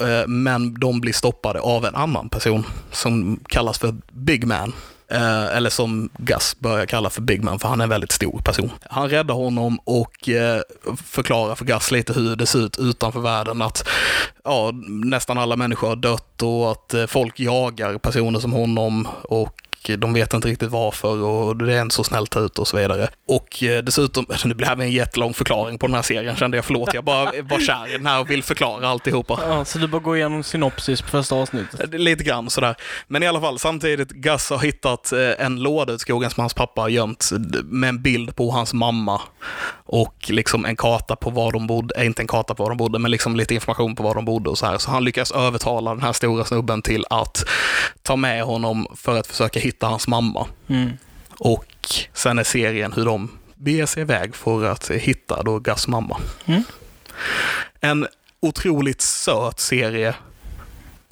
eh, 0.00 0.26
men 0.26 0.80
de 0.80 1.00
blir 1.00 1.12
stoppade 1.12 1.60
av 1.60 1.84
en 1.86 1.94
annan 1.94 2.28
person 2.28 2.64
som 2.92 3.40
kallas 3.48 3.78
för 3.78 3.94
Big 4.12 4.46
Man. 4.46 4.72
Eh, 5.10 5.56
eller 5.56 5.70
som 5.70 6.10
Gus 6.18 6.56
börjar 6.58 6.86
kalla 6.86 7.10
för 7.10 7.22
Big 7.22 7.44
Man, 7.44 7.58
för 7.58 7.68
han 7.68 7.80
är 7.80 7.84
en 7.84 7.90
väldigt 7.90 8.12
stor 8.12 8.40
person. 8.44 8.70
Han 8.90 9.08
räddar 9.08 9.34
honom 9.34 9.78
och 9.84 10.28
eh, 10.28 10.60
förklarar 11.04 11.54
för 11.54 11.64
Gus 11.64 11.90
lite 11.90 12.12
hur 12.12 12.36
det 12.36 12.46
ser 12.46 12.58
ut 12.58 12.78
utanför 12.78 13.20
världen. 13.20 13.62
Att 13.62 13.88
ja, 14.44 14.70
nästan 14.88 15.38
alla 15.38 15.56
människor 15.56 15.88
har 15.88 15.96
dött 15.96 16.42
och 16.42 16.70
att 16.70 16.94
eh, 16.94 17.06
folk 17.06 17.40
jagar 17.40 17.98
personer 17.98 18.40
som 18.40 18.52
honom. 18.52 19.08
och 19.22 19.67
de 19.98 20.12
vet 20.12 20.34
inte 20.34 20.48
riktigt 20.48 20.70
varför 20.70 21.22
och 21.22 21.56
det 21.56 21.74
är 21.74 21.82
inte 21.82 21.94
så 21.94 22.04
snällt 22.04 22.36
ut 22.36 22.58
och 22.58 22.68
så 22.68 22.76
vidare. 22.76 23.08
Och 23.28 23.62
eh, 23.62 23.82
dessutom, 23.82 24.26
nu 24.44 24.54
blev 24.54 24.78
det 24.78 24.84
en 24.84 24.92
jättelång 24.92 25.34
förklaring 25.34 25.78
på 25.78 25.86
den 25.86 25.94
här 25.94 26.02
serien 26.02 26.36
kände 26.36 26.56
jag, 26.56 26.64
förlåt, 26.64 26.94
jag 26.94 27.04
bara 27.04 27.24
var 27.42 27.60
kär 27.60 27.88
i 27.88 27.92
den 27.92 28.06
här 28.06 28.20
och 28.20 28.30
vill 28.30 28.42
förklara 28.42 28.88
alltihopa. 28.88 29.40
Ja, 29.48 29.64
så 29.64 29.78
du 29.78 29.86
bara 29.86 30.02
går 30.02 30.16
igenom 30.16 30.42
synopsis 30.42 31.02
på 31.02 31.08
första 31.08 31.34
avsnittet? 31.34 31.94
Lite 31.94 32.24
grann 32.24 32.50
sådär. 32.50 32.76
Men 33.06 33.22
i 33.22 33.26
alla 33.26 33.40
fall, 33.40 33.58
samtidigt, 33.58 34.10
Gus 34.10 34.50
har 34.50 34.58
hittat 34.58 35.12
eh, 35.12 35.18
en 35.38 35.62
låda 35.62 35.94
i 35.94 35.98
skogen 35.98 36.30
som 36.30 36.40
hans 36.40 36.54
pappa 36.54 36.80
har 36.80 36.88
gömt 36.88 37.30
med 37.64 37.88
en 37.88 38.02
bild 38.02 38.36
på 38.36 38.50
hans 38.50 38.74
mamma 38.74 39.20
och 39.90 40.14
liksom 40.28 40.64
en 40.64 40.76
karta 40.76 41.16
på 41.16 41.30
var 41.30 41.52
de 41.52 41.66
bodde, 41.66 41.94
äh, 41.94 42.06
inte 42.06 42.22
en 42.22 42.26
karta 42.26 42.54
på 42.54 42.62
var 42.62 42.70
de 42.70 42.76
bodde, 42.78 42.98
men 42.98 43.10
liksom 43.10 43.36
lite 43.36 43.54
information 43.54 43.96
på 43.96 44.02
var 44.02 44.14
de 44.14 44.24
bodde 44.24 44.50
och 44.50 44.58
så 44.58 44.66
här. 44.66 44.78
Så 44.78 44.90
han 44.90 45.04
lyckas 45.04 45.32
övertala 45.32 45.90
den 45.90 46.02
här 46.02 46.12
stora 46.12 46.44
snubben 46.44 46.82
till 46.82 47.04
att 47.10 47.44
ta 48.02 48.16
med 48.16 48.42
honom 48.42 48.86
för 48.96 49.18
att 49.18 49.26
försöka 49.26 49.60
hitta 49.60 49.86
hans 49.86 50.08
mamma. 50.08 50.46
Mm. 50.68 50.90
Och 51.38 51.66
sen 52.12 52.38
är 52.38 52.44
serien 52.44 52.92
hur 52.92 53.04
de 53.04 53.30
beger 53.54 53.86
sig 53.86 54.00
iväg 54.00 54.34
för 54.34 54.64
att 54.64 54.90
hitta 54.90 55.42
då 55.42 55.58
Gus 55.58 55.88
mamma. 55.88 56.20
Mm. 56.44 56.62
En 57.80 58.06
otroligt 58.40 59.00
söt 59.00 59.60
serie 59.60 60.14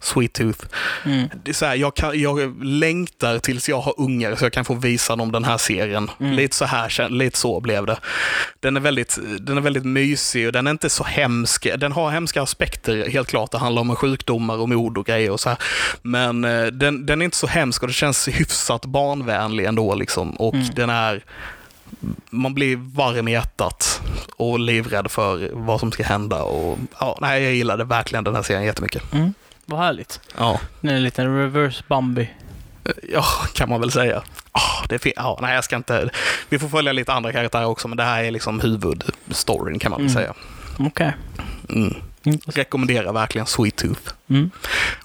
Sweet 0.07 0.33
Tooth. 0.33 0.67
Mm. 1.05 1.29
Det 1.45 1.51
är 1.51 1.55
så 1.55 1.67
här, 1.67 1.75
jag, 1.75 1.95
kan, 1.97 2.21
jag 2.21 2.65
längtar 2.65 3.39
tills 3.39 3.69
jag 3.69 3.81
har 3.81 3.95
ungar 3.97 4.37
så 4.37 4.45
jag 4.45 4.53
kan 4.53 4.65
få 4.65 4.75
visa 4.75 5.17
dem 5.17 5.33
den 5.33 5.45
här 5.45 5.59
serien. 5.59 6.11
Mm. 6.21 6.33
Lite 6.33 6.57
så 6.57 6.65
här, 6.65 7.09
lite 7.09 7.39
så 7.39 7.61
blev 7.61 7.87
det. 7.87 7.97
Den 8.61 8.77
är, 8.77 8.81
väldigt, 8.81 9.19
den 9.41 9.57
är 9.57 9.61
väldigt 9.61 9.85
mysig 9.85 10.47
och 10.47 10.53
den 10.53 10.67
är 10.67 10.71
inte 10.71 10.91
så 10.91 11.05
hemsk. 11.05 11.67
Den 11.79 11.93
har 11.93 12.11
hemska 12.11 12.43
aspekter, 12.43 13.09
helt 13.11 13.29
klart. 13.29 13.51
Det 13.51 13.59
handlar 13.59 13.83
om 13.83 13.97
sjukdomar 13.97 14.57
och 14.59 14.69
mord 14.69 14.99
och 14.99 15.07
grejer 15.07 15.31
och 15.31 15.41
så 15.41 15.49
här. 15.49 15.59
Men 16.03 16.45
eh, 16.45 16.67
den, 16.67 17.07
den 17.07 17.21
är 17.21 17.25
inte 17.25 17.37
så 17.37 17.47
hemsk 17.47 17.83
och 17.83 17.89
det 17.89 17.95
känns 17.95 18.29
hyfsat 18.29 18.85
barnvänlig 18.85 19.65
ändå 19.65 19.95
liksom. 19.95 20.31
Och 20.31 20.55
Mm. 20.55 20.67
den 20.75 20.91
är 20.91 21.25
man 22.31 22.55
blir 22.55 22.77
varm 22.77 23.29
i 23.29 23.33
hjärtat 23.33 24.01
och 24.37 24.59
livrädd 24.59 25.11
för 25.11 25.51
vad 25.53 25.81
som 25.81 25.93
ska 25.93 26.05
hända. 26.05 26.43
Och, 26.43 26.79
ja, 27.01 27.19
nej, 27.21 27.43
jag 27.43 27.55
gillade 27.55 27.85
verkligen 27.85 28.25
den 28.25 28.35
här 28.35 28.43
serien 28.43 28.65
jättemycket. 28.65 29.13
Mm. 29.13 29.35
Vad 29.67 29.81
härligt. 29.81 30.21
Ja. 30.39 30.61
Det 30.81 30.89
är 30.89 30.95
en 30.95 31.03
liten 31.03 31.37
reverse 31.39 31.85
Bambi. 31.89 32.31
Ja, 33.13 33.25
kan 33.55 33.69
man 33.69 33.81
väl 33.81 33.91
säga. 33.91 34.23
Ah, 34.53 34.87
det 34.89 35.07
ja, 35.17 35.39
nej, 35.43 35.55
jag 35.55 35.65
ska 35.65 35.77
inte... 35.77 36.11
Vi 36.49 36.59
får 36.59 36.69
följa 36.69 36.93
lite 36.93 37.13
andra 37.13 37.33
karaktärer 37.33 37.65
också, 37.67 37.89
men 37.89 37.97
det 37.97 38.03
här 38.05 38.25
är 38.25 38.31
liksom 38.31 38.61
huvudstoryn 38.61 39.79
kan 39.79 39.91
man 39.91 40.01
väl 40.01 40.07
Mm. 40.11 40.15
säga. 40.23 40.35
Okej. 40.79 41.13
Mm. 41.69 41.95
Intressant. 42.23 42.57
Rekommenderar 42.59 43.13
verkligen 43.13 43.47
Sweet 43.47 43.77
Tooth. 43.77 44.13
Mm. 44.29 44.51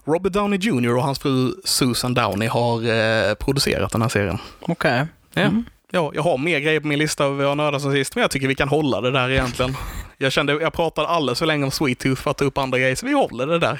Robert 0.05 0.33
Downey 0.33 0.59
Jr 0.59 0.95
och 0.95 1.03
hans 1.03 1.19
fru 1.19 1.51
Susan 1.65 2.13
Downey 2.13 2.47
har 2.47 2.89
eh, 3.29 3.33
producerat 3.33 3.91
den 3.91 4.01
här 4.01 4.09
serien. 4.09 4.37
Okej. 4.61 5.05
Ja. 5.33 5.41
Mm. 5.41 5.65
Ja, 5.93 6.11
jag 6.15 6.21
har 6.23 6.37
mer 6.37 6.59
grejer 6.59 6.79
på 6.79 6.87
min 6.87 6.99
lista 6.99 7.23
över 7.25 7.35
vad 7.35 7.45
jag 7.45 7.57
nördat 7.57 7.81
sen 7.81 7.91
sist, 7.91 8.15
men 8.15 8.21
jag 8.21 8.31
tycker 8.31 8.47
vi 8.47 8.55
kan 8.55 8.67
hålla 8.69 9.01
det 9.01 9.11
där 9.11 9.29
egentligen. 9.29 9.77
Jag 10.17 10.31
kände, 10.31 10.53
jag 10.53 10.73
pratade 10.73 11.07
alldeles 11.07 11.39
för 11.39 11.45
länge 11.45 11.63
om 11.65 11.71
Sweet 11.71 11.99
Tooth 11.99 12.21
för 12.21 12.31
att 12.31 12.37
ta 12.37 12.45
upp 12.45 12.57
andra 12.57 12.79
grejer, 12.79 12.95
så 12.95 13.05
vi 13.05 13.13
håller 13.13 13.47
det 13.47 13.59
där. 13.59 13.79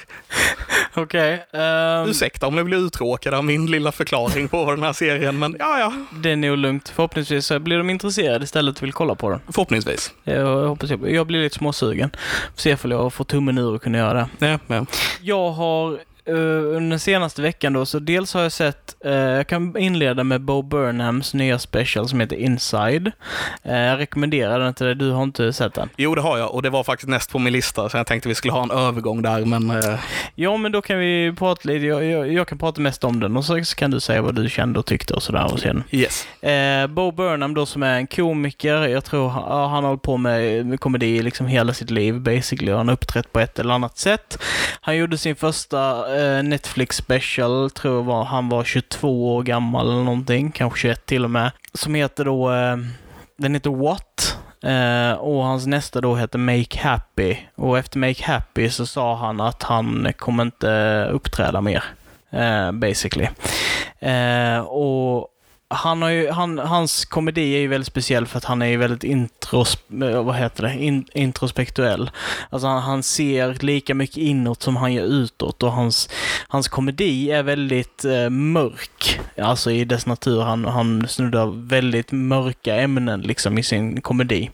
Okej. 0.93 1.45
ehm, 1.54 2.10
Ursäkta 2.10 2.47
om 2.47 2.56
ni 2.56 2.63
blir 2.63 2.78
uttråkade 2.78 3.38
av 3.38 3.45
min 3.45 3.65
lilla 3.65 3.91
förklaring 3.91 4.47
på 4.47 4.71
den 4.71 4.84
här 4.84 4.93
serien, 4.93 5.39
men 5.39 5.56
ja, 5.60 5.80
ja, 5.80 5.93
det 6.19 6.32
är 6.32 6.36
nog 6.36 6.58
lugnt. 6.58 6.89
Förhoppningsvis 6.89 7.45
så 7.45 7.60
blir 7.60 7.78
de 7.78 7.89
intresserade 7.89 8.43
istället 8.43 8.78
och 8.78 8.84
vill 8.84 8.93
kolla 8.93 9.15
på 9.15 9.30
den. 9.30 9.39
förhoppningsvis. 9.45 10.13
Jag 10.24 10.67
hoppas 10.67 10.89
jag, 10.89 11.12
jag 11.12 11.28
blir 11.28 11.43
lite 11.43 11.56
småsugen. 11.56 12.10
Får 12.56 12.62
se 12.62 12.78
om 12.84 12.91
jag 12.91 13.13
får 13.13 13.26
tummen 13.26 13.58
ur 13.58 13.74
och 13.76 13.82
kunna 13.82 13.97
göra 13.97 14.13
det. 14.39 14.47
Ja, 14.47 14.60
ja. 14.76 14.86
Jag 15.21 15.52
har 15.52 16.00
under 16.25 16.89
den 16.89 16.99
senaste 16.99 17.41
veckan 17.41 17.73
då, 17.73 17.86
så 17.86 17.99
dels 17.99 18.34
har 18.34 18.41
jag 18.41 18.51
sett, 18.51 18.95
eh, 19.05 19.12
jag 19.13 19.47
kan 19.47 19.77
inleda 19.77 20.23
med 20.23 20.41
Bo 20.41 20.62
Burnhams 20.62 21.34
nya 21.34 21.60
special 21.60 22.07
som 22.10 22.19
heter 22.19 22.36
Inside. 22.36 23.12
Eh, 23.63 23.77
jag 23.77 23.99
rekommenderar 23.99 24.60
den 24.60 24.73
till 24.73 24.86
dig, 24.86 24.95
du 24.95 25.12
har 25.12 25.23
inte 25.23 25.53
sett 25.53 25.73
den? 25.73 25.89
Jo, 25.97 26.15
det 26.15 26.21
har 26.21 26.38
jag 26.38 26.53
och 26.53 26.62
det 26.62 26.69
var 26.69 26.84
faktiskt 26.84 27.10
näst 27.10 27.31
på 27.31 27.39
min 27.39 27.53
lista, 27.53 27.89
så 27.89 27.97
jag 27.97 28.07
tänkte 28.07 28.29
vi 28.29 28.36
skulle 28.36 28.51
ha 28.53 28.63
en 28.63 28.71
övergång 28.71 29.21
där, 29.21 29.45
men 29.45 29.69
eh, 29.69 29.99
Ja, 30.36 30.57
men 30.57 30.71
då 30.71 30.81
kan 30.81 30.99
vi 30.99 31.34
prata 31.38 31.62
lite, 31.69 31.86
jag, 31.86 32.05
jag, 32.05 32.34
jag 32.34 32.47
kan 32.47 32.57
prata 32.57 32.81
mest 32.81 33.03
om 33.03 33.19
den 33.19 33.38
och 33.38 33.45
så 33.45 33.63
kan 33.77 33.91
du 33.91 33.99
säga 33.99 34.21
vad 34.21 34.36
du 34.36 34.49
kände 34.49 34.79
och 34.79 34.86
tyckte 34.86 35.13
och 35.13 35.23
sådär 35.23 35.53
och 35.53 35.60
sen. 35.60 35.84
yes. 35.91 36.27
Eh, 36.43 36.88
Bo 36.88 37.12
Burnham 37.12 37.53
då 37.53 37.65
som 37.65 37.84
är 37.84 37.95
en 37.97 38.07
komiker, 38.07 38.88
jag 38.88 39.05
tror 39.05 39.29
han, 39.29 39.43
han 39.69 39.84
har 39.84 39.89
hållit 39.89 40.01
på 40.01 40.17
med, 40.17 40.65
med 40.65 40.79
komedi 40.79 41.21
liksom 41.21 41.47
hela 41.47 41.73
sitt 41.73 41.89
liv 41.89 42.19
basically. 42.21 42.71
Han 42.71 42.88
har 42.88 42.93
uppträtt 42.93 43.34
på 43.34 43.39
ett 43.39 43.60
eller 43.60 43.73
annat 43.73 43.97
sätt. 43.97 44.38
Han 44.81 44.97
gjorde 44.97 45.17
sin 45.17 45.36
första 45.36 46.11
eh, 46.11 46.11
Eh, 46.17 46.43
Netflix 46.43 46.95
special, 46.95 47.69
tror 47.69 47.95
jag 47.95 48.04
var, 48.04 48.24
han 48.24 48.50
var 48.50 48.63
22 48.63 49.36
år 49.36 49.43
gammal 49.43 49.91
eller 49.91 50.04
någonting, 50.04 50.52
kanske 50.52 50.80
21 50.80 51.06
till 51.06 51.24
och 51.24 51.32
med. 51.32 51.52
Som 51.74 51.95
heter 51.95 52.26
då, 52.26 52.52
eh, 52.52 52.78
den 53.38 53.54
heter 53.54 53.69
What? 53.69 54.38
Eh, 54.63 55.19
och 55.19 55.43
hans 55.43 55.67
nästa 55.67 56.02
då 56.02 56.15
heter 56.15 56.39
Make 56.39 56.80
Happy. 56.80 57.38
Och 57.56 57.78
efter 57.78 58.00
Make 58.00 58.24
Happy 58.24 58.69
så 58.69 58.86
sa 58.86 59.15
han 59.15 59.41
att 59.41 59.63
han 59.63 60.13
kommer 60.17 60.43
inte 60.43 61.04
uppträda 61.12 61.62
mer. 61.62 61.84
Basically. 62.71 63.28
Och 64.67 65.28
han 65.71 66.01
har 66.01 66.10
ju, 66.10 66.29
han, 66.29 66.60
hans 66.60 67.05
komedi 67.05 67.55
är 67.55 67.60
ju 67.60 67.67
väldigt 67.67 67.88
speciell 67.88 68.25
för 68.25 68.38
att 68.38 68.45
han 68.45 68.62
är 68.62 68.65
ju 68.65 68.77
väldigt 68.77 69.03
intros, 69.03 69.77
eh, 70.03 70.23
vad 70.23 70.36
heter 70.36 70.63
det? 70.63 70.73
In, 70.84 71.05
introspektuell. 71.13 72.12
Alltså 72.49 72.67
han, 72.67 72.81
han 72.81 73.03
ser 73.03 73.57
lika 73.60 73.95
mycket 73.95 74.17
inåt 74.17 74.63
som 74.63 74.75
han 74.75 74.93
gör 74.93 75.03
utåt 75.03 75.63
och 75.63 75.71
hans, 75.71 76.10
hans 76.47 76.67
komedi 76.67 77.31
är 77.31 77.43
väldigt 77.43 78.05
eh, 78.05 78.29
mörk. 78.29 79.19
Alltså 79.38 79.71
i 79.71 79.86
dess 79.86 80.05
natur. 80.05 80.41
Han, 80.41 80.65
han 80.65 81.07
snuddar 81.07 81.67
väldigt 81.67 82.12
mörka 82.12 82.75
ämnen 82.75 83.21
liksom 83.21 83.57
i 83.57 83.63
sin 83.63 84.01
komedi. 84.01 84.49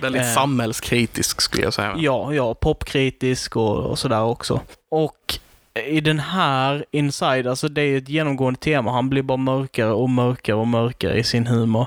Väldigt 0.00 0.22
Eh. 0.22 0.34
samhällskritisk 0.34 1.40
skulle 1.40 1.62
jag 1.64 1.74
säga. 1.74 1.94
Ja, 1.98 2.34
ja, 2.34 2.54
popkritisk 2.54 3.56
och, 3.56 3.76
och 3.76 3.98
sådär 3.98 4.22
också. 4.22 4.60
Och 4.90 5.38
i 5.86 6.00
den 6.00 6.18
här 6.20 6.84
Inside, 6.90 7.46
alltså 7.46 7.68
det 7.68 7.82
är 7.82 7.98
ett 7.98 8.08
genomgående 8.08 8.60
tema. 8.60 8.92
Han 8.92 9.08
blir 9.10 9.22
bara 9.22 9.36
mörkare 9.36 9.90
och 9.92 10.10
mörkare 10.10 10.56
och 10.56 10.66
mörkare 10.68 11.18
i 11.18 11.24
sin 11.24 11.46
humor. 11.46 11.86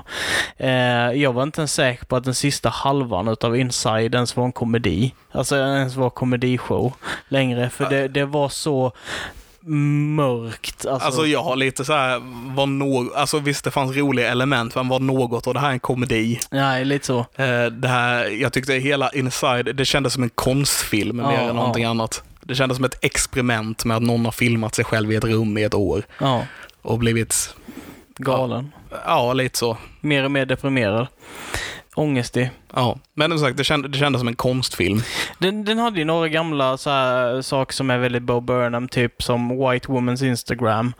Eh, 0.56 0.70
jag 1.12 1.32
var 1.32 1.42
inte 1.42 1.60
ens 1.60 1.72
säker 1.74 2.04
på 2.06 2.16
att 2.16 2.24
den 2.24 2.34
sista 2.34 2.68
halvan 2.68 3.28
utav 3.28 3.56
Inside 3.56 4.14
ens 4.14 4.36
var 4.36 4.44
en 4.44 4.52
komedi. 4.52 5.14
Alltså 5.32 5.56
ens 5.56 5.96
var 5.96 6.10
komedishow 6.10 6.92
längre, 7.28 7.70
för 7.70 7.90
det, 7.90 8.08
det 8.08 8.24
var 8.24 8.48
så 8.48 8.92
mörkt. 10.16 10.86
Alltså, 10.86 11.06
Alltså 11.06 11.26
jag 11.26 11.42
har 11.42 11.56
lite 11.56 11.84
så 11.84 11.92
här, 11.92 12.20
var 12.56 12.66
nå- 12.66 13.12
alltså 13.16 13.38
visst 13.38 13.64
det 13.64 13.70
fanns 13.70 13.96
roliga 13.96 14.30
element, 14.30 14.74
men 14.74 14.88
var 14.88 15.00
något 15.00 15.46
och 15.46 15.54
det 15.54 15.60
här 15.60 15.68
är 15.68 15.72
en 15.72 15.80
komedi. 15.80 16.40
nej, 16.50 16.84
lite 16.84 17.06
så. 17.06 17.18
Eh, 17.18 17.64
det 17.66 17.88
här, 17.88 18.24
jag 18.42 18.52
tyckte 18.52 18.72
hela 18.74 19.10
Inside, 19.10 19.76
det 19.76 19.84
kändes 19.84 20.12
som 20.12 20.22
en 20.22 20.30
konstfilm 20.34 21.18
Ja, 21.18 21.30
mer 21.30 21.38
än 21.38 21.56
någonting 21.56 21.84
ja. 21.84 21.90
annat. 21.90 22.22
Det 22.50 22.56
kändes 22.56 22.76
som 22.76 22.84
ett 22.84 23.04
experiment 23.04 23.84
med 23.84 23.96
att 23.96 24.02
någon 24.02 24.24
har 24.24 24.32
filmat 24.32 24.74
sig 24.74 24.84
själv 24.84 25.12
i 25.12 25.16
ett 25.16 25.24
rum 25.24 25.58
i 25.58 25.62
ett 25.62 25.74
år 25.74 26.02
Ja, 26.20 26.44
och 26.82 26.98
blivit, 26.98 27.54
galen. 28.16 28.72
ja 29.04 29.32
lite 29.32 29.58
så. 29.58 29.76
Mer 30.00 30.24
och 30.24 30.30
mer 30.30 30.46
deprimerad. 30.46 31.06
Ångestig. 31.94 32.50
Ja, 32.74 32.98
men 33.14 33.30
som 33.30 33.38
sagt, 33.38 33.56
det 33.56 33.64
kändes, 33.64 33.92
det 33.92 33.98
kändes 33.98 34.20
som 34.20 34.28
en 34.28 34.36
konstfilm. 34.36 35.02
Den, 35.38 35.64
den 35.64 35.78
hade 35.78 35.98
ju 35.98 36.04
några 36.04 36.28
gamla 36.28 36.76
så 36.76 36.90
här, 36.90 37.42
saker 37.42 37.74
som 37.74 37.90
är 37.90 37.98
väldigt 37.98 38.22
Bo 38.22 38.40
Burnham, 38.40 38.88
typ 38.88 39.22
som 39.22 39.48
White 39.48 39.88
Woman's 39.88 40.24
Instagram, 40.24 40.92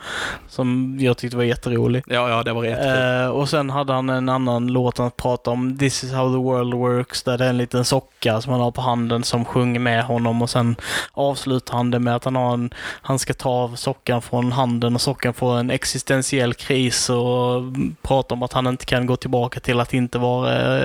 som 0.48 0.98
jag 1.00 1.18
tyckte 1.18 1.37
var 1.37 1.44
jätterolig. 1.44 2.03
Ja, 2.07 2.29
ja, 2.29 2.42
det 2.42 2.53
var 2.53 2.64
jättekul. 2.64 3.22
Eh, 3.22 3.29
och 3.29 3.48
sen 3.48 3.70
hade 3.70 3.92
han 3.92 4.09
en 4.09 4.29
annan 4.29 4.66
låt 4.66 4.98
han 4.98 5.11
pratade 5.11 5.55
om, 5.55 5.79
This 5.79 6.05
is 6.05 6.12
how 6.12 6.33
the 6.33 6.38
world 6.38 6.74
works, 6.74 7.22
där 7.22 7.38
det 7.38 7.44
är 7.44 7.50
en 7.50 7.59
liten 7.59 7.85
socka 7.85 8.40
som 8.40 8.53
han 8.53 8.61
har 8.61 8.70
på 8.70 8.81
handen 8.81 9.24
som 9.24 9.44
sjunger 9.44 9.81
med 9.81 10.05
honom 10.05 10.42
och 10.42 10.50
sen 10.50 10.76
avslutar 11.12 11.76
han 11.76 11.90
det 11.90 11.98
med 11.98 12.16
att 12.16 12.24
han, 12.24 12.37
har 12.37 12.55
en, 12.55 12.74
han 12.76 13.18
ska 13.18 13.35
ta 13.35 13.50
av 13.50 13.76
sockan 13.76 14.22
från 14.22 14.53
handen 14.53 14.94
och 14.94 15.00
sockan 15.00 15.35
får 15.35 15.59
en 15.59 15.70
existentiell 15.70 16.55
kris 16.55 17.11
och 17.11 17.62
pratar 18.03 18.37
om 18.37 18.42
att 18.42 18.53
han 18.53 18.66
inte 18.66 18.85
kan 18.85 19.07
gå 19.07 19.16
tillbaka 19.16 19.61
till 19.61 19.81
att 19.81 19.94
inte 19.94 20.18
vara 20.18 20.80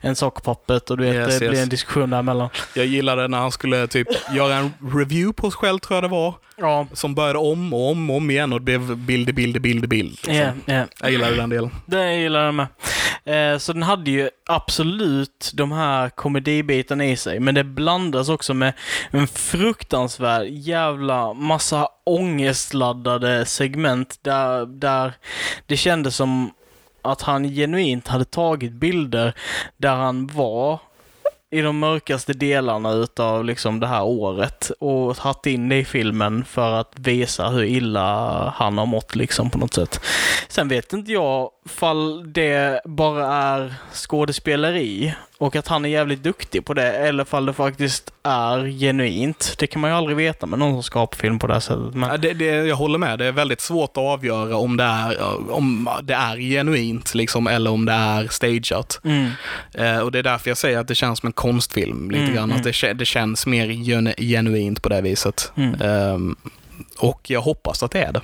en 0.00 0.16
sockpuppet 0.16 0.90
och 0.90 0.96
du 0.96 1.04
vet, 1.04 1.14
Yes, 1.14 1.32
det 1.32 1.38
blir 1.38 1.50
yes. 1.50 1.62
en 1.62 1.68
diskussion 1.68 2.10
däremellan. 2.10 2.48
Jag 2.74 2.86
gillade 2.86 3.28
när 3.28 3.38
han 3.38 3.52
skulle 3.52 3.86
typ 3.86 4.08
göra 4.34 4.54
en 4.54 4.72
review 4.94 5.32
på 5.32 5.50
sig 5.50 5.58
själv, 5.58 5.78
tror 5.78 5.96
jag 5.96 6.04
det 6.04 6.08
var. 6.08 6.34
Ja, 6.56 6.86
Som 6.92 7.14
började 7.14 7.38
om 7.38 7.72
och 7.72 7.90
om 7.90 8.10
och 8.10 8.16
om 8.16 8.30
igen 8.30 8.52
och 8.52 8.60
det 8.60 8.64
blev 8.64 8.96
bild, 8.96 9.34
bild, 9.34 9.62
bild, 9.62 9.88
bild. 9.88 10.10
Liksom. 10.10 10.34
ja, 10.34 10.52
ja. 10.64 10.84
Jag 11.00 11.10
gillade 11.10 11.36
den 11.36 11.50
delen. 11.50 11.70
Det 11.86 12.14
gillar 12.14 12.44
jag 12.44 12.54
med. 12.54 12.66
Eh, 13.26 13.58
så 13.58 13.72
den 13.72 13.82
hade 13.82 14.10
ju 14.10 14.30
absolut 14.46 15.50
de 15.54 15.72
här 15.72 16.10
komedibitarna 16.10 17.04
i 17.04 17.16
sig, 17.16 17.40
men 17.40 17.54
det 17.54 17.64
blandas 17.64 18.28
också 18.28 18.54
med 18.54 18.72
en 19.10 19.26
fruktansvärd 19.26 20.46
jävla 20.48 21.32
massa 21.34 21.88
ångestladdade 22.06 23.46
segment 23.46 24.18
där, 24.22 24.66
där 24.66 25.12
det 25.66 25.76
kändes 25.76 26.16
som 26.16 26.50
att 27.04 27.22
han 27.22 27.44
genuint 27.44 28.08
hade 28.08 28.24
tagit 28.24 28.72
bilder 28.72 29.34
där 29.76 29.94
han 29.94 30.26
var 30.26 30.78
i 31.54 31.60
de 31.60 31.78
mörkaste 31.78 32.32
delarna 32.32 32.92
utav 32.92 33.44
liksom 33.44 33.80
det 33.80 33.86
här 33.86 34.02
året 34.02 34.70
och 34.80 35.16
tagit 35.16 35.46
in 35.46 35.68
det 35.68 35.76
i 35.76 35.84
filmen 35.84 36.44
för 36.44 36.72
att 36.72 36.92
visa 36.96 37.48
hur 37.48 37.64
illa 37.64 38.48
han 38.56 38.78
har 38.78 38.86
mått 38.86 39.16
liksom 39.16 39.50
på 39.50 39.58
något 39.58 39.74
sätt. 39.74 40.00
Sen 40.48 40.68
vet 40.68 40.92
inte 40.92 41.12
jag 41.12 41.50
fall 41.66 42.32
det 42.32 42.80
bara 42.84 43.26
är 43.26 43.74
skådespeleri 43.92 45.14
och 45.38 45.56
att 45.56 45.68
han 45.68 45.84
är 45.84 45.88
jävligt 45.88 46.22
duktig 46.22 46.64
på 46.64 46.74
det 46.74 46.92
eller 46.92 47.24
fall 47.24 47.46
det 47.46 47.52
faktiskt 47.52 48.10
är 48.22 48.78
genuint. 48.80 49.54
Det 49.58 49.66
kan 49.66 49.80
man 49.80 49.90
ju 49.90 49.96
aldrig 49.96 50.16
veta 50.16 50.46
med 50.46 50.58
någon 50.58 50.72
som 50.74 50.82
skapar 50.82 51.16
film 51.16 51.38
på 51.38 51.46
det 51.46 51.52
här 51.52 51.60
sättet. 51.60 51.94
Men... 51.94 52.10
Ja, 52.10 52.16
Det, 52.16 52.32
det, 52.34 52.44
jag 52.44 52.76
håller 52.76 52.98
med. 52.98 53.18
Det 53.18 53.26
är 53.26 53.32
väldigt 53.32 53.60
svårt 53.60 53.90
att 53.90 53.98
avgöra 54.02 54.56
om 54.56 54.76
det 54.76 54.84
är, 54.84 55.20
om 55.52 55.88
det 56.02 56.14
är 56.14 56.36
genuint 56.36 57.14
liksom, 57.14 57.46
eller 57.46 57.70
om 57.70 57.84
det 57.84 57.92
är 57.92 58.28
stageat. 58.28 59.00
Mm. 59.04 59.30
Eh, 59.74 59.98
och 59.98 60.12
det 60.12 60.18
är 60.18 60.22
därför 60.22 60.50
jag 60.50 60.58
säger 60.58 60.78
att 60.78 60.88
det 60.88 60.94
känns 60.94 61.18
som 61.18 61.26
en 61.26 61.32
konstfilm 61.32 62.10
lite 62.10 62.22
Mm, 62.22 62.34
grann. 62.34 62.44
mm. 62.50 62.56
Att 62.56 62.80
det, 62.80 62.92
det 62.92 63.04
känns 63.04 63.46
mer 63.46 63.66
genu- 63.66 64.14
genuint 64.20 64.82
på 64.82 64.88
det 64.88 65.00
viset. 65.00 65.52
Mm. 65.56 65.80
Ehm, 65.80 66.36
och 66.98 67.30
jag 67.30 67.40
hoppas 67.40 67.82
att 67.82 67.90
det 67.90 68.02
är 68.02 68.12
det. 68.12 68.20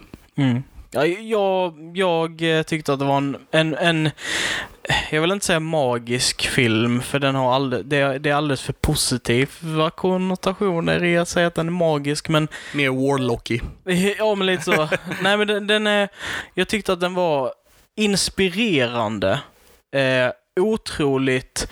Ja, 0.93 1.07
jag, 1.07 1.93
jag 1.95 2.43
eh, 2.59 2.63
tyckte 2.63 2.93
att 2.93 2.99
det 2.99 3.05
var 3.05 3.17
en, 3.17 3.37
en, 3.51 3.75
en, 3.75 4.11
jag 5.11 5.21
vill 5.21 5.33
inte 5.33 5.47
säga 5.47 5.61
magisk 5.61 6.47
film, 6.47 7.03
för 7.03 7.19
den 7.19 7.35
har 7.35 7.55
alldeles, 7.55 7.87
det, 7.87 8.19
det 8.19 8.31
är 8.31 8.35
alldeles 8.35 8.63
för 8.63 8.73
positiva 8.73 9.91
konnotationer 9.91 11.05
i 11.05 11.19
att 11.19 11.29
säga 11.29 11.47
att 11.47 11.55
den 11.55 11.67
är 11.67 11.73
magisk, 11.73 12.29
men 12.29 12.49
Mer 12.75 12.91
Warlocky. 12.91 13.61
Ja, 14.19 14.35
men 14.35 14.47
lite 14.47 14.63
så. 14.63 14.89
Nej, 15.23 15.37
men 15.37 15.47
den, 15.47 15.67
den 15.67 15.87
är... 15.87 16.09
Jag 16.55 16.69
tyckte 16.69 16.93
att 16.93 17.01
den 17.01 17.15
var 17.15 17.53
inspirerande. 17.97 19.41
Eh, 19.97 20.33
otroligt 20.61 21.69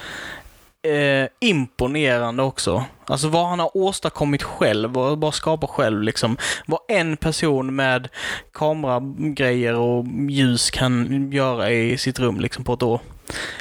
eh, 0.82 1.28
imponerande 1.40 2.42
också. 2.42 2.84
Alltså 3.06 3.28
vad 3.28 3.48
han 3.48 3.58
har 3.58 3.76
åstadkommit 3.76 4.42
själv 4.42 4.98
och 4.98 5.18
bara 5.18 5.32
skapat 5.32 5.70
själv 5.70 6.02
liksom. 6.02 6.36
Vad 6.66 6.80
en 6.88 7.16
person 7.16 7.76
med 7.76 8.08
kameragrejer 8.52 9.74
och 9.74 10.04
ljus 10.28 10.70
kan 10.70 11.28
göra 11.32 11.70
i 11.70 11.98
sitt 11.98 12.18
rum 12.18 12.40
liksom 12.40 12.64
på 12.64 12.72
ett 12.74 12.82
år. 12.82 13.00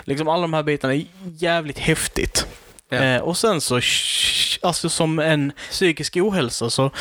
Liksom 0.03 0.27
alla 0.27 0.41
de 0.41 0.53
här 0.53 0.63
bitarna 0.63 0.93
är 0.93 1.05
jävligt 1.23 1.79
häftigt. 1.79 2.47
Ja. 2.89 2.97
Eh, 2.97 3.21
och 3.21 3.37
sen 3.37 3.61
så, 3.61 3.79
alltså 4.61 4.89
som 4.89 5.19
en 5.19 5.51
psykisk 5.69 6.17
ohälsa 6.17 6.69
så 6.69 6.91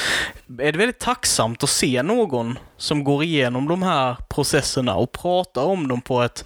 är 0.59 0.73
det 0.73 0.79
väldigt 0.79 0.99
tacksamt 0.99 1.63
att 1.63 1.71
se 1.71 2.03
någon 2.03 2.59
som 2.77 3.05
går 3.05 3.23
igenom 3.25 3.69
de 3.69 3.83
här 3.83 4.17
processerna 4.29 4.95
och 4.95 5.13
pratar 5.13 5.63
om 5.63 5.89
dem 5.89 6.01
på 6.01 6.23
ett 6.23 6.45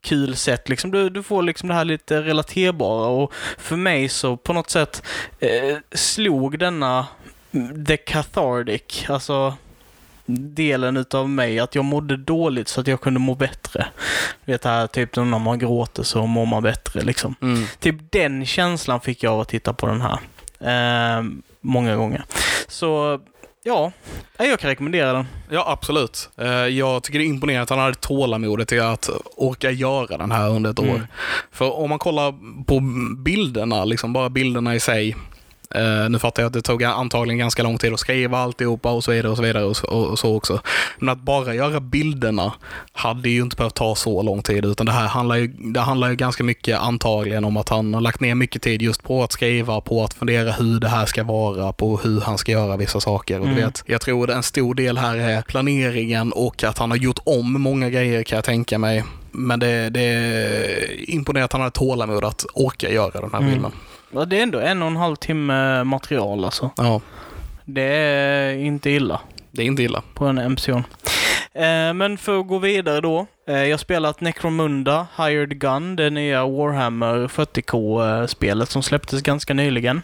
kul 0.00 0.36
sätt. 0.36 0.68
Liksom 0.68 0.90
du, 0.90 1.10
du 1.10 1.22
får 1.22 1.42
liksom 1.42 1.68
det 1.68 1.74
här 1.74 1.84
lite 1.84 2.22
relaterbara 2.22 3.06
och 3.06 3.32
för 3.58 3.76
mig 3.76 4.08
så 4.08 4.36
på 4.36 4.52
något 4.52 4.70
sätt 4.70 5.02
eh, 5.40 5.76
slog 5.92 6.58
denna 6.58 7.06
mm, 7.52 7.84
the 7.84 7.96
cathartic, 7.96 9.04
alltså 9.08 9.54
delen 10.26 10.96
utav 10.96 11.28
mig, 11.28 11.58
att 11.58 11.74
jag 11.74 11.84
mådde 11.84 12.16
dåligt 12.16 12.68
så 12.68 12.80
att 12.80 12.86
jag 12.86 13.00
kunde 13.00 13.20
må 13.20 13.34
bättre. 13.34 13.86
Du 14.44 14.52
vet 14.52 14.62
det 14.62 14.68
här, 14.68 14.86
typ 14.86 15.16
när 15.16 15.38
man 15.38 15.58
gråter 15.58 16.02
så 16.02 16.26
mår 16.26 16.46
man 16.46 16.62
bättre 16.62 17.00
liksom. 17.00 17.34
Mm. 17.42 17.64
Typ 17.80 17.96
den 18.10 18.46
känslan 18.46 19.00
fick 19.00 19.22
jag 19.22 19.32
av 19.32 19.40
att 19.40 19.48
titta 19.48 19.72
på 19.72 19.86
den 19.86 20.00
här. 20.00 20.18
Eh, 20.64 21.24
många 21.60 21.96
gånger. 21.96 22.24
Så, 22.68 23.20
ja. 23.64 23.92
Ja, 24.38 24.44
Jag 24.44 24.58
kan 24.60 24.70
rekommendera 24.70 25.12
den. 25.12 25.26
Ja, 25.50 25.64
absolut. 25.72 26.30
Eh, 26.38 26.46
jag 26.48 27.02
tycker 27.02 27.18
det 27.18 27.24
är 27.24 27.26
imponerande 27.26 27.62
att 27.62 27.70
han 27.70 27.78
hade 27.78 27.94
tålamodet 27.94 28.68
till 28.68 28.82
att 28.82 29.10
orka 29.36 29.70
göra 29.70 30.18
den 30.18 30.32
här 30.32 30.50
under 30.50 30.70
ett 30.70 30.78
Mm. 30.78 30.94
år. 30.94 31.06
För 31.52 31.70
om 31.78 31.90
man 31.90 31.98
kollar 31.98 32.34
på 32.64 32.80
bilderna, 33.24 33.84
liksom 33.84 34.12
bara 34.12 34.28
bilderna 34.30 34.74
i 34.74 34.80
sig. 34.80 35.16
Eh, 35.74 36.10
nu 36.10 36.18
fattar 36.18 36.42
jag 36.42 36.46
att 36.46 36.52
det 36.52 36.62
tog 36.62 36.84
antagligen 36.84 37.38
ganska 37.38 37.62
lång 37.62 37.78
tid 37.78 37.92
att 37.92 38.00
skriva 38.00 38.38
alltihopa 38.38 38.90
och 38.90 39.04
så 39.04 39.10
vidare 39.12 39.28
och 39.30 39.36
så 39.36 39.42
vidare 39.42 39.64
och 39.64 39.76
så, 39.76 39.86
och 39.86 40.18
så 40.18 40.36
också. 40.36 40.60
Men 40.98 41.08
att 41.08 41.18
bara 41.22 41.54
göra 41.54 41.80
bilderna 41.80 42.52
hade 42.92 43.28
ju 43.28 43.42
inte 43.42 43.56
behövt 43.56 43.74
ta 43.74 43.94
så 43.94 44.22
lång 44.22 44.42
tid 44.42 44.64
utan 44.64 44.86
det 44.86 44.92
här 44.92 45.06
handlar 45.06 45.36
ju, 45.36 45.46
det 45.46 45.80
handlar 45.80 46.08
ju 46.10 46.16
ganska 46.16 46.44
mycket 46.44 46.78
antagligen 46.80 47.44
om 47.44 47.56
att 47.56 47.68
han 47.68 47.94
har 47.94 48.00
lagt 48.00 48.20
ner 48.20 48.34
mycket 48.34 48.62
tid 48.62 48.82
just 48.82 49.02
på 49.02 49.22
att 49.22 49.32
skriva, 49.32 49.80
på 49.80 50.04
att 50.04 50.14
fundera 50.14 50.52
hur 50.52 50.80
det 50.80 50.88
här 50.88 51.06
ska 51.06 51.24
vara, 51.24 51.72
på 51.72 51.96
hur 51.96 52.20
han 52.20 52.38
ska 52.38 52.52
göra 52.52 52.76
vissa 52.76 53.00
saker. 53.00 53.40
Och 53.40 53.46
du 53.46 53.52
Mm. 53.52 53.64
vet, 53.64 53.82
jag 53.86 54.00
tror 54.00 54.30
en 54.30 54.42
stor 54.42 54.74
del 54.74 54.98
här 54.98 55.16
är 55.16 55.42
planeringen 55.42 56.32
och 56.32 56.64
att 56.64 56.78
han 56.78 56.90
har 56.90 56.98
gjort 56.98 57.18
om 57.24 57.52
många 57.62 57.90
grejer 57.90 58.22
kan 58.22 58.36
jag 58.36 58.44
tänka 58.44 58.78
mig. 58.78 59.04
Men 59.30 59.60
det, 59.60 59.90
det 59.90 60.00
är 60.00 61.10
imponerande 61.10 61.44
att 61.44 61.52
han 61.52 61.60
har 61.62 61.70
tålamod 61.70 62.24
att 62.24 62.46
orka 62.54 62.90
göra 62.90 63.20
den 63.20 63.30
här 63.32 63.38
Mm. 63.40 63.52
filmen. 63.52 63.72
Ja, 64.14 64.24
det 64.24 64.38
är 64.38 64.42
ändå 64.42 64.58
en 64.58 64.82
och 64.82 64.88
en 64.88 64.96
halv 64.96 65.16
timme 65.16 65.84
material 65.84 66.44
alltså. 66.44 66.70
Ja, 66.76 67.00
Det 67.64 67.82
är 67.82 68.54
inte 68.54 68.90
illa 68.90 69.20
det 69.50 69.62
är 69.62 69.66
inte 69.66 69.82
illa. 69.82 70.02
på 70.14 70.24
en 70.26 70.52
MCO. 70.52 70.76
Eh, 71.54 71.92
men 71.94 72.18
för 72.18 72.40
att 72.40 72.46
gå 72.48 72.58
vidare 72.58 73.00
då. 73.00 73.26
Eh, 73.46 73.62
jag 73.62 73.70
har 73.70 73.78
spelat 73.78 74.20
Necromunda, 74.20 75.06
Hired 75.18 75.58
Gun, 75.58 75.96
det 75.96 76.10
nya 76.10 76.46
Warhammer 76.46 77.28
40K-spelet 77.28 78.70
som 78.70 78.82
släpptes 78.82 79.22
ganska 79.22 79.54
nyligen. 79.54 80.02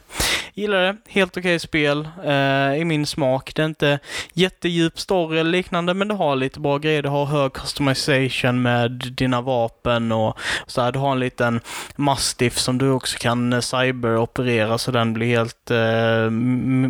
Gillar 0.54 0.82
det. 0.82 0.96
Helt 1.08 1.36
okej 1.36 1.58
spel 1.58 2.08
eh, 2.24 2.80
i 2.80 2.84
min 2.84 3.06
smak. 3.06 3.54
Det 3.54 3.62
är 3.62 3.66
inte 3.66 3.98
jättedjup 4.32 5.00
story 5.00 5.38
eller 5.38 5.50
liknande, 5.50 5.94
men 5.94 6.08
det 6.08 6.14
har 6.14 6.36
lite 6.36 6.60
bra 6.60 6.78
grejer. 6.78 7.02
Det 7.02 7.08
har 7.08 7.24
hög 7.24 7.52
customization 7.52 8.62
med 8.62 8.90
dina 8.90 9.40
vapen 9.40 10.12
och 10.12 10.38
så 10.66 10.80
här. 10.80 10.92
Du 10.92 10.98
har 10.98 11.12
en 11.12 11.20
liten 11.20 11.60
mastiff 11.96 12.58
som 12.58 12.78
du 12.78 12.90
också 12.90 13.18
kan 13.18 13.52
eh, 13.52 13.60
cyberoperera 13.60 14.78
så 14.78 14.90
den 14.90 15.12
blir 15.12 15.26
helt 15.26 15.70
eh, 15.70 16.30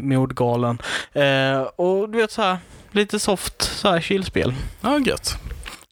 modgalen. 0.09 0.79
Eh, 1.13 1.61
och 1.61 2.09
du 2.09 2.19
vet 2.19 2.31
så 2.31 2.43
här, 2.43 2.59
lite 2.93 3.19
soft 3.19 3.63
så 3.63 3.89
här 3.89 4.01
chillspel. 4.01 4.55
Ja, 4.81 4.99
gött. 4.99 5.39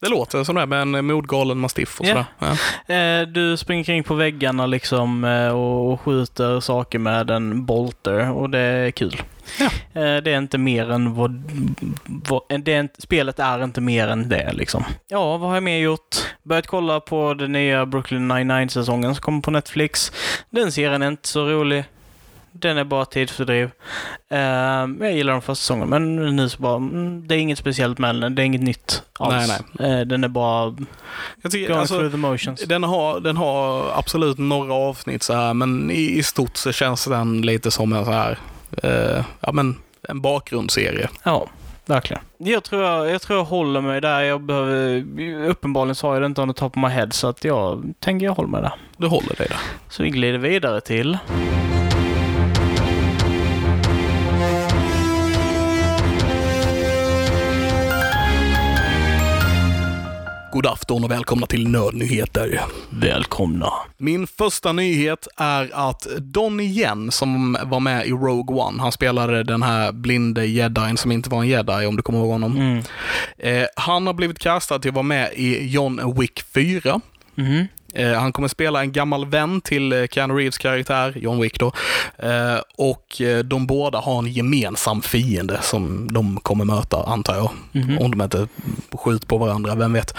Det 0.01 0.09
låter 0.09 0.45
som 0.45 0.55
det 0.57 0.67
med 0.67 0.83
en 0.83 1.07
modgalen 1.07 1.59
mastiff 1.59 2.01
och 2.01 2.07
Ja. 2.07 2.25
sådär. 2.39 2.59
Ja. 2.87 2.95
Eh, 2.95 3.27
du 3.29 3.57
springer 3.57 3.85
kring 3.85 4.05
på 4.05 4.15
väggarna 4.15 4.67
liksom 4.67 5.25
eh, 5.25 5.49
och 5.49 6.01
skjuter 6.01 6.61
saker 6.61 6.99
med 6.99 7.31
en 7.31 7.65
bolter 7.67 8.31
och 8.33 8.51
det 8.51 8.59
är 8.59 8.91
kul. 8.91 9.23
Ja. 9.59 9.65
Eh, 10.01 10.23
det 10.23 10.33
är 10.33 10.39
inte 10.39 10.59
mer 10.59 10.91
än 10.91 11.15
vad... 11.15 11.43
vad 12.07 12.43
det 12.65 12.73
är, 12.75 12.81
inte- 12.81 13.03
spelet 13.03 13.39
är 13.39 13.65
inte 13.65 13.81
mer 13.81 14.09
än 14.09 14.29
det 14.29 14.53
liksom. 14.53 14.85
Ja, 15.09 15.37
vad 15.37 15.49
har 15.49 15.57
jag 15.57 15.63
mer 15.63 15.79
gjort? 15.79 16.17
Börjat 16.43 16.67
kolla 16.67 17.01
på 17.01 17.35
den 17.35 17.53
nya 17.53 17.87
Brooklyn 17.87 18.33
99-säsongen 18.33 19.15
som 19.15 19.23
kommer 19.23 19.41
på 19.41 19.51
Netflix. 19.51 20.13
Den 20.51 20.73
serien 20.73 21.03
är 21.03 21.09
inte 21.09 21.29
så 21.29 21.45
rolig. 21.45 21.85
Den 22.59 22.79
är 22.79 22.85
bara 22.85 23.05
tidsfördriv. 23.05 23.71
Eh, 24.31 24.39
jag 25.01 25.13
gillar 25.13 25.33
den 25.33 25.43
första 25.43 25.55
säsongen, 25.55 25.89
men 25.89 26.37
nu 26.37 26.49
så 26.49 26.63
bara... 26.63 26.77
Mm, 26.77 27.29
det 27.29 27.35
är 27.35 27.39
inget 27.39 27.59
speciellt 27.59 27.99
med 27.99 28.21
den. 28.21 28.35
Det 28.35 28.43
är 28.43 28.47
inget 28.47 28.63
nytt 28.63 29.03
alls. 29.19 29.49
Nej, 29.79 29.91
Eh, 30.01 30.07
den 30.07 30.25
är 30.25 30.29
bara 30.29 30.75
Jag 31.43 31.53
tycker, 31.53 31.69
going 31.69 31.81
alltså, 31.81 31.95
through 31.95 32.11
the 32.11 32.17
motions. 32.17 32.61
den, 32.63 32.83
har, 32.83 33.21
den 33.21 33.37
har 33.37 33.91
absolut 33.99 34.39
några 34.39 34.75
avsnitt 34.75 35.23
så 35.23 35.33
här, 35.35 35.55
men 35.55 35.91
i, 35.91 36.19
i 36.19 36.23
stort 36.23 36.57
så 36.57 36.73
känns 36.73 37.05
den 37.05 37.43
lite 37.43 37.71
som 37.71 37.93
en 37.93 38.05
så 38.05 38.11
här, 38.11 38.39
eh, 38.83 39.25
ja 39.41 39.53
men 39.53 39.77
en 40.09 40.21
bakgrundsserie. 40.21 41.09
Ja, 41.23 41.47
verkligen. 41.87 42.23
Jag 42.39 42.65
tror 42.65 42.83
jag, 42.83 43.11
jag 43.11 43.23
tror 43.23 43.39
jag 43.39 43.45
håller 43.45 43.81
mig 43.81 44.01
där. 44.01 44.21
Jag 44.21 44.41
behöver, 44.43 45.05
uppenbarligen 45.49 45.97
har 46.03 46.13
jag 46.15 46.23
det 46.23 46.27
inte 46.27 46.43
on 46.43 46.49
the 46.55 46.61
top 46.61 46.77
of 46.77 46.83
my 46.83 46.89
head, 46.89 47.09
så 47.11 47.29
att 47.29 47.45
jag 47.45 47.93
tänker 48.01 48.27
jag 48.27 48.33
håller 48.35 48.49
mig 48.49 48.63
där. 48.63 48.73
Du 48.97 49.07
håller 49.07 49.35
dig 49.37 49.47
där. 49.51 49.59
Så 49.89 50.03
vi 50.03 50.11
glider 50.11 50.39
vidare 50.39 50.81
till... 50.81 51.19
God 60.67 60.73
afton 60.73 61.05
och 61.05 61.11
välkomna 61.11 61.47
till 61.47 61.69
Nördnyheter. 61.69 62.61
Välkomna. 62.91 63.73
Min 63.97 64.27
första 64.27 64.73
nyhet 64.73 65.29
är 65.37 65.71
att 65.73 66.07
Donnie 66.19 66.65
Yen 66.65 67.11
som 67.11 67.59
var 67.65 67.81
med 67.81 68.07
i 68.07 68.11
Rogue 68.11 68.57
One, 68.57 68.83
han 68.83 68.93
spelade 68.93 69.43
den 69.43 69.63
här 69.63 69.93
blinde 69.93 70.47
jedin 70.47 70.97
som 70.97 71.13
inte 71.13 71.31
var 71.31 71.43
en 71.43 71.49
jedi 71.49 71.87
om 71.87 71.97
du 71.97 72.03
kommer 72.03 72.19
ihåg 72.19 72.31
honom. 72.31 72.57
Mm. 72.57 72.83
Eh, 73.39 73.67
han 73.77 74.07
har 74.07 74.15
blivit 74.15 74.39
castad 74.39 74.79
till 74.79 74.89
att 74.89 74.95
vara 74.95 75.03
med 75.03 75.33
i 75.35 75.67
John 75.69 76.15
Wick 76.21 76.43
4. 76.55 77.01
Mhm. 77.35 77.67
Eh, 77.97 78.13
han 78.13 78.33
kommer 78.33 78.49
spela 78.49 78.81
en 78.81 78.93
gammal 78.93 79.27
vän 79.27 79.61
till 79.61 79.93
eh, 79.93 80.07
Keanu 80.07 80.35
Reeves 80.35 80.59
karaktär, 80.59 81.13
John 81.17 81.41
Wick 81.41 81.59
då. 81.59 81.73
Eh, 82.19 82.59
och 82.79 83.23
de 83.45 83.67
båda 83.67 83.99
har 83.99 84.19
en 84.19 84.33
gemensam 84.33 85.03
fiende 85.03 85.59
som 85.63 86.13
de 86.13 86.41
kommer 86.41 86.65
möta, 86.65 87.05
antar 87.07 87.37
jag. 87.37 87.51
Mhm. 87.73 87.99
Om 87.99 88.11
de 88.11 88.23
inte 88.23 88.49
skjuter 88.93 89.27
på 89.27 89.39
varandra, 89.39 89.75
vem 89.75 89.93
vet. 89.93 90.15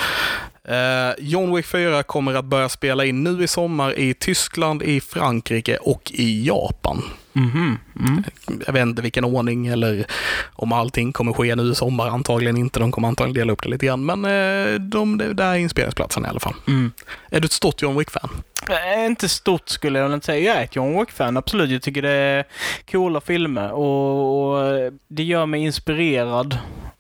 Eh, 0.68 1.14
John 1.20 1.56
Wick 1.56 1.66
4 1.66 2.04
kommer 2.04 2.34
att 2.34 2.46
börja 2.46 2.70
spela 2.70 3.06
in 3.06 3.24
nu 3.24 3.44
i 3.44 3.48
sommar 3.48 4.00
i 4.00 4.14
Tyskland, 4.14 4.84
i 4.84 5.02
Frankrike 5.02 5.78
och 5.78 6.12
i 6.16 6.48
Japan. 6.48 7.04
Mhm. 7.34 7.78
Mm. 8.00 8.24
Jag 8.66 8.74
vet 8.74 8.82
inte 8.82 9.02
vilken 9.02 9.26
ordning 9.26 9.68
eller 9.68 10.06
om 10.54 10.72
allting 10.72 11.14
kommer 11.14 11.34
ske 11.34 11.56
nu 11.56 11.72
i 11.72 11.76
sommar. 11.76 12.08
Antagligen 12.08 12.58
inte. 12.58 12.80
De 12.80 12.92
kommer 12.92 13.08
antagligen 13.08 13.34
dela 13.34 13.54
upp 13.54 13.64
det 13.64 13.70
lite 13.70 13.86
grann. 13.86 14.06
Men 14.06 14.26
eh, 14.26 14.80
de, 14.80 15.18
det 15.18 15.34
där 15.34 15.52
är 15.52 15.56
inspelningsplatsen 15.58 16.26
i 16.26 16.28
alla 16.28 16.40
fall. 16.40 16.54
Mm. 16.68 16.92
Är 17.30 17.40
du 17.40 17.46
ett 17.46 17.52
stort 17.52 17.82
John 17.82 17.98
Wick-fan? 17.98 18.30
Eh, 18.70 19.06
Inte 19.06 19.30
stort 19.30 19.70
skulle 19.70 20.00
jag 20.00 20.06
väl 20.06 20.14
inte 20.14 20.26
säga. 20.26 20.54
Jag 20.54 20.58
är 20.58 20.64
ett 20.64 20.76
John 20.76 21.00
Wick-fan, 21.00 21.38
absolut. 21.38 21.70
Jag 21.70 21.82
tycker 21.82 22.02
det 22.02 22.10
är 22.12 22.44
coola 22.92 23.22
filmer 23.22 23.72
och, 23.72 24.56
och 24.58 24.92
det 25.08 25.24
gör 25.24 25.46
mig 25.46 25.62
inspirerad 25.62 26.58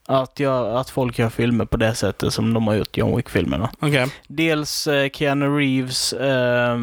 att, 0.08 0.40
göra, 0.40 0.80
att 0.80 0.90
folk 0.90 1.20
gör 1.20 1.30
filmer 1.30 1.66
på 1.66 1.78
det 1.78 1.96
sättet 1.96 2.34
som 2.34 2.54
de 2.54 2.68
har 2.68 2.76
gjort 2.76 2.98
John 2.98 3.16
Wick-filmerna. 3.16 3.70
Okej. 3.80 4.08
Dels 4.28 4.88
eh, 4.88 5.10
Keanu 5.10 5.58
Reeves, 5.58 6.14
eh, 6.14 6.78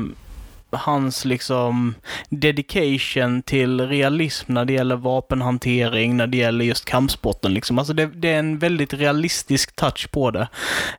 hans 0.75 1.25
liksom 1.25 1.95
dedication 2.29 3.43
till 3.43 3.89
realism 3.89 4.53
när 4.53 4.64
det 4.64 4.72
gäller 4.72 4.97
vapenhantering, 4.97 6.16
när 6.16 6.27
det 6.27 6.37
gäller 6.37 6.64
just 6.64 6.85
kampsporten. 6.85 7.55
Liksom. 7.55 7.79
Alltså 7.79 7.93
det, 7.95 8.07
det 8.07 8.29
är 8.29 8.39
en 8.39 8.59
väldigt 8.59 8.95
realistisk 8.95 9.77
touch 9.77 10.11
på 10.11 10.31
det. 10.31 10.49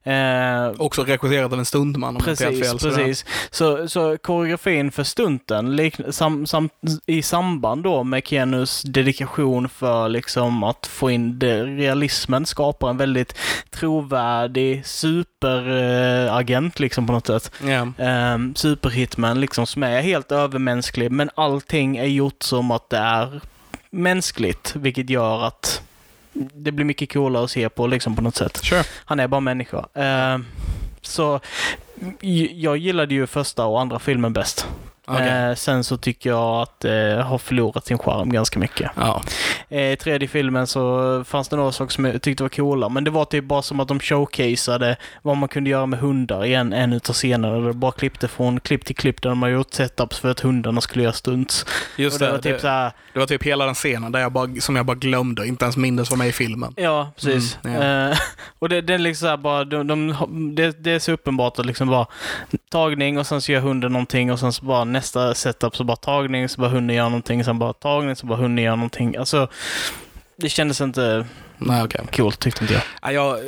Eh, 0.04 0.82
Också 0.82 1.04
regisserat 1.04 1.54
av 1.54 1.60
en 1.60 1.66
stundman 1.66 2.16
om 2.16 2.22
jag 2.26 2.32
inte 2.34 2.46
Precis, 2.46 2.70
fel. 2.70 2.80
precis. 2.80 3.26
Så, 3.52 3.88
så 3.90 4.18
koreografin 4.18 4.92
för 4.92 5.04
stunten 5.04 5.80
likn- 5.80 6.12
sam, 6.12 6.46
sam, 6.46 6.70
i 7.06 7.22
samband 7.22 7.84
då 7.84 8.04
med 8.04 8.28
Keanus 8.28 8.82
dedikation 8.82 9.70
för 9.70 10.10
liksom 10.10 10.64
att 10.64 10.88
få 10.88 11.12
in 11.12 11.40
det, 11.40 11.64
realismen 11.64 12.46
skapar 12.46 12.90
en 12.90 12.98
väldigt 12.98 13.36
trovärdig 13.72 14.86
superagent 14.86 16.80
liksom 16.80 17.08
på 17.08 17.14
något 17.14 17.28
sätt. 17.28 17.52
Ja. 17.68 18.34
Um, 18.34 18.56
superhitman 18.56 19.42
liksom 19.42 19.65
som 19.66 19.84
är 19.84 20.02
helt 20.02 20.32
övermänsklig 20.32 21.12
men 21.12 21.30
allting 21.36 21.98
är 21.98 22.06
gjort 22.06 22.44
som 22.44 22.72
att 22.72 22.90
det 22.90 22.98
är 22.98 23.42
mänskligt 23.90 24.76
vilket 24.76 25.10
gör 25.10 25.44
att 25.44 25.82
det 26.54 26.72
blir 26.72 26.86
mycket 26.86 27.14
coolare 27.14 27.44
att 27.44 27.52
se 27.52 27.70
på 27.70 27.88
liksom 27.88 28.16
på 28.16 28.22
något 28.22 28.36
sätt. 28.36 28.58
Sure. 28.58 28.84
Han 29.06 29.20
är 29.20 29.28
bara 29.28 29.42
människa. 29.42 29.86
Eh, 29.94 30.40
så 31.02 31.40
jag 32.52 32.78
gillade 32.78 33.14
ju 33.14 33.28
första 33.28 33.66
och 33.66 33.82
andra 33.82 34.00
filmen 34.00 34.34
bäst. 34.34 34.68
Okej. 35.08 35.28
Eh, 35.28 35.56
sen 35.56 35.84
så 35.84 35.98
tycker 35.98 36.30
jag 36.30 36.62
att 36.62 36.80
det 36.80 37.24
har 37.28 37.38
förlorat 37.38 37.86
sin 37.86 37.98
charm 37.98 38.30
ganska 38.30 38.60
mycket. 38.60 38.92
Ja. 38.96 39.22
Eh, 39.70 39.92
I 39.92 39.98
tredje 39.98 40.28
filmen 40.28 40.68
så 40.68 41.24
fanns 41.24 41.50
det 41.50 41.56
några 41.56 41.72
saker 41.72 41.94
som 41.94 42.06
jag 42.06 42.22
tyckte 42.22 42.44
var 42.44 42.50
coola, 42.50 42.90
men 42.90 43.04
det 43.04 43.12
var 43.12 43.26
typ 43.26 43.46
bara 43.46 43.62
som 43.62 43.80
att 43.80 43.88
de 43.88 44.00
showcaseade 44.00 44.96
vad 45.22 45.38
man 45.38 45.50
kunde 45.50 45.70
göra 45.70 45.86
med 45.86 46.00
hundar 46.00 46.46
i 46.46 46.54
en, 46.54 46.74
en 46.74 46.94
utav 46.94 47.14
scenerna. 47.14 47.68
Det 47.68 47.74
bara 47.74 47.92
klippte 47.92 48.28
från 48.28 48.60
klipp 48.60 48.86
till 48.86 48.96
klipp 48.96 49.22
där 49.22 49.30
de 49.30 49.42
har 49.42 49.50
gjort 49.50 49.74
setups 49.74 50.20
för 50.20 50.32
att 50.32 50.40
hundarna 50.40 50.82
skulle 50.82 51.04
göra 51.04 51.14
stunts. 51.14 51.66
Just 51.98 52.20
det, 52.20 52.26
det. 52.26 52.32
var 52.32 52.38
typ 52.38 52.54
det, 52.54 52.60
så 52.60 52.68
här, 52.68 52.92
det 53.14 53.20
var 53.20 53.26
typ 53.26 53.44
hela 53.44 53.66
den 53.66 53.76
scenen 53.76 54.12
där 54.12 54.20
jag 54.20 54.32
bara, 54.32 54.50
som 54.60 54.76
jag 54.76 54.86
bara 54.86 54.98
glömde, 54.98 55.48
inte 55.48 55.66
ens 55.66 55.78
mindes 55.78 56.10
var 56.10 56.18
med 56.18 56.28
i 56.28 56.32
filmen. 56.32 56.74
Ja, 56.78 57.12
precis. 57.16 57.58
Mm, 57.64 57.82
ja. 57.82 58.10
Eh, 58.12 58.18
och 58.60 58.70
det, 58.70 58.82
det 58.82 58.94
är 58.94 58.98
liksom 58.98 59.42
bara, 59.42 59.66
de, 59.66 59.88
de, 59.88 60.56
det, 60.56 60.84
det 60.84 60.92
är 60.92 61.00
så 61.00 61.12
uppenbart 61.12 61.60
att 61.60 61.66
liksom 61.66 61.88
bara 61.90 62.08
tagning 62.72 63.18
och 63.18 63.28
sen 63.28 63.42
så 63.42 63.52
gör 63.52 63.62
hunden 63.62 63.92
någonting 63.92 64.32
och 64.32 64.40
sen 64.40 64.54
så 64.54 64.66
bara 64.66 64.84
nästa 64.96 65.34
setup 65.36 65.76
så 65.76 65.84
bara 65.84 65.98
tagning, 65.98 66.50
så 66.50 66.62
bara 66.62 66.70
hunden 66.70 66.96
gör 66.96 67.04
någonting, 67.04 67.44
sen 67.44 67.60
bara 67.60 67.74
tagning, 67.74 68.16
så 68.16 68.26
bara 68.26 68.38
hunden 68.38 68.66
gör 68.66 68.76
någonting. 68.76 69.16
Alltså, 69.18 69.48
det 70.38 70.50
kändes 70.50 70.82
inte 70.82 71.26
Nej, 71.58 71.84
okej. 71.84 72.02
coolt 72.16 72.40
tyckte 72.40 72.64
inte 72.64 72.74
jag. 72.74 72.84
Ja, 73.02 73.12
jag, 73.12 73.40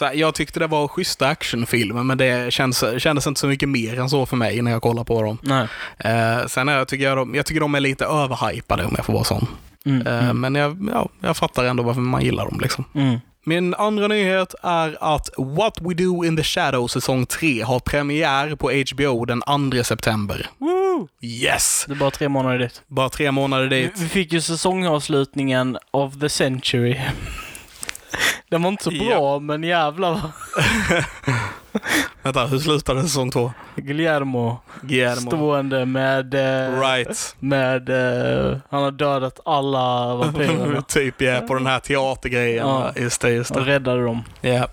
här, 0.00 0.14
jag 0.14 0.34
tyckte 0.34 0.60
det 0.60 0.66
var 0.66 0.88
schyssta 0.88 1.26
actionfilmer, 1.28 2.02
men 2.02 2.18
det 2.18 2.52
känns, 2.52 2.84
kändes 2.98 3.26
inte 3.26 3.40
så 3.40 3.46
mycket 3.46 3.68
mer 3.68 3.98
än 4.00 4.10
så 4.10 4.26
för 4.26 4.36
mig 4.36 4.62
när 4.62 4.70
jag 4.70 4.82
kollar 4.82 5.04
på 5.04 5.22
dem. 5.22 5.38
Nej. 5.42 5.66
Eh, 5.98 6.46
sen 6.46 6.68
jag, 6.68 6.88
tycker 6.88 7.04
jag, 7.04 7.16
de, 7.16 7.34
jag 7.34 7.46
tycker 7.46 7.60
de 7.60 7.74
är 7.74 7.80
lite 7.80 8.04
överhypade 8.04 8.84
om 8.84 8.94
jag 8.96 9.06
får 9.06 9.12
vara 9.12 9.24
sån. 9.24 9.46
Mm, 9.86 10.06
Eh, 10.06 10.24
mm, 10.24 10.40
Men 10.40 10.54
jag, 10.54 10.88
ja, 10.94 11.08
jag 11.20 11.36
fattar 11.36 11.64
ändå 11.64 11.82
varför 11.82 12.00
man 12.00 12.22
gillar 12.24 12.44
dem. 12.44 12.60
Liksom. 12.62 12.84
mm. 12.94 13.18
Min 13.48 13.74
andra 13.74 14.08
nyhet 14.08 14.54
är 14.62 15.14
att 15.14 15.30
What 15.36 15.78
We 15.80 15.94
Do 15.94 16.24
In 16.24 16.36
The 16.36 16.42
Shadow 16.42 16.86
säsong 16.86 17.26
3 17.26 17.62
har 17.62 17.80
premiär 17.80 18.54
på 18.54 18.70
HBO 18.70 19.24
den 19.24 19.42
2 19.72 19.84
september. 19.84 20.46
Woo! 20.58 21.08
Yes! 21.20 21.84
Det 21.88 21.94
är 21.94 21.96
bara 21.96 22.10
tre 22.10 22.28
månader 22.28 22.58
dit. 22.58 22.82
Bara 22.86 23.08
tre 23.08 23.32
månader 23.32 23.68
dit. 23.68 23.92
vi 23.96 24.08
fick 24.08 24.32
ju 24.32 24.40
säsongavslutningen 24.40 25.78
of 25.90 26.20
the 26.20 26.28
century. 26.28 27.00
Den 28.48 28.62
var 28.62 28.70
inte 28.70 28.84
så 28.84 28.90
Ja. 28.92 29.04
bra, 29.16 29.38
men 29.38 29.62
jävlar 29.62 30.10
vad 30.12 30.20
Vänta, 32.22 32.46
hur 32.46 32.58
slutade 32.58 33.02
säsong 33.02 33.30
2? 33.30 33.52
Guillermo 33.76 34.58
Guillermo. 34.82 35.30
stående 35.30 35.86
med... 35.86 36.34
eh, 36.34 36.80
Right. 36.80 37.36
Med... 37.38 37.88
eh, 37.88 38.56
han 38.70 38.82
har 38.82 38.90
dödat 38.90 39.40
alla 39.44 40.14
vampyrerna. 40.16 40.82
typ 40.82 41.20
ja, 41.20 41.40
på 41.40 41.54
den 41.54 41.66
här 41.66 41.78
teatergrejen. 41.80 42.66
Ja. 42.68 42.92
Just 42.96 43.20
det, 43.20 43.30
just 43.30 43.50
Och 43.50 43.64
det. 43.64 43.70
räddade 43.72 44.04
dem. 44.04 44.24
Ja. 44.40 44.66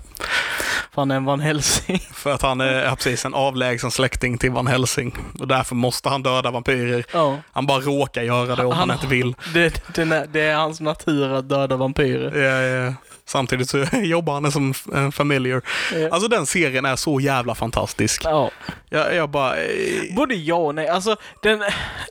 För 0.92 1.02
han 1.02 1.12
är 1.12 1.16
en 1.16 1.26
Van 1.26 1.40
Helsing. 1.40 2.00
För 2.14 2.34
att 2.34 2.42
han 2.42 2.62
är 2.62 2.84
ja, 2.84 2.96
precis 2.96 3.26
en 3.26 3.34
avlägsen 3.34 3.92
släkting 3.92 4.38
till 4.38 4.52
Van 4.52 4.68
Helsing. 4.68 5.16
Och 5.40 5.48
därför 5.48 5.76
måste 5.76 6.10
han 6.10 6.24
döda 6.24 6.52
vampyrer. 6.52 7.06
Ja. 7.14 7.38
Han 7.52 7.66
bara 7.66 7.80
råkar 7.80 8.22
göra 8.24 8.56
det 8.56 8.66
om 8.66 8.72
han, 8.72 8.90
Han- 8.90 8.98
inte 8.98 9.08
vill. 9.08 9.36
Det, 9.54 9.82
det, 9.96 10.02
är- 10.02 10.28
det 10.32 10.42
är 10.42 10.56
hans 10.56 10.80
natur 10.82 11.34
att 11.34 11.50
döda 11.50 11.76
vampyrer. 11.76 12.42
Ja, 12.42 12.62
ja. 12.62 12.94
Samtidigt 13.28 13.70
så 13.70 13.78
jobbar 13.94 14.34
han 14.34 14.52
som 14.52 14.74
en 14.94 15.12
familiar. 15.12 15.62
Ja. 15.94 16.10
Alltså 16.12 16.28
den 16.28 16.46
serien 16.46 16.86
är 16.86 16.96
så 16.96 17.20
jävla 17.20 17.56
fantastisk. 17.56 18.22
Ja. 18.26 18.52
Jag, 18.90 19.16
jag 19.16 19.30
bara... 19.30 19.58
eh, 19.58 20.16
Både 20.16 20.36
ja 20.36 20.56
och 20.56 20.76
nej. 20.76 20.88
Alltså, 20.88 21.16
den, 21.42 21.64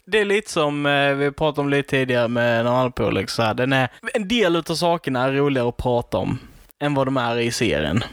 det 0.07 0.19
är 0.21 0.25
lite 0.25 0.51
som 0.51 0.87
eh, 0.87 1.15
vi 1.15 1.31
pratade 1.33 1.61
om 1.61 1.69
lite 1.69 1.89
tidigare 1.91 2.29
med 2.29 2.65
någon 2.65 2.75
annan 2.75 2.93
på 2.93 3.11
liksom, 3.11 3.35
så 3.37 3.43
här, 3.43 3.55
den 3.55 3.73
är, 3.73 3.89
En 4.15 4.29
del 4.29 4.57
utav 4.57 4.75
sakerna 4.75 5.25
är 5.25 5.33
roligare 5.33 5.69
att 5.69 5.77
prata 5.77 6.19
om 6.19 6.39
än 6.81 6.95
vad 6.95 7.07
de 7.07 7.17
är 7.17 7.39
i 7.39 7.53
serien. 7.53 8.05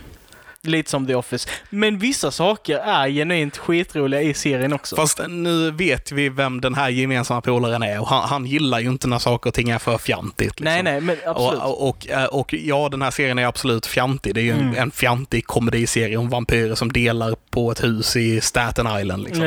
Lite 0.64 0.90
som 0.90 1.08
The 1.08 1.16
Office. 1.16 1.50
Men 1.70 1.98
vissa 2.00 2.32
saker 2.32 2.78
är 2.78 3.08
genuint 3.10 3.58
skitroliga 3.58 4.22
i 4.22 4.34
serien 4.34 4.74
också. 4.74 4.96
Fast 4.96 5.20
nu 5.30 5.72
vet 5.72 6.12
vi 6.12 6.30
vem 6.30 6.62
den 6.62 6.76
här 6.76 6.90
gemensamma 6.90 7.42
polaren 7.42 7.84
är 7.84 8.00
och 8.02 8.08
han, 8.08 8.30
han 8.30 8.46
gillar 8.46 8.80
ju 8.80 8.90
inte 8.90 9.08
när 9.08 9.20
saker 9.20 9.50
och 9.50 9.54
ting 9.54 9.70
är 9.70 9.80
för 9.80 9.98
fjantigt. 9.98 10.60
Liksom. 10.60 10.64
nej, 10.66 10.84
nej, 10.84 11.02
men 11.02 11.18
absolut. 11.26 11.62
Och, 11.62 11.88
och, 11.90 12.08
och, 12.30 12.40
och 12.40 12.54
ja, 12.54 12.90
den 12.90 13.02
här 13.02 13.12
serien 13.12 13.40
är 13.40 13.46
absolut 13.46 13.86
fjantig. 13.86 14.36
Det 14.36 14.42
är 14.42 14.44
ju 14.44 14.52
en, 14.52 14.60
Mm. 14.62 14.76
en 14.78 14.92
fjantig 14.92 15.46
komediserie 15.48 16.18
om 16.18 16.30
vampyrer 16.30 16.76
som 16.76 16.92
delar 16.92 17.36
på 17.52 17.72
ett 17.72 17.84
hus 17.84 18.16
i 18.16 18.42
Staten 18.42 18.88
Island. 19.00 19.24
Liksom. 19.24 19.44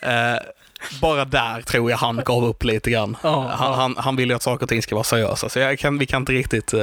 Eh, 0.00 0.34
bara 1.00 1.24
där 1.24 1.62
tror 1.62 1.90
jag 1.90 1.98
han 1.98 2.20
gav 2.24 2.44
upp 2.44 2.64
lite 2.64 2.90
grann. 2.90 3.16
Ja, 3.22 3.50
han, 3.56 3.74
han, 3.74 3.94
han 3.98 4.16
vill 4.16 4.28
ju 4.28 4.34
att 4.36 4.42
saker 4.42 4.62
och 4.62 4.68
ting 4.68 4.82
ska 4.82 4.94
vara 4.94 5.04
seriösa, 5.04 5.48
så 5.48 5.58
jag 5.58 5.78
kan, 5.78 5.98
vi 5.98 6.06
kan 6.06 6.22
inte 6.22 6.32
riktigt... 6.32 6.72
eh, 6.74 6.80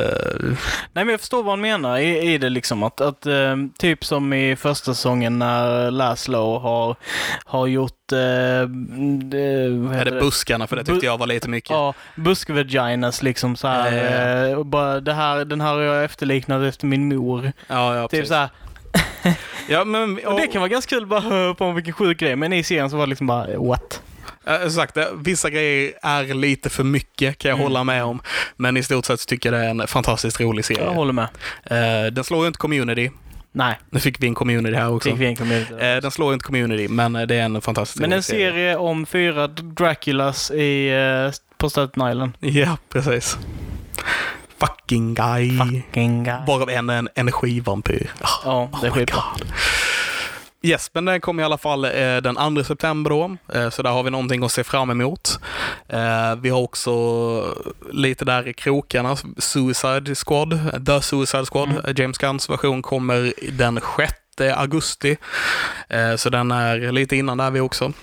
Nej 0.93 1.05
men 1.05 1.09
jag 1.09 1.19
förstår 1.19 1.43
vad 1.43 1.51
han 1.51 1.61
menar 1.61 1.97
i, 1.97 2.33
i 2.33 2.37
det 2.37 2.49
liksom 2.49 2.83
att, 2.83 3.01
att 3.01 3.25
eh, 3.25 3.55
typ 3.79 4.05
som 4.05 4.33
i 4.33 4.55
första 4.55 4.93
säsongen 4.93 5.39
när 5.39 5.91
Laszlo 5.91 6.59
har, 6.59 6.95
har 7.45 7.67
gjort 7.67 8.11
eh, 8.11 8.17
det, 8.17 9.69
vad 9.69 9.93
är 9.93 9.97
heter 9.97 10.11
det 10.11 10.19
buskarna? 10.19 10.67
För 10.67 10.75
det 10.75 10.83
tyckte 10.83 11.05
Bu- 11.05 11.09
jag 11.09 11.17
var 11.17 11.27
lite 11.27 11.49
mycket. 11.49 11.69
Ja, 11.69 11.93
buskvaginas 12.15 13.23
liksom 13.23 13.55
så 13.55 13.67
här. 13.67 14.55
Och 14.55 14.65
bara, 14.65 14.99
det 14.99 15.13
här, 15.13 15.45
den 15.45 15.61
här 15.61 15.73
har 15.73 15.81
jag 15.81 16.03
efterliknat 16.03 16.63
efter 16.63 16.85
min 16.87 17.07
mor. 17.07 17.51
ja, 17.67 17.95
ja, 17.95 18.01
Typ 18.07 18.09
precis. 18.11 18.27
så 18.29 18.35
här. 18.35 18.49
Ja, 19.67 19.84
men, 19.86 20.19
Och 20.26 20.39
det 20.39 20.47
kan 20.47 20.61
vara 20.61 20.69
ganska 20.69 20.95
kul 20.95 21.05
bara 21.05 21.19
höra 21.19 21.53
på 21.53 21.71
vilken 21.71 21.93
sjuk 21.93 22.19
grej, 22.19 22.36
men 22.36 22.53
i 22.53 22.63
serien 22.63 22.89
så 22.89 22.97
var 22.97 23.05
det 23.05 23.09
liksom 23.09 23.28
bara 23.28 23.57
what? 23.59 24.01
Som 24.61 24.71
sagt, 24.71 24.97
vissa 25.15 25.49
grejer 25.49 25.93
är 26.01 26.23
lite 26.34 26.69
för 26.69 26.84
mycket, 26.84 27.38
kan 27.38 27.49
jag 27.49 27.55
Mm. 27.55 27.63
hålla 27.63 27.84
med 27.84 28.03
om. 28.03 28.21
Men 28.55 28.78
i 28.78 28.84
stort 28.84 29.05
sett 29.05 29.28
tycker 29.28 29.51
jag 29.53 29.61
det 29.61 29.65
är 29.65 29.69
en 29.69 29.88
fantastiskt 29.88 30.39
rolig 30.39 30.59
Jag 30.59 30.65
serie. 30.65 30.89
håller 30.89 31.13
med. 31.13 31.28
Eh, 31.63 32.11
den 32.11 32.23
slår 32.23 32.41
ju 32.41 32.47
inte 32.47 32.59
Community. 32.59 33.11
Nej, 33.51 33.80
Nu 33.89 33.99
fick 33.99 34.23
vi 34.23 34.28
en 34.28 34.36
Community 34.36 34.76
här 34.76 34.91
också. 34.93 35.09
fick 35.09 35.19
vi 35.19 35.26
en 35.26 35.36
community. 35.36 35.73
Eh, 35.73 35.97
den 36.01 36.11
slår 36.11 36.30
ju 36.30 36.34
inte 36.34 36.45
Community, 36.45 36.88
men 36.88 37.15
eh, 37.15 37.21
det 37.21 37.36
är 37.36 37.41
en 37.43 37.61
fantastisk 37.61 38.01
Men 38.01 38.09
rolig 38.09 38.17
en 38.17 38.23
serie 38.23 38.76
om 38.78 39.05
fyra 39.05 39.47
Draculas 39.47 40.51
i, 40.51 40.91
på 41.57 41.69
Staten 41.69 42.09
Island. 42.11 42.32
Ja, 42.39 42.78
precis. 42.89 43.38
Fucking 44.60 45.14
guy. 45.14 45.58
Fucking 45.58 46.24
guy. 46.24 46.38
Varav 46.47 46.70
en 46.70 46.89
är 46.89 46.97
en 46.97 47.10
energivampyr. 47.16 48.12
Ah, 48.22 48.28
Ja, 48.45 48.70
det 48.72 48.78
oh 48.78 48.84
my 48.84 48.89
skitbra. 48.99 49.24
God. 49.39 49.47
Yes, 50.62 50.89
men 50.93 51.06
den 51.06 51.22
kommer 51.22 51.43
i 51.43 51.45
alla 51.45 51.58
fall 51.58 51.86
eh, 51.86 51.91
den 52.18 52.56
2 52.56 52.64
september 52.64 53.10
då, 53.10 53.38
eh, 53.53 53.70
så 53.70 53.82
där 53.84 53.89
har 53.91 54.03
vi 54.03 54.10
någonting 54.10 54.43
att 54.43 54.51
se 54.51 54.64
fram 54.64 54.89
emot. 54.89 55.39
Eh, 55.89 56.36
vi 56.41 56.49
har 56.49 56.60
också 56.60 56.91
lite 57.91 58.26
där 58.26 58.47
i 58.47 58.53
krokarna, 58.53 59.18
Suicide 59.38 60.16
Squad, 60.16 60.86
The 60.86 61.01
Suicide 61.01 61.45
Squad, 61.45 61.70
Mm. 61.70 61.93
James 61.97 62.18
Gunns 62.18 62.49
version 62.49 62.82
kommer 62.82 63.34
den 63.51 63.80
6 63.97 64.14
augusti. 64.56 65.18
Så 66.18 66.30
den 66.30 66.51
är 66.51 66.91
lite 66.91 67.16
innan 67.16 67.38
där 67.38 67.51
vi 67.51 67.60
också. 67.60 67.93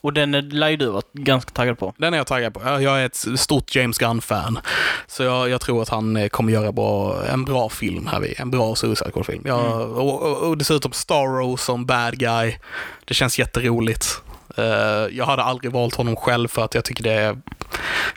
Och 0.00 0.12
den 0.12 0.34
är- 0.34 0.42
lär 0.42 0.68
ju 0.68 0.76
du 0.76 0.86
vara 0.86 1.02
ganska 1.12 1.50
taggad 1.50 1.78
på. 1.78 1.94
Den 1.98 2.14
är 2.14 2.18
jag 2.18 2.26
taggad 2.26 2.54
på. 2.54 2.60
Jag 2.64 3.00
är 3.00 3.06
ett 3.06 3.24
stort 3.36 3.74
James 3.76 3.98
Gunn-fan. 3.98 4.58
Så 5.06 5.22
jag, 5.22 5.48
jag 5.48 5.60
tror 5.60 5.82
att 5.82 5.88
han 5.88 6.16
eh, 6.16 6.28
kommer 6.28 6.52
göra 6.52 6.72
bra, 6.72 7.22
en 7.32 7.44
bra 7.44 7.68
film 7.68 8.06
här. 8.06 8.20
vid- 8.20 8.34
En 8.40 8.50
bra 8.50 8.74
Suicide 8.74 9.10
Squad-film. 9.10 9.42
Jag, 9.46 9.90
och, 9.90 10.22
och, 10.22 10.48
och 10.48 10.58
dessutom 10.58 10.92
Starro 10.92 11.56
som 11.56 11.86
bad 11.86 12.18
guy. 12.18 12.56
Det 13.04 13.14
känns 13.14 13.38
jätteroligt. 13.38 14.22
Eh, 14.56 14.64
jag 15.10 15.24
hade 15.26 15.42
aldrig 15.42 15.72
valt 15.72 15.94
honom 15.94 16.16
själv 16.16 16.48
för 16.48 16.64
att 16.64 16.74
jag 16.74 16.84
tycker 16.84 17.04
det 17.04 17.12
är, 17.12 17.38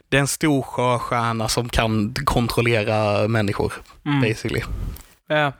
det 0.09 0.17
är 0.17 0.21
en 0.21 0.27
stor 0.27 0.61
sjöstjärna 0.61 1.47
som 1.49 1.69
kan 1.69 2.13
kontrollera 2.25 3.27
människor, 3.27 3.73
Mm. 4.05 4.21
basically. 4.21 4.61
Ja. 5.27 5.51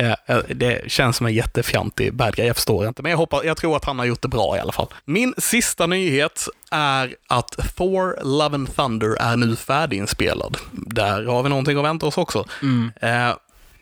Ja, 0.00 0.16
eh, 0.26 0.38
det 0.48 0.90
känns 0.90 1.16
som 1.16 1.26
en 1.26 1.34
jättefjantig 1.34 2.14
bad 2.14 2.36
guy, 2.36 2.46
jag 2.46 2.56
förstår 2.56 2.88
inte. 2.88 3.02
Men 3.02 3.10
jag, 3.10 3.18
hoppas, 3.18 3.44
jag 3.44 3.56
tror 3.56 3.76
att 3.76 3.84
han 3.84 3.98
har 3.98 4.06
gjort 4.06 4.22
det 4.22 4.28
bra 4.28 4.56
i 4.56 4.60
alla 4.60 4.72
fall. 4.72 4.86
Min 5.04 5.34
sista 5.38 5.86
nyhet 5.86 6.48
är 6.70 7.16
att 7.26 7.76
Thor 7.76 8.18
Love 8.22 8.54
and 8.54 8.76
Thunder 8.76 9.16
är 9.20 9.36
nu 9.36 9.56
färdiginspelad. 9.56 10.56
Där 10.72 11.24
har 11.24 11.42
vi 11.42 11.48
någonting 11.48 11.78
att 11.78 11.84
vänta 11.84 12.06
oss 12.06 12.18
också. 12.18 12.44
Mm. 12.62 12.90
Eh, 13.00 13.36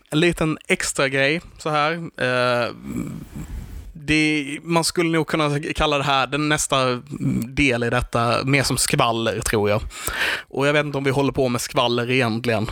en 0.09 0.19
liten 0.19 0.57
extra 0.67 1.09
grej 1.09 1.41
så 1.57 1.69
här. 1.69 1.93
Eh, 1.93 2.71
det, 4.07 4.59
man 4.63 4.83
skulle 4.83 5.09
nog 5.09 5.27
kunna 5.27 5.59
kalla 5.75 5.97
det 5.97 6.03
här, 6.03 6.27
den 6.27 6.49
nästa 6.49 7.01
del 7.47 7.83
i 7.83 7.89
detta, 7.89 8.43
mer 8.43 8.63
som 8.63 8.77
skvaller 8.77 9.39
tror 9.39 9.69
jag. 9.69 9.81
Och 10.49 10.67
jag 10.67 10.73
vet 10.73 10.85
inte 10.85 10.97
om 10.97 11.03
vi 11.03 11.11
håller 11.11 11.31
på 11.31 11.49
med 11.49 11.61
skvaller 11.61 12.11
egentligen. 12.11 12.67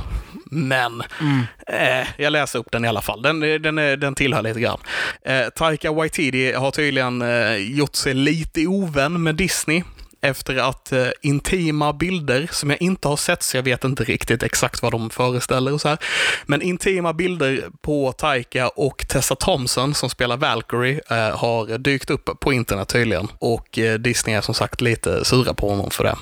Men 0.52 1.04
Mm. 1.22 1.42
Eh, 1.68 2.08
jag 2.18 2.32
läser 2.34 2.60
upp 2.60 2.72
den 2.72 2.86
i 2.86 2.88
alla 2.88 3.02
fall. 3.02 3.22
Den, 3.22 3.40
den, 3.40 3.78
är- 3.78 3.98
den 3.98 4.16
tillhör 4.16 4.42
lite 4.42 4.60
grann. 4.60 4.80
Eh, 5.26 5.50
Taika 5.56 5.92
Waititi 5.92 6.54
har 6.54 6.72
tydligen 6.72 7.22
eh, 7.22 7.56
gjort 7.56 7.96
sig 7.96 8.14
lite 8.14 8.68
ovän 8.68 9.24
med 9.24 9.36
Disney 9.36 9.84
efter 10.26 10.58
att 10.58 10.92
eh, 10.92 11.08
intima 11.22 11.94
bilder, 11.94 12.48
som 12.52 12.70
jag 12.70 12.82
inte 12.82 13.08
har 13.08 13.18
sett 13.18 13.44
så 13.44 13.58
jag 13.58 13.64
vet 13.64 13.84
inte 13.84 14.04
riktigt 14.04 14.44
exakt 14.44 14.82
vad 14.82 14.92
de 14.92 15.10
föreställer 15.10 15.74
och 15.74 15.82
så 15.82 15.88
här. 15.88 15.98
Men 16.46 16.62
intima 16.62 17.14
bilder 17.14 17.64
på 17.82 18.12
Taika 18.12 18.68
och 18.68 19.06
Tessa 19.10 19.36
Thompson 19.36 19.94
som 19.94 20.10
spelar 20.10 20.38
Valkyrie 20.38 21.02
eh, 21.10 21.38
har 21.38 21.78
dykt 21.78 22.10
upp 22.10 22.30
på 22.40 22.54
internet 22.54 22.88
tydligen. 22.88 23.28
Och 23.40 23.80
eh, 23.80 24.00
Disney 24.00 24.36
är 24.36 24.42
som 24.42 24.56
sagt 24.56 24.82
lite 24.82 25.26
sura 25.26 25.54
på 25.54 25.70
honom 25.70 25.92
för 25.92 26.04
det. 26.04 26.16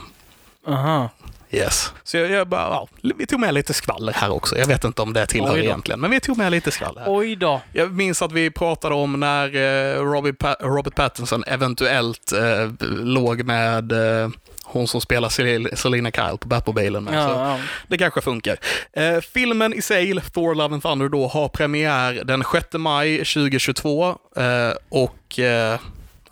Aha. 0.67 1.09
Yes. 1.53 1.93
Så 2.03 2.17
jag, 2.17 2.31
jag 2.31 2.47
bara, 2.47 2.61
ja, 2.61 2.87
vi 3.17 3.25
tog 3.25 3.39
med 3.39 3.53
lite 3.53 3.73
skvaller 3.73 4.13
här 4.13 4.29
också. 4.31 4.57
Jag 4.57 4.65
vet 4.67 4.83
inte 4.83 5.01
om 5.01 5.13
det 5.13 5.25
tillhör 5.25 5.57
egentligen, 5.57 5.99
men 5.99 6.11
vi 6.11 6.19
tog 6.19 6.37
med 6.37 6.51
lite 6.51 6.71
skvaller. 6.71 7.01
Här. 7.01 7.07
Oj 7.17 7.35
då. 7.35 7.61
Jag 7.73 7.91
minns 7.93 8.21
att 8.21 8.31
vi 8.31 8.51
pratade 8.51 8.95
om 8.95 9.19
när 9.19 9.55
eh, 9.55 10.01
Robert, 10.01 10.37
pa- 10.39 10.55
Robert 10.59 10.95
Pattinson 10.95 11.43
eventuellt 11.47 12.31
eh, 12.31 12.71
låg 12.89 13.43
med 13.43 13.91
eh, 14.21 14.29
hon 14.63 14.87
som 14.87 15.01
spelar 15.01 15.29
Sel- 15.29 15.75
Selina 15.75 16.11
Kyle 16.11 16.37
på 16.39 16.47
Batmobilen. 16.47 17.03
med. 17.03 17.13
Så 17.13 17.29
Ja, 17.29 17.49
ja. 17.51 17.59
det 17.87 17.97
kanske 17.97 18.21
funkar. 18.21 18.57
Eh, 18.93 19.19
filmen 19.33 19.73
i 19.73 19.81
sig, 19.81 20.21
Thor 20.33 20.55
Love 20.55 20.73
and 20.73 20.83
Thunder, 20.83 21.09
då, 21.09 21.27
har 21.27 21.47
premiär 21.49 22.21
den 22.25 22.43
6 22.51 22.67
maj 22.73 23.17
2022. 23.17 24.09
Eh, 24.37 24.73
och 24.89 25.39
eh, 25.39 25.79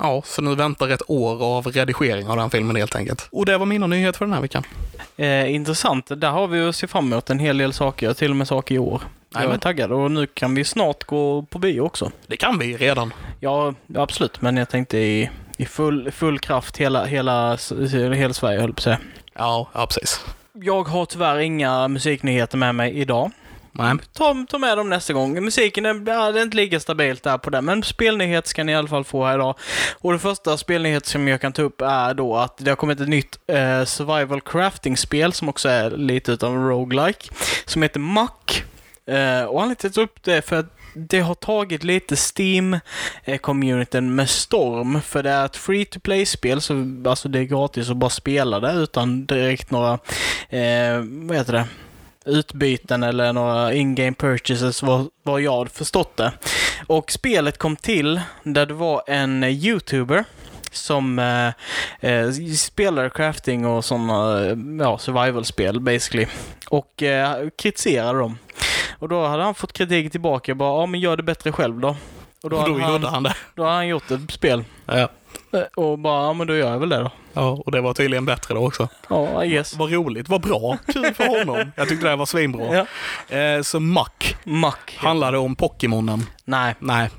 ja, 0.01 0.21
så 0.25 0.41
nu 0.41 0.55
väntar 0.55 0.89
ett 0.89 1.01
år 1.07 1.43
av 1.43 1.67
redigering 1.67 2.27
av 2.27 2.37
den 2.37 2.49
filmen 2.49 2.75
helt 2.75 2.95
enkelt. 2.95 3.27
Och 3.31 3.45
det 3.45 3.57
var 3.57 3.65
mina 3.65 3.87
nyheter 3.87 4.17
för 4.17 4.25
den 4.25 4.33
här 4.33 4.41
veckan. 4.41 4.63
Eh, 5.17 5.53
intressant. 5.53 6.05
Där 6.21 6.29
har 6.31 6.47
vi 6.47 6.61
att 6.67 6.75
se 6.75 6.87
fram 6.87 7.11
emot 7.13 7.29
en 7.29 7.39
hel 7.39 7.57
del 7.57 7.73
saker, 7.73 8.13
till 8.13 8.29
och 8.29 8.35
med 8.35 8.47
saker 8.47 8.75
i 8.75 8.79
år. 8.79 9.01
Jag 9.29 9.37
är 9.39 9.43
Jajamän. 9.43 9.59
taggad 9.59 9.91
och 9.91 10.11
nu 10.11 10.27
kan 10.27 10.55
vi 10.55 10.63
snart 10.63 11.03
gå 11.03 11.41
på 11.49 11.59
bio 11.59 11.81
också. 11.81 12.11
Det 12.27 12.37
kan 12.37 12.59
vi 12.59 12.77
redan. 12.77 13.13
Ja, 13.39 13.73
absolut, 13.95 14.41
men 14.41 14.57
jag 14.57 14.69
tänkte 14.69 14.97
i, 14.97 15.29
i 15.57 15.65
full, 15.65 16.11
full 16.11 16.39
kraft 16.39 16.77
hela, 16.77 17.05
hela, 17.05 17.57
hela 18.13 18.33
Sverige 18.33 18.59
höll 18.59 18.73
på 18.73 18.79
att 18.79 18.83
säga. 18.83 18.99
Ja, 19.33 19.69
ja 19.73 19.85
precis. 19.85 20.25
Jag 20.53 20.83
har 20.83 21.05
tyvärr 21.05 21.37
inga 21.39 21.87
musiknyheter 21.87 22.57
med 22.57 22.75
mig 22.75 22.99
idag. 22.99 23.31
Nej. 23.71 23.95
Ta, 24.13 24.45
ta 24.49 24.57
med 24.57 24.77
dem 24.77 24.89
nästa 24.89 25.13
gång. 25.13 25.43
Musiken 25.43 25.85
är, 25.85 26.03
ja, 26.07 26.31
det 26.31 26.39
är 26.39 26.43
inte 26.43 26.57
lika 26.57 26.79
stabilt 26.79 27.23
där 27.23 27.37
på 27.37 27.49
den 27.49 27.65
men 27.65 27.83
spelnyhet 27.83 28.47
ska 28.47 28.63
ni 28.63 28.71
i 28.71 28.75
alla 28.75 28.87
fall 28.87 29.03
få 29.03 29.25
här 29.25 29.35
idag. 29.35 29.55
Och 29.99 30.13
det 30.13 30.19
första 30.19 30.57
spelnyhet 30.57 31.05
som 31.05 31.27
jag 31.27 31.41
kan 31.41 31.53
ta 31.53 31.61
upp 31.61 31.81
är 31.81 32.13
då 32.13 32.35
att 32.37 32.57
det 32.57 32.71
har 32.71 32.75
kommit 32.75 32.99
ett 32.99 33.09
nytt 33.09 33.39
eh, 33.47 33.83
survival 33.83 34.41
crafting-spel 34.41 35.33
som 35.33 35.49
också 35.49 35.69
är 35.69 35.91
lite 35.91 36.31
utav 36.31 36.55
en 36.55 36.67
roguelike 36.67 37.29
som 37.65 37.81
heter 37.81 37.99
Muck. 37.99 38.63
Eh, 39.05 39.43
och 39.43 39.61
anledningen 39.61 39.75
till 39.75 39.89
att 39.89 39.97
jag 39.97 40.03
upp 40.03 40.23
det 40.23 40.33
är 40.33 40.41
för 40.41 40.59
att 40.59 40.77
det 40.93 41.19
har 41.19 41.35
tagit 41.35 41.83
lite 41.83 42.15
Steam-communityn 42.15 44.05
eh, 44.05 44.11
med 44.11 44.29
storm, 44.29 45.01
för 45.01 45.23
det 45.23 45.29
är 45.29 45.45
ett 45.45 45.57
free 45.57 45.85
to 45.85 45.99
play-spel, 45.99 46.61
så 46.61 46.73
alltså 47.05 47.29
det 47.29 47.39
är 47.39 47.43
gratis 47.43 47.89
att 47.89 47.97
bara 47.97 48.09
spela 48.09 48.59
det 48.59 48.73
utan 48.73 49.25
direkt 49.25 49.71
några, 49.71 49.93
eh, 50.49 51.03
vad 51.03 51.37
heter 51.37 51.53
det, 51.53 51.65
utbyten 52.25 53.03
eller 53.03 53.33
några 53.33 53.73
in-game 53.73 54.13
purchases 54.13 54.83
vad, 54.83 55.07
vad 55.23 55.41
jag 55.41 55.51
har 55.51 55.65
förstått 55.65 56.17
det. 56.17 56.31
Och 56.87 57.11
spelet 57.11 57.57
kom 57.57 57.75
till 57.75 58.21
där 58.43 58.65
det 58.65 58.73
var 58.73 59.03
en 59.07 59.43
YouTuber 59.43 60.25
som 60.71 61.19
eh, 61.19 61.47
eh, 62.11 62.31
spelar 62.57 63.09
crafting 63.09 63.65
och 63.65 63.85
sådana 63.85 64.45
eh, 64.45 64.57
ja, 64.79 64.97
survival-spel 64.97 65.79
basically. 65.79 66.27
Och 66.69 67.03
eh, 67.03 67.49
kritiserade 67.57 68.19
dem. 68.19 68.37
Och 68.99 69.09
då 69.09 69.27
hade 69.27 69.43
han 69.43 69.55
fått 69.55 69.73
kritik 69.73 70.11
tillbaka. 70.11 70.55
Bara, 70.55 70.81
ja 70.81 70.85
men 70.85 70.99
gör 70.99 71.17
det 71.17 71.23
bättre 71.23 71.51
själv 71.51 71.79
då. 71.79 71.95
Och 72.43 72.49
då, 72.49 72.57
Och 72.57 72.69
då 72.69 72.73
hade 72.73 72.83
han, 72.83 72.91
gjorde 72.93 73.07
han 73.07 73.23
det. 73.23 73.35
då 73.55 73.63
hade 73.63 73.75
han 73.75 73.87
gjort 73.87 74.11
ett 74.11 74.31
spel. 74.31 74.63
Ja. 74.85 75.09
Eh, 75.53 75.61
Och 75.75 75.99
bara, 75.99 76.23
ja 76.25 76.33
men 76.33 76.47
då 76.47 76.55
gör 76.55 76.71
jag 76.71 76.79
väl 76.79 76.89
det 76.89 76.97
då. 76.97 77.11
ja, 77.33 77.61
och 77.65 77.71
det 77.71 77.81
var 77.81 77.93
tydligen 77.93 78.25
bättre 78.25 78.53
då 78.55 78.67
också. 78.67 78.87
Ja, 79.09 79.43
I 79.45 79.49
guess. 79.49 79.73
Vad 79.77 79.91
roligt, 79.91 80.29
vad 80.29 80.41
bra. 80.41 80.77
Kul 80.93 81.13
för 81.13 81.39
honom. 81.39 81.71
Jag 81.75 81.89
tyckte 81.89 82.05
det 82.05 82.09
här 82.09 82.17
var 82.17 82.25
svinbra. 82.25 82.85
Ja. 83.29 83.37
Eh, 83.37 83.61
så 83.61 83.79
Muck 83.79 84.35
Mack. 84.43 84.95
handlade 84.99 85.37
om 85.37 85.55
Pokémonen. 85.55 86.25
Nej, 86.45 86.75
Nej, 86.79 87.09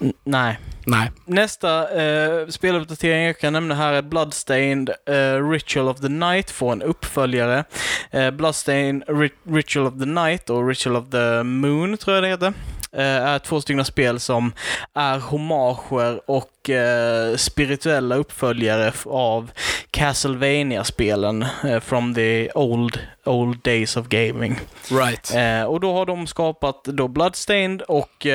N- 0.00 0.12
nej. 0.24 0.58
nej. 0.86 1.10
Nästa 1.24 2.02
eh, 2.02 2.46
speluppdatering 2.48 3.24
jag 3.26 3.38
kan 3.38 3.52
nämna 3.52 3.74
här 3.74 3.92
är 3.92 4.02
Bloodstained 4.02 4.90
eh, 5.06 5.50
Ritual 5.50 5.88
of 5.88 6.00
the 6.00 6.08
Night 6.08 6.50
får 6.50 6.72
en 6.72 6.82
uppföljare. 6.82 7.64
Eh, 8.10 8.30
Bloodstained 8.30 9.02
Ri- 9.06 9.30
Ritual 9.56 9.86
of 9.86 9.94
the 9.98 10.06
Night 10.06 10.50
och 10.50 10.68
Ritual 10.68 10.96
of 10.96 11.10
the 11.10 11.42
Moon 11.42 11.96
tror 11.96 12.14
jag 12.16 12.24
det 12.24 12.28
heter. 12.28 12.52
Eh, 12.92 13.02
är 13.02 13.38
två 13.38 13.60
stycken 13.60 13.84
spel 13.84 14.20
som 14.20 14.52
är 14.94 15.18
homager 15.18 16.20
och 16.30 16.70
eh, 16.70 17.36
spirituella 17.36 18.16
uppföljare 18.16 18.92
av 19.06 19.50
castlevania 19.90 20.84
spelen 20.84 21.46
eh, 21.64 21.80
from 21.80 22.14
the 22.14 22.50
old, 22.54 23.00
old 23.24 23.62
days 23.62 23.96
of 23.96 24.06
gaming. 24.08 24.60
Right. 24.90 25.34
Eh, 25.34 25.64
och 25.64 25.80
då 25.80 25.92
har 25.92 26.06
de 26.06 26.26
skapat 26.26 26.84
då 26.84 27.08
Bloodstained 27.08 27.82
och 27.82 28.26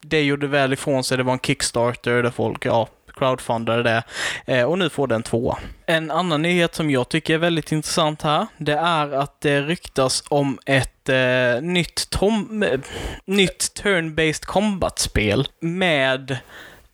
det 0.00 0.22
gjorde 0.22 0.46
väl 0.46 0.72
ifrån 0.72 1.04
sig. 1.04 1.16
Det 1.16 1.22
var 1.22 1.32
en 1.32 1.38
Kickstarter 1.38 2.22
där 2.22 2.30
folk, 2.30 2.66
ja, 2.66 2.88
crowdfundade 3.18 3.82
det. 3.82 4.02
Eh, 4.46 4.64
och 4.64 4.78
nu 4.78 4.90
får 4.90 5.06
den 5.06 5.22
tvåa. 5.22 5.58
En 5.86 6.10
annan 6.10 6.42
nyhet 6.42 6.74
som 6.74 6.90
jag 6.90 7.08
tycker 7.08 7.34
är 7.34 7.38
väldigt 7.38 7.72
intressant 7.72 8.22
här, 8.22 8.46
det 8.56 8.76
är 8.76 9.12
att 9.12 9.40
det 9.40 9.60
ryktas 9.60 10.24
om 10.28 10.58
ett 10.66 11.08
eh, 11.08 11.62
nytt, 11.62 12.10
tom, 12.10 12.62
eh, 12.62 12.80
nytt 13.24 13.82
turn-based 13.82 14.44
combat-spel 14.44 15.48
med 15.60 16.30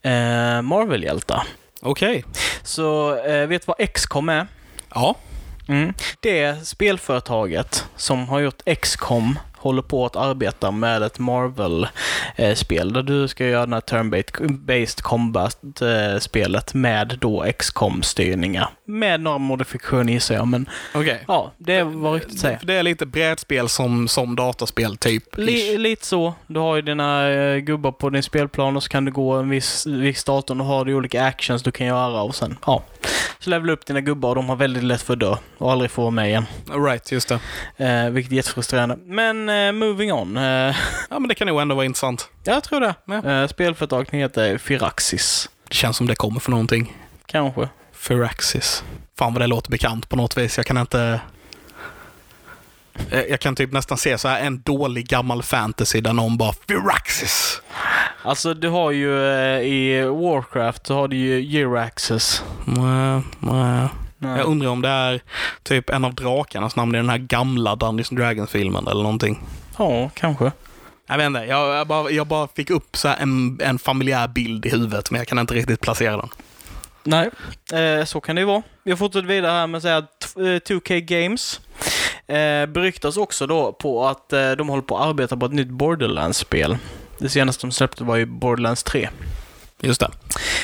eh, 0.01 0.61
Marvel-hjältar. 0.61 1.43
Okej. 1.81 2.25
Så 2.63 3.17
eh, 3.17 3.47
vet 3.47 3.65
du 3.65 3.73
vad 3.77 3.93
XCOM 3.93 4.29
är? 4.29 4.47
Ja. 4.93 5.15
Mm. 5.67 5.93
Det 6.19 6.67
spelföretaget 6.67 7.85
som 7.95 8.29
har 8.29 8.39
gjort 8.39 8.61
XCOM 8.81 9.39
håller 9.65 9.81
på 9.81 10.05
att 10.05 10.15
arbeta 10.15 10.71
med 10.71 11.03
ett 11.03 11.19
Marvel-spel 11.19 12.93
där 12.93 13.03
du 13.03 13.27
ska 13.27 13.45
göra 13.45 13.65
den 13.65 13.73
här 13.73 13.81
turn-based 13.81 15.01
combat-spelet 15.01 16.73
med 16.73 17.17
då 17.21 17.45
XCOM-styrningar. 17.57 18.69
Med 18.85 19.21
några 19.21 19.37
modifikationer 19.37 20.13
gissar 20.13 20.35
jag, 20.35 20.47
men 20.47 20.69
Okej. 20.93 21.23
ja, 21.27 21.51
det 21.57 21.83
var 21.83 22.13
riktigt 22.13 22.39
säga. 22.39 22.59
Det 22.63 22.73
är 22.73 22.83
lite 22.83 23.05
brädspel 23.05 23.69
som, 23.69 24.07
som 24.07 24.35
dataspel, 24.35 24.97
typ. 24.97 25.37
Li, 25.37 25.77
lite 25.77 26.05
så. 26.05 26.33
Du 26.47 26.59
har 26.59 26.75
ju 26.75 26.81
dina 26.81 27.29
eh, 27.29 27.57
gubbar 27.57 27.91
på 27.91 28.09
din 28.09 28.23
spelplan 28.23 28.75
och 28.75 28.83
så 28.83 28.89
kan 28.89 29.05
du 29.05 29.11
gå 29.11 29.33
en 29.33 29.49
viss, 29.49 29.85
viss 29.87 30.23
datum 30.23 30.61
och 30.61 30.67
har 30.67 30.85
du 30.85 30.93
olika 30.93 31.23
actions 31.23 31.63
du 31.63 31.71
kan 31.71 31.87
göra 31.87 32.21
och 32.21 32.35
sen, 32.35 32.57
ja. 32.65 32.83
Så 33.45 33.49
levelar 33.51 33.73
upp 33.73 33.85
dina 33.85 34.01
gubbar 34.01 34.29
och 34.29 34.35
de 34.35 34.49
har 34.49 34.55
väldigt 34.55 34.83
lätt 34.83 35.01
för 35.01 35.13
att 35.13 35.19
dö 35.19 35.35
och 35.57 35.71
aldrig 35.71 35.91
få 35.91 36.01
vara 36.01 36.11
med 36.11 36.27
igen. 36.27 36.45
Right, 36.85 37.11
just 37.11 37.29
det. 37.29 37.39
Eh, 37.85 38.09
vilket 38.09 38.31
är 38.31 38.35
jättefrustrerande. 38.35 38.97
Men 39.05 39.49
eh, 39.49 39.71
moving 39.71 40.13
on. 40.13 40.37
Eh, 40.37 40.43
Ja, 41.09 41.19
men 41.19 41.27
det 41.27 41.35
kan 41.35 41.47
nog 41.47 41.61
ändå 41.61 41.75
vara 41.75 41.85
intressant. 41.85 42.29
jag 42.43 42.63
tror 42.63 42.79
det. 42.79 42.95
Ja. 43.05 43.31
Eh, 43.41 43.47
spelföretaget 43.47 44.13
heter 44.13 44.57
Firaxis. 44.57 45.49
Det 45.67 45.73
känns 45.75 45.97
som 45.97 46.07
det 46.07 46.15
kommer 46.15 46.39
för 46.39 46.51
någonting. 46.51 46.97
Kanske. 47.25 47.69
Firaxis. 47.93 48.83
Fan 49.17 49.33
vad 49.33 49.41
det 49.41 49.47
låter 49.47 49.71
bekant 49.71 50.09
på 50.09 50.15
något 50.15 50.37
vis. 50.37 50.57
Jag 50.57 50.65
kan 50.65 50.77
inte... 50.77 51.19
Eh, 53.09 53.21
Jag 53.21 53.39
kan 53.39 53.55
typ 53.55 53.71
nästan 53.71 53.97
se 53.97 54.17
så 54.17 54.27
här 54.27 54.39
en 54.41 54.61
dålig 54.61 55.07
gammal 55.07 55.43
fantasy 55.43 56.01
där 56.01 56.13
någon 56.13 56.37
bara 56.37 56.53
Firaxis. 56.67 57.61
Alltså 58.25 58.53
du 58.53 58.69
har 58.69 58.91
ju 58.91 59.27
eh, 59.27 59.61
i 59.61 60.01
Warcraft 60.05 60.87
så 60.87 60.93
har 60.93 61.07
du 61.07 61.17
ju 61.17 61.41
Jiraxes. 61.41 62.43
Nej, 62.65 63.21
nej. 63.39 63.87
Nej. 64.17 64.37
Jag 64.37 64.47
undrar 64.47 64.69
om 64.69 64.81
det 64.81 64.89
är 64.89 65.21
typ 65.63 65.89
en 65.89 66.05
av 66.05 66.15
drakarnas 66.15 66.75
namn 66.75 66.95
i 66.95 66.97
den 66.97 67.09
här 67.09 67.17
gamla 67.17 67.75
Dungeons 67.75 68.09
Dragons-filmen 68.09 68.87
eller 68.87 69.03
någonting. 69.03 69.43
Ja, 69.77 70.09
kanske. 70.13 70.51
Jag 71.07 71.17
vet 71.17 71.25
inte, 71.25 71.39
jag, 71.39 71.75
jag, 71.75 71.87
bara, 71.87 72.09
jag 72.09 72.27
bara 72.27 72.47
fick 72.47 72.69
upp 72.69 72.97
så 72.97 73.07
här 73.07 73.17
en, 73.17 73.59
en 73.63 73.79
familjär 73.79 74.27
bild 74.27 74.65
i 74.65 74.69
huvudet, 74.69 75.11
men 75.11 75.19
jag 75.19 75.27
kan 75.27 75.39
inte 75.39 75.53
riktigt 75.53 75.81
placera 75.81 76.17
den. 76.17 76.29
Nej, 77.03 77.29
eh, 77.73 78.05
så 78.05 78.21
kan 78.21 78.35
det 78.35 78.39
ju 78.39 78.45
vara. 78.45 78.63
Vi 78.83 78.91
har 78.91 78.97
fortsatt 78.97 79.25
vidare 79.25 79.51
här 79.51 79.67
med 79.67 79.77
att 79.77 79.83
säga 79.83 79.97
att 79.97 80.35
eh, 80.37 80.41
2K 80.41 80.99
Games 80.99 81.61
eh, 82.27 82.65
beryktas 82.65 83.17
också 83.17 83.47
då 83.47 83.73
på 83.73 84.07
att 84.07 84.33
eh, 84.33 84.51
de 84.51 84.69
håller 84.69 84.83
på 84.83 84.97
att 84.97 85.07
arbeta 85.07 85.37
på 85.37 85.45
ett 85.45 85.53
nytt 85.53 85.69
Borderlands-spel. 85.69 86.77
Det 87.17 87.29
senaste 87.29 87.67
de 87.67 87.71
släppte 87.71 88.03
var 88.03 88.15
ju 88.15 88.25
Borderlands 88.25 88.83
3. 88.83 89.09
Just 89.81 89.99
det. 89.99 90.11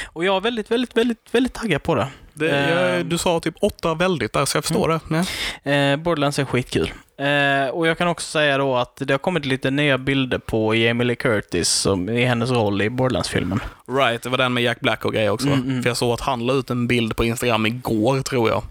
Och 0.05 0.25
jag 0.25 0.35
är 0.35 0.39
väldigt, 0.41 0.71
väldigt, 0.71 0.97
väldigt, 0.97 1.27
väldigt 1.31 1.53
taggad 1.53 1.83
på 1.83 1.95
det. 1.95 2.07
det 2.33 2.69
jag, 2.69 3.05
du 3.05 3.17
sa 3.17 3.39
typ 3.39 3.55
åtta 3.61 3.93
väldigt 3.93 4.33
där, 4.33 4.45
så 4.45 4.57
jag 4.57 4.63
förstår 4.63 4.89
det. 4.89 5.25
Ja. 5.63 5.71
Eh, 5.71 5.97
Borderlands 5.97 6.39
är 6.39 6.45
skitkul. 6.45 6.93
Eh, 7.17 7.69
och 7.69 7.87
jag 7.87 7.97
kan 7.97 8.07
också 8.07 8.27
säga 8.27 8.57
då 8.57 8.75
att 8.75 8.95
det 8.95 9.13
har 9.13 9.17
kommit 9.17 9.45
lite 9.45 9.71
nya 9.71 9.97
bilder 9.97 10.37
på 10.37 10.75
Jamie 10.75 11.07
Lee 11.07 11.15
Curtis 11.15 11.69
som, 11.69 12.09
i 12.09 12.25
hennes 12.25 12.51
roll 12.51 12.81
i 12.81 12.89
Borderlands-filmen. 12.89 13.59
Right, 13.87 14.23
det 14.23 14.29
var 14.29 14.37
den 14.37 14.53
med 14.53 14.63
Jack 14.63 14.79
Black 14.79 15.05
och 15.05 15.13
grejer 15.13 15.29
också. 15.29 15.47
Mm, 15.47 15.61
mm. 15.61 15.83
För 15.83 15.89
jag 15.89 15.97
såg 15.97 16.13
att 16.13 16.21
han 16.21 16.45
la 16.45 16.53
ut 16.53 16.69
en 16.69 16.87
bild 16.87 17.15
på 17.15 17.25
Instagram 17.25 17.65
igår, 17.65 18.21
tror 18.21 18.49
jag. 18.49 18.63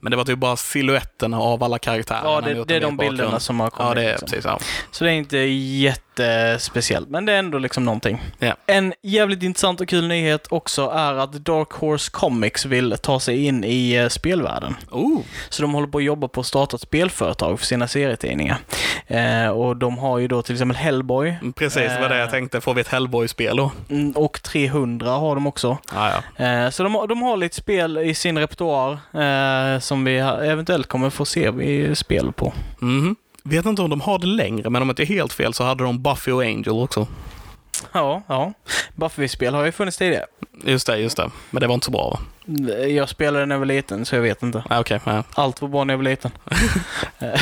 Men 0.00 0.10
det 0.10 0.16
var 0.16 0.24
typ 0.24 0.38
bara 0.38 0.56
silhuetterna 0.56 1.40
av 1.40 1.62
alla 1.64 1.78
karaktärer. 1.78 2.24
Ja, 2.24 2.40
det, 2.40 2.64
det 2.64 2.76
är 2.76 2.80
de 2.80 2.96
bilderna 2.96 3.40
som 3.40 3.60
har 3.60 3.70
kommit. 3.70 3.88
Ja, 3.88 3.94
det 3.94 4.02
är 4.02 4.10
liksom. 4.10 4.28
precis. 4.28 4.44
Ja. 4.44 4.58
Så 4.90 5.04
det 5.04 5.10
är 5.10 5.14
inte 5.14 5.38
jättespeciellt, 5.38 7.08
men 7.08 7.24
det 7.24 7.32
är 7.32 7.38
ändå 7.38 7.58
liksom 7.58 7.84
någonting. 7.84 8.22
Ja. 8.38 8.54
En 8.66 8.94
jävligt 9.02 9.42
intressant 9.42 9.80
och 9.80 9.88
kul 9.88 10.08
nyhet 10.08 10.46
också 10.50 10.90
är 10.94 11.14
att 11.14 11.32
Dark 11.32 11.72
Horse 11.72 12.10
Comics 12.10 12.64
vill 12.64 12.96
ta 13.02 13.20
sig 13.20 13.44
in 13.44 13.64
i 13.64 13.92
eh, 13.92 14.08
spelvärlden. 14.08 14.74
Oh, 14.90 15.20
Så 15.48 15.62
de 15.62 15.74
håller 15.74 15.88
på 15.88 15.98
att 15.98 16.04
jobba 16.04 16.28
på 16.28 16.40
att 16.40 16.46
starta 16.46 16.76
ett 16.76 16.82
spelföretag 16.82 17.58
för 17.58 17.66
sina 17.66 17.87
serietidningar. 17.88 18.56
Eh, 19.06 19.48
och 19.48 19.76
de 19.76 19.98
har 19.98 20.18
ju 20.18 20.28
då 20.28 20.42
till 20.42 20.54
exempel 20.54 20.76
Hellboy 20.76 21.34
precis, 21.56 21.82
det 21.82 21.98
var 22.00 22.08
det 22.08 22.16
jag 22.18 22.24
Eh. 22.24 22.30
tänkte. 22.30 22.60
Får 22.60 22.74
vi 22.74 22.80
ett 22.80 22.88
Hellboy-spel 22.88 23.56
då? 23.56 23.72
mm, 23.90 24.12
och 24.12 24.42
300 24.42 25.10
har 25.10 25.34
de 25.34 25.46
också. 25.46 25.78
Ah, 25.94 26.10
ja. 26.36 26.44
Eh, 26.44 26.70
så 26.70 26.82
de, 26.82 26.94
har- 26.94 27.06
de 27.06 27.22
har 27.22 27.36
lite 27.36 27.56
spel 27.56 27.98
i 27.98 28.14
sin 28.14 28.38
repertoar 28.38 28.92
eh, 28.92 29.78
som 29.80 30.04
vi 30.04 30.18
eventuellt 30.18 30.86
kommer 30.86 31.10
få 31.10 31.24
se 31.24 31.50
vi 31.50 31.94
spel 31.94 32.32
på. 32.32 32.52
Mhm. 32.78 33.16
Vet 33.42 33.66
inte 33.66 33.82
om 33.82 33.90
de 33.90 34.00
har 34.00 34.18
det 34.18 34.26
längre, 34.26 34.70
men 34.70 34.82
om 34.82 34.88
jag 34.88 34.92
inte 34.92 35.02
är 35.02 35.06
helt 35.16 35.32
fel 35.32 35.54
så 35.54 35.64
hade 35.64 35.84
de 35.84 36.02
Buffy 36.02 36.32
och 36.32 36.42
Angel 36.42 36.68
också. 36.82 37.06
Ja, 37.92 38.22
ja. 38.26 38.52
Buffy-spel 38.94 39.54
har 39.54 39.64
ju 39.64 39.72
funnits 39.72 39.96
tidigare. 39.96 40.26
Just 40.64 40.86
det, 40.86 40.96
just 40.98 41.16
det. 41.16 41.30
Men 41.50 41.60
det 41.60 41.66
var 41.66 41.74
inte 41.74 41.84
så 41.84 41.90
bra 41.90 42.10
va? 42.10 42.18
Jag 42.86 43.08
spelade 43.08 43.46
när 43.46 43.54
jag 43.54 43.58
var 43.60 43.66
liten, 43.66 44.06
så 44.06 44.14
jag 44.14 44.22
vet 44.22 44.42
inte. 44.42 44.64
Ah, 44.70 44.80
Okej, 44.80 45.00
ja. 45.04 45.22
Allt 45.34 45.62
var 45.62 45.68
bra 45.68 45.84
när 45.84 45.94
jag 45.94 45.98
var 45.98 46.04
liten. 46.04 46.30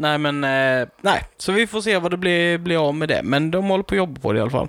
Nej, 0.00 0.18
men 0.18 0.44
eh, 0.44 0.88
nej. 1.00 1.24
Så 1.36 1.52
vi 1.52 1.66
får 1.66 1.80
se 1.80 1.98
vad 1.98 2.10
det 2.10 2.16
blir, 2.16 2.58
blir 2.58 2.88
av 2.88 2.94
med 2.94 3.08
det. 3.08 3.20
Men 3.22 3.50
de 3.50 3.64
håller 3.64 3.84
på 3.84 3.94
att 3.94 3.98
jobba 3.98 4.20
på 4.20 4.32
det 4.32 4.38
i 4.38 4.42
alla 4.42 4.50
fall. 4.50 4.68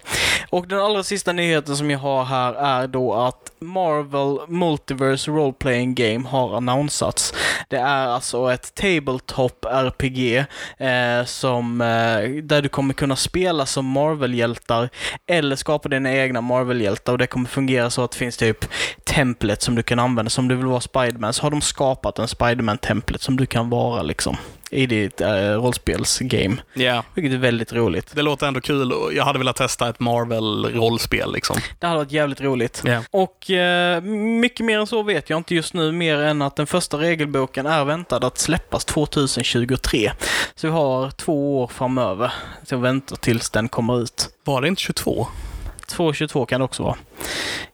Och 0.50 0.68
den 0.68 0.80
allra 0.80 1.04
sista 1.04 1.34
nyheten 1.34 1.78
som 1.78 1.92
jag 1.92 2.00
har 2.00 2.24
här 2.24 2.54
är 2.54 2.88
då 2.88 3.14
att 3.14 3.52
Marvel 3.60 4.40
Multiverse 4.48 5.32
Role 5.32 5.54
Playing 5.54 5.96
Game 5.96 6.28
har 6.28 6.58
annonsats. 6.58 7.34
Det 7.70 7.78
är 7.78 8.08
alltså 8.08 8.52
ett 8.52 8.76
Tabletop 8.76 9.66
RPG 9.66 10.38
eh, 10.78 11.26
som, 11.26 11.82
eh, 11.82 12.44
där 12.44 12.62
du 12.62 12.70
kommer 12.70 12.94
kunna 12.94 13.16
spela 13.16 13.66
som 13.66 13.86
Marvel-hjältar 13.86 14.90
eller 15.28 15.56
skapa 15.56 15.90
dina 15.90 16.14
egna 16.14 16.42
Marvel-hjältar 16.42 17.12
och 17.12 17.18
det 17.18 17.28
kommer 17.28 17.50
fungera 17.50 17.90
så 17.90 18.04
att 18.04 18.12
det 18.12 18.18
finns 18.18 18.38
typ 18.38 18.66
templet 19.04 19.62
som 19.62 19.76
du 19.76 19.84
kan 19.84 20.00
använda. 20.00 20.30
Som 20.30 20.48
du 20.48 20.56
vill 20.56 20.66
vara 20.66 20.82
Spiderman 20.82 21.34
så 21.34 21.44
har 21.44 21.52
de 21.52 21.62
skapat 21.62 22.20
en 22.20 22.28
Spiderman-templet 22.28 23.22
som 23.22 23.38
du 23.38 23.46
kan 23.46 23.70
vara 23.70 24.02
liksom 24.02 24.38
i 24.72 24.86
ditt 24.86 25.22
eh, 25.22 25.28
rollspelsgame. 25.32 26.56
Ja, 26.74 27.04
Vilket 27.14 27.34
är 27.34 27.38
väldigt 27.38 27.74
roligt. 27.74 28.12
det 28.16 28.22
låter 28.22 28.48
ändå 28.48 28.62
kul 28.62 28.94
jag 29.16 29.24
hade 29.26 29.40
velat 29.40 29.56
testa 29.56 29.90
ett 29.90 30.00
Marvel-rollspel 30.00 31.34
liksom. 31.34 31.58
Det 31.80 31.88
hade 31.88 32.00
varit 32.00 32.12
jävligt 32.12 32.42
roligt. 32.42 32.82
Ja. 32.86 33.02
Och 33.12 33.52
eh, 33.52 34.02
mycket 34.42 34.66
mer 34.66 34.80
än 34.80 34.88
så 34.88 35.04
vet 35.04 35.30
jag 35.30 35.38
inte 35.38 35.56
just 35.56 35.74
nu, 35.74 35.92
mer 35.92 36.18
än 36.18 36.42
att 36.42 36.56
den 36.56 36.68
första 36.68 36.98
regelboken 36.98 37.66
är 37.66 37.86
väntad 37.86 38.26
att 38.28 38.38
släppas 38.38 38.86
2023. 38.86 40.12
Så 40.56 40.68
vi 40.68 40.74
har 40.74 41.12
två 41.12 41.62
år 41.62 41.68
framöver 41.68 42.34
till 42.66 42.76
att 42.78 42.84
vänta 42.84 43.16
tills 43.16 43.50
den 43.50 43.70
kommer 43.70 44.02
ut. 44.02 44.30
Var 44.44 44.62
det 44.62 44.68
inte 44.68 44.82
22? 44.82 45.28
2022 45.92 46.46
kan 46.46 46.60
det 46.60 46.64
också 46.66 46.84
vara. 46.84 46.96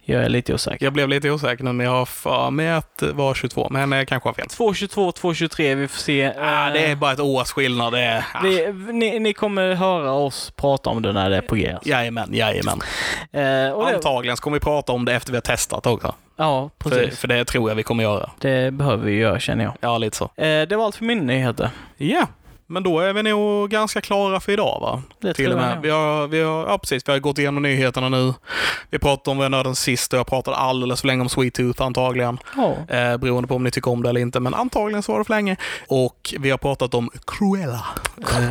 Jag 0.10 0.24
är 0.24 0.30
lite 0.30 0.54
osäker. 0.54 0.86
Jag 0.86 0.94
blev 0.94 1.10
lite 1.10 1.32
osäker 1.32 1.64
nu, 1.64 1.74
men 1.74 1.86
jag 1.86 1.94
har 1.94 2.06
för 2.06 2.50
mig 2.52 2.72
att 2.72 2.98
det 2.98 3.12
var 3.12 3.34
22, 3.34 3.68
men 3.70 3.92
jag 3.92 4.08
kanske 4.08 4.30
har 4.30 4.34
fel. 4.34 4.48
222, 4.48 5.12
223, 5.12 5.76
vi 5.76 5.88
får 5.88 5.98
se. 6.00 6.34
Ah, 6.40 6.70
det 6.70 6.86
är 6.86 6.96
bara 6.96 7.12
ett 7.12 7.20
års 7.20 7.52
skillnad. 7.52 7.94
Det 7.94 8.00
är... 8.00 8.26
Ah. 8.34 8.40
vi, 8.44 8.74
ni, 8.94 9.20
ni 9.20 9.34
kommer 9.34 9.74
höra 9.74 10.12
oss 10.12 10.52
prata 10.56 10.90
om 10.90 11.02
det 11.02 11.14
när 11.14 11.30
det 11.30 11.38
är 11.38 11.42
på 11.42 11.56
G. 11.56 11.72
alltså. 11.72 11.90
Jajamän, 11.90 12.30
jajamän. 12.34 12.80
Eh, 13.32 13.72
och 13.72 13.86
det, 13.86 13.96
Antagligen 13.96 14.38
så 14.38 14.44
kommer 14.44 14.56
vi 14.58 14.62
prata 14.62 14.92
om 14.92 15.06
det 15.06 15.14
efter 15.14 15.32
vi 15.32 15.38
har 15.38 15.42
testat 15.42 15.86
också. 15.86 16.16
ja, 16.38 16.70
För, 16.84 16.90
precis. 16.90 17.20
för 17.20 17.28
det 17.28 17.46
tror 17.46 17.70
jag 17.70 17.76
vi 17.76 17.84
kommer 17.84 18.04
göra. 18.04 18.30
Det 18.40 18.74
behöver 18.74 19.06
vi 19.06 19.12
göra 19.18 19.40
känner 19.40 19.64
jag. 19.64 19.74
Ja, 19.80 19.98
lite 19.98 20.18
så. 20.18 20.24
Eh, 20.24 20.68
det 20.68 20.76
var 20.76 20.86
allt 20.86 20.96
för 20.96 21.06
mina 21.06 21.24
nyheter. 21.24 21.70
Ja, 21.98 22.28
men 22.68 22.84
då 22.84 23.00
är 23.00 23.14
vi 23.14 23.24
nog 23.24 23.70
ganska 23.70 24.02
klara 24.02 24.40
för 24.40 24.52
idag 24.52 24.78
va? 24.82 25.02
Det 25.22 25.34
Till 25.34 25.46
tror 25.52 25.62
jag. 25.62 25.82
Vi 25.82 25.90
har, 25.90 26.28
vi 26.28 26.42
har, 26.42 26.68
ja, 26.68 26.78
precis. 26.78 27.08
Vi 27.08 27.12
har 27.12 27.20
gått 27.20 27.38
igenom 27.38 27.64
nyheterna 27.64 28.10
nu. 28.10 28.34
Vi 28.90 29.00
pratade 29.00 29.46
om 29.46 29.52
nörden 29.52 29.76
sist 29.76 30.14
och 30.14 30.20
jag 30.20 30.28
pratade 30.28 30.58
alldeles 30.58 31.02
för 31.02 31.08
länge 31.08 31.22
om 31.22 31.30
Sweet 31.30 31.54
Tooth 31.54 31.82
antagligen. 31.84 32.38
Ja. 32.56 32.96
Eh, 32.96 33.18
beroende 33.18 33.48
på 33.48 33.56
om 33.56 33.64
ni 33.64 33.72
tycker 33.72 33.92
om 33.92 34.04
det 34.04 34.10
eller 34.10 34.22
inte, 34.22 34.40
men 34.40 34.54
antagligen 34.54 35.04
så 35.04 35.12
var 35.12 35.20
det 35.20 35.26
för 35.26 35.34
länge. 35.34 35.56
Och 35.88 36.34
vi 36.40 36.50
har 36.50 36.58
pratat 36.58 36.94
om 36.94 37.10
Cruella. 37.28 37.86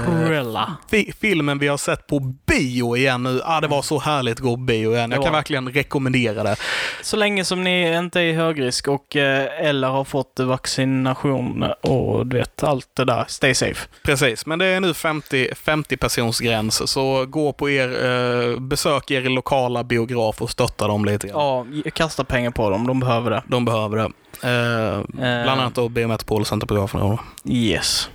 Cruella. 0.05 0.77
Fi- 0.91 1.13
filmen 1.21 1.59
vi 1.59 1.69
har 1.69 1.77
sett 1.77 2.07
på 2.07 2.21
bio 2.47 2.97
igen 2.97 3.23
nu. 3.23 3.41
Ah, 3.45 3.61
det 3.61 3.69
var 3.69 3.83
så 3.83 3.99
härligt 3.99 4.35
att 4.35 4.41
gå 4.41 4.51
på 4.57 4.57
bio 4.63 4.95
igen. 4.95 5.11
Jag 5.11 5.23
kan 5.25 5.33
verkligen 5.33 5.69
rekommendera 5.69 6.43
det. 6.43 6.57
Så 7.03 7.17
länge 7.17 7.45
som 7.45 7.65
ni 7.65 7.97
inte 7.97 8.21
är 8.21 8.25
i 8.25 8.33
högrisk 8.33 8.89
och 8.89 9.17
eh, 9.17 9.67
eller 9.69 9.89
har 9.89 10.05
fått 10.05 10.41
vaccination 10.41 11.63
och 11.81 12.27
du 12.27 12.37
vet, 12.37 12.63
allt 12.63 12.89
det 12.95 13.05
där. 13.05 13.25
Stay 13.29 13.55
safe. 13.55 13.89
Precis, 14.07 14.47
men 14.47 14.59
det 14.59 14.67
är 14.67 14.81
nu 14.81 14.95
50, 14.95 15.55
50 15.55 15.97
persons 15.97 16.41
gräns, 16.41 16.91
så 16.91 17.27
gå 17.27 17.53
på 17.53 17.71
er, 17.71 18.05
eh, 18.05 18.61
besök 18.61 19.11
er 19.11 19.23
lokala 19.23 19.85
biograf 19.85 20.43
och 20.43 20.51
stötta 20.51 20.89
dem 20.89 21.05
lite 21.05 21.29
grann. 21.29 21.83
Ja, 21.85 21.91
kasta 21.91 22.25
pengar 22.25 22.51
på 22.51 22.71
dem. 22.71 22.87
De 22.87 23.01
behöver 23.01 23.31
det. 23.31 23.43
De 23.47 23.65
behöver 23.65 23.97
det. 23.97 24.05
Eh, 24.49 25.03
bland 25.17 25.61
annat 25.61 25.75
då 25.75 25.89
Biometropol 25.89 26.41
och 26.41 26.47
Centerbiografen. 26.47 27.01
då. 27.01 27.19
Yes. 27.45 28.11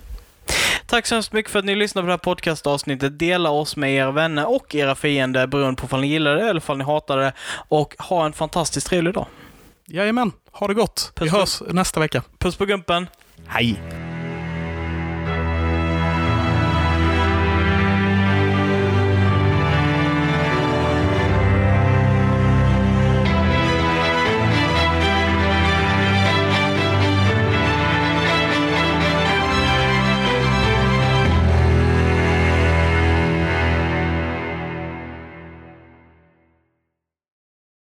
Tack 0.86 1.06
så 1.06 1.16
hemskt 1.16 1.34
mycket 1.34 1.52
för 1.52 1.60
att 1.60 1.66
ni 1.66 1.76
lyssnade 1.76 2.04
på 2.04 2.08
det 2.08 2.14
här 2.14 2.18
podcastavsnittet. 2.18 3.20
Dela 3.20 3.50
oss 3.50 3.76
med 3.76 3.96
era 3.96 4.12
vänner 4.12 4.50
och 4.50 4.76
era 4.76 4.96
fiender 4.96 5.48
beroende 5.48 5.82
på 5.82 5.96
om 5.96 6.02
ni 6.02 6.08
gillar 6.08 6.36
det 6.36 6.50
eller 6.50 6.72
om 6.72 6.78
ni 6.78 6.84
hatar 6.84 7.18
det. 7.18 7.34
Och 7.68 7.96
ha 8.00 8.26
en 8.26 8.34
fantastiskt 8.34 8.88
trevlig 8.88 9.14
dag. 9.14 9.26
Jajamän, 9.88 10.32
ha 10.52 10.68
det 10.68 10.74
gott. 10.74 11.12
Vi 11.22 11.30
Puss, 11.30 11.62
hörs 11.62 11.74
nästa 11.74 12.00
vecka. 12.00 12.24
Puss 12.40 12.56
på 12.56 12.66
gumpen! 12.66 13.08
Hej! 13.48 14.11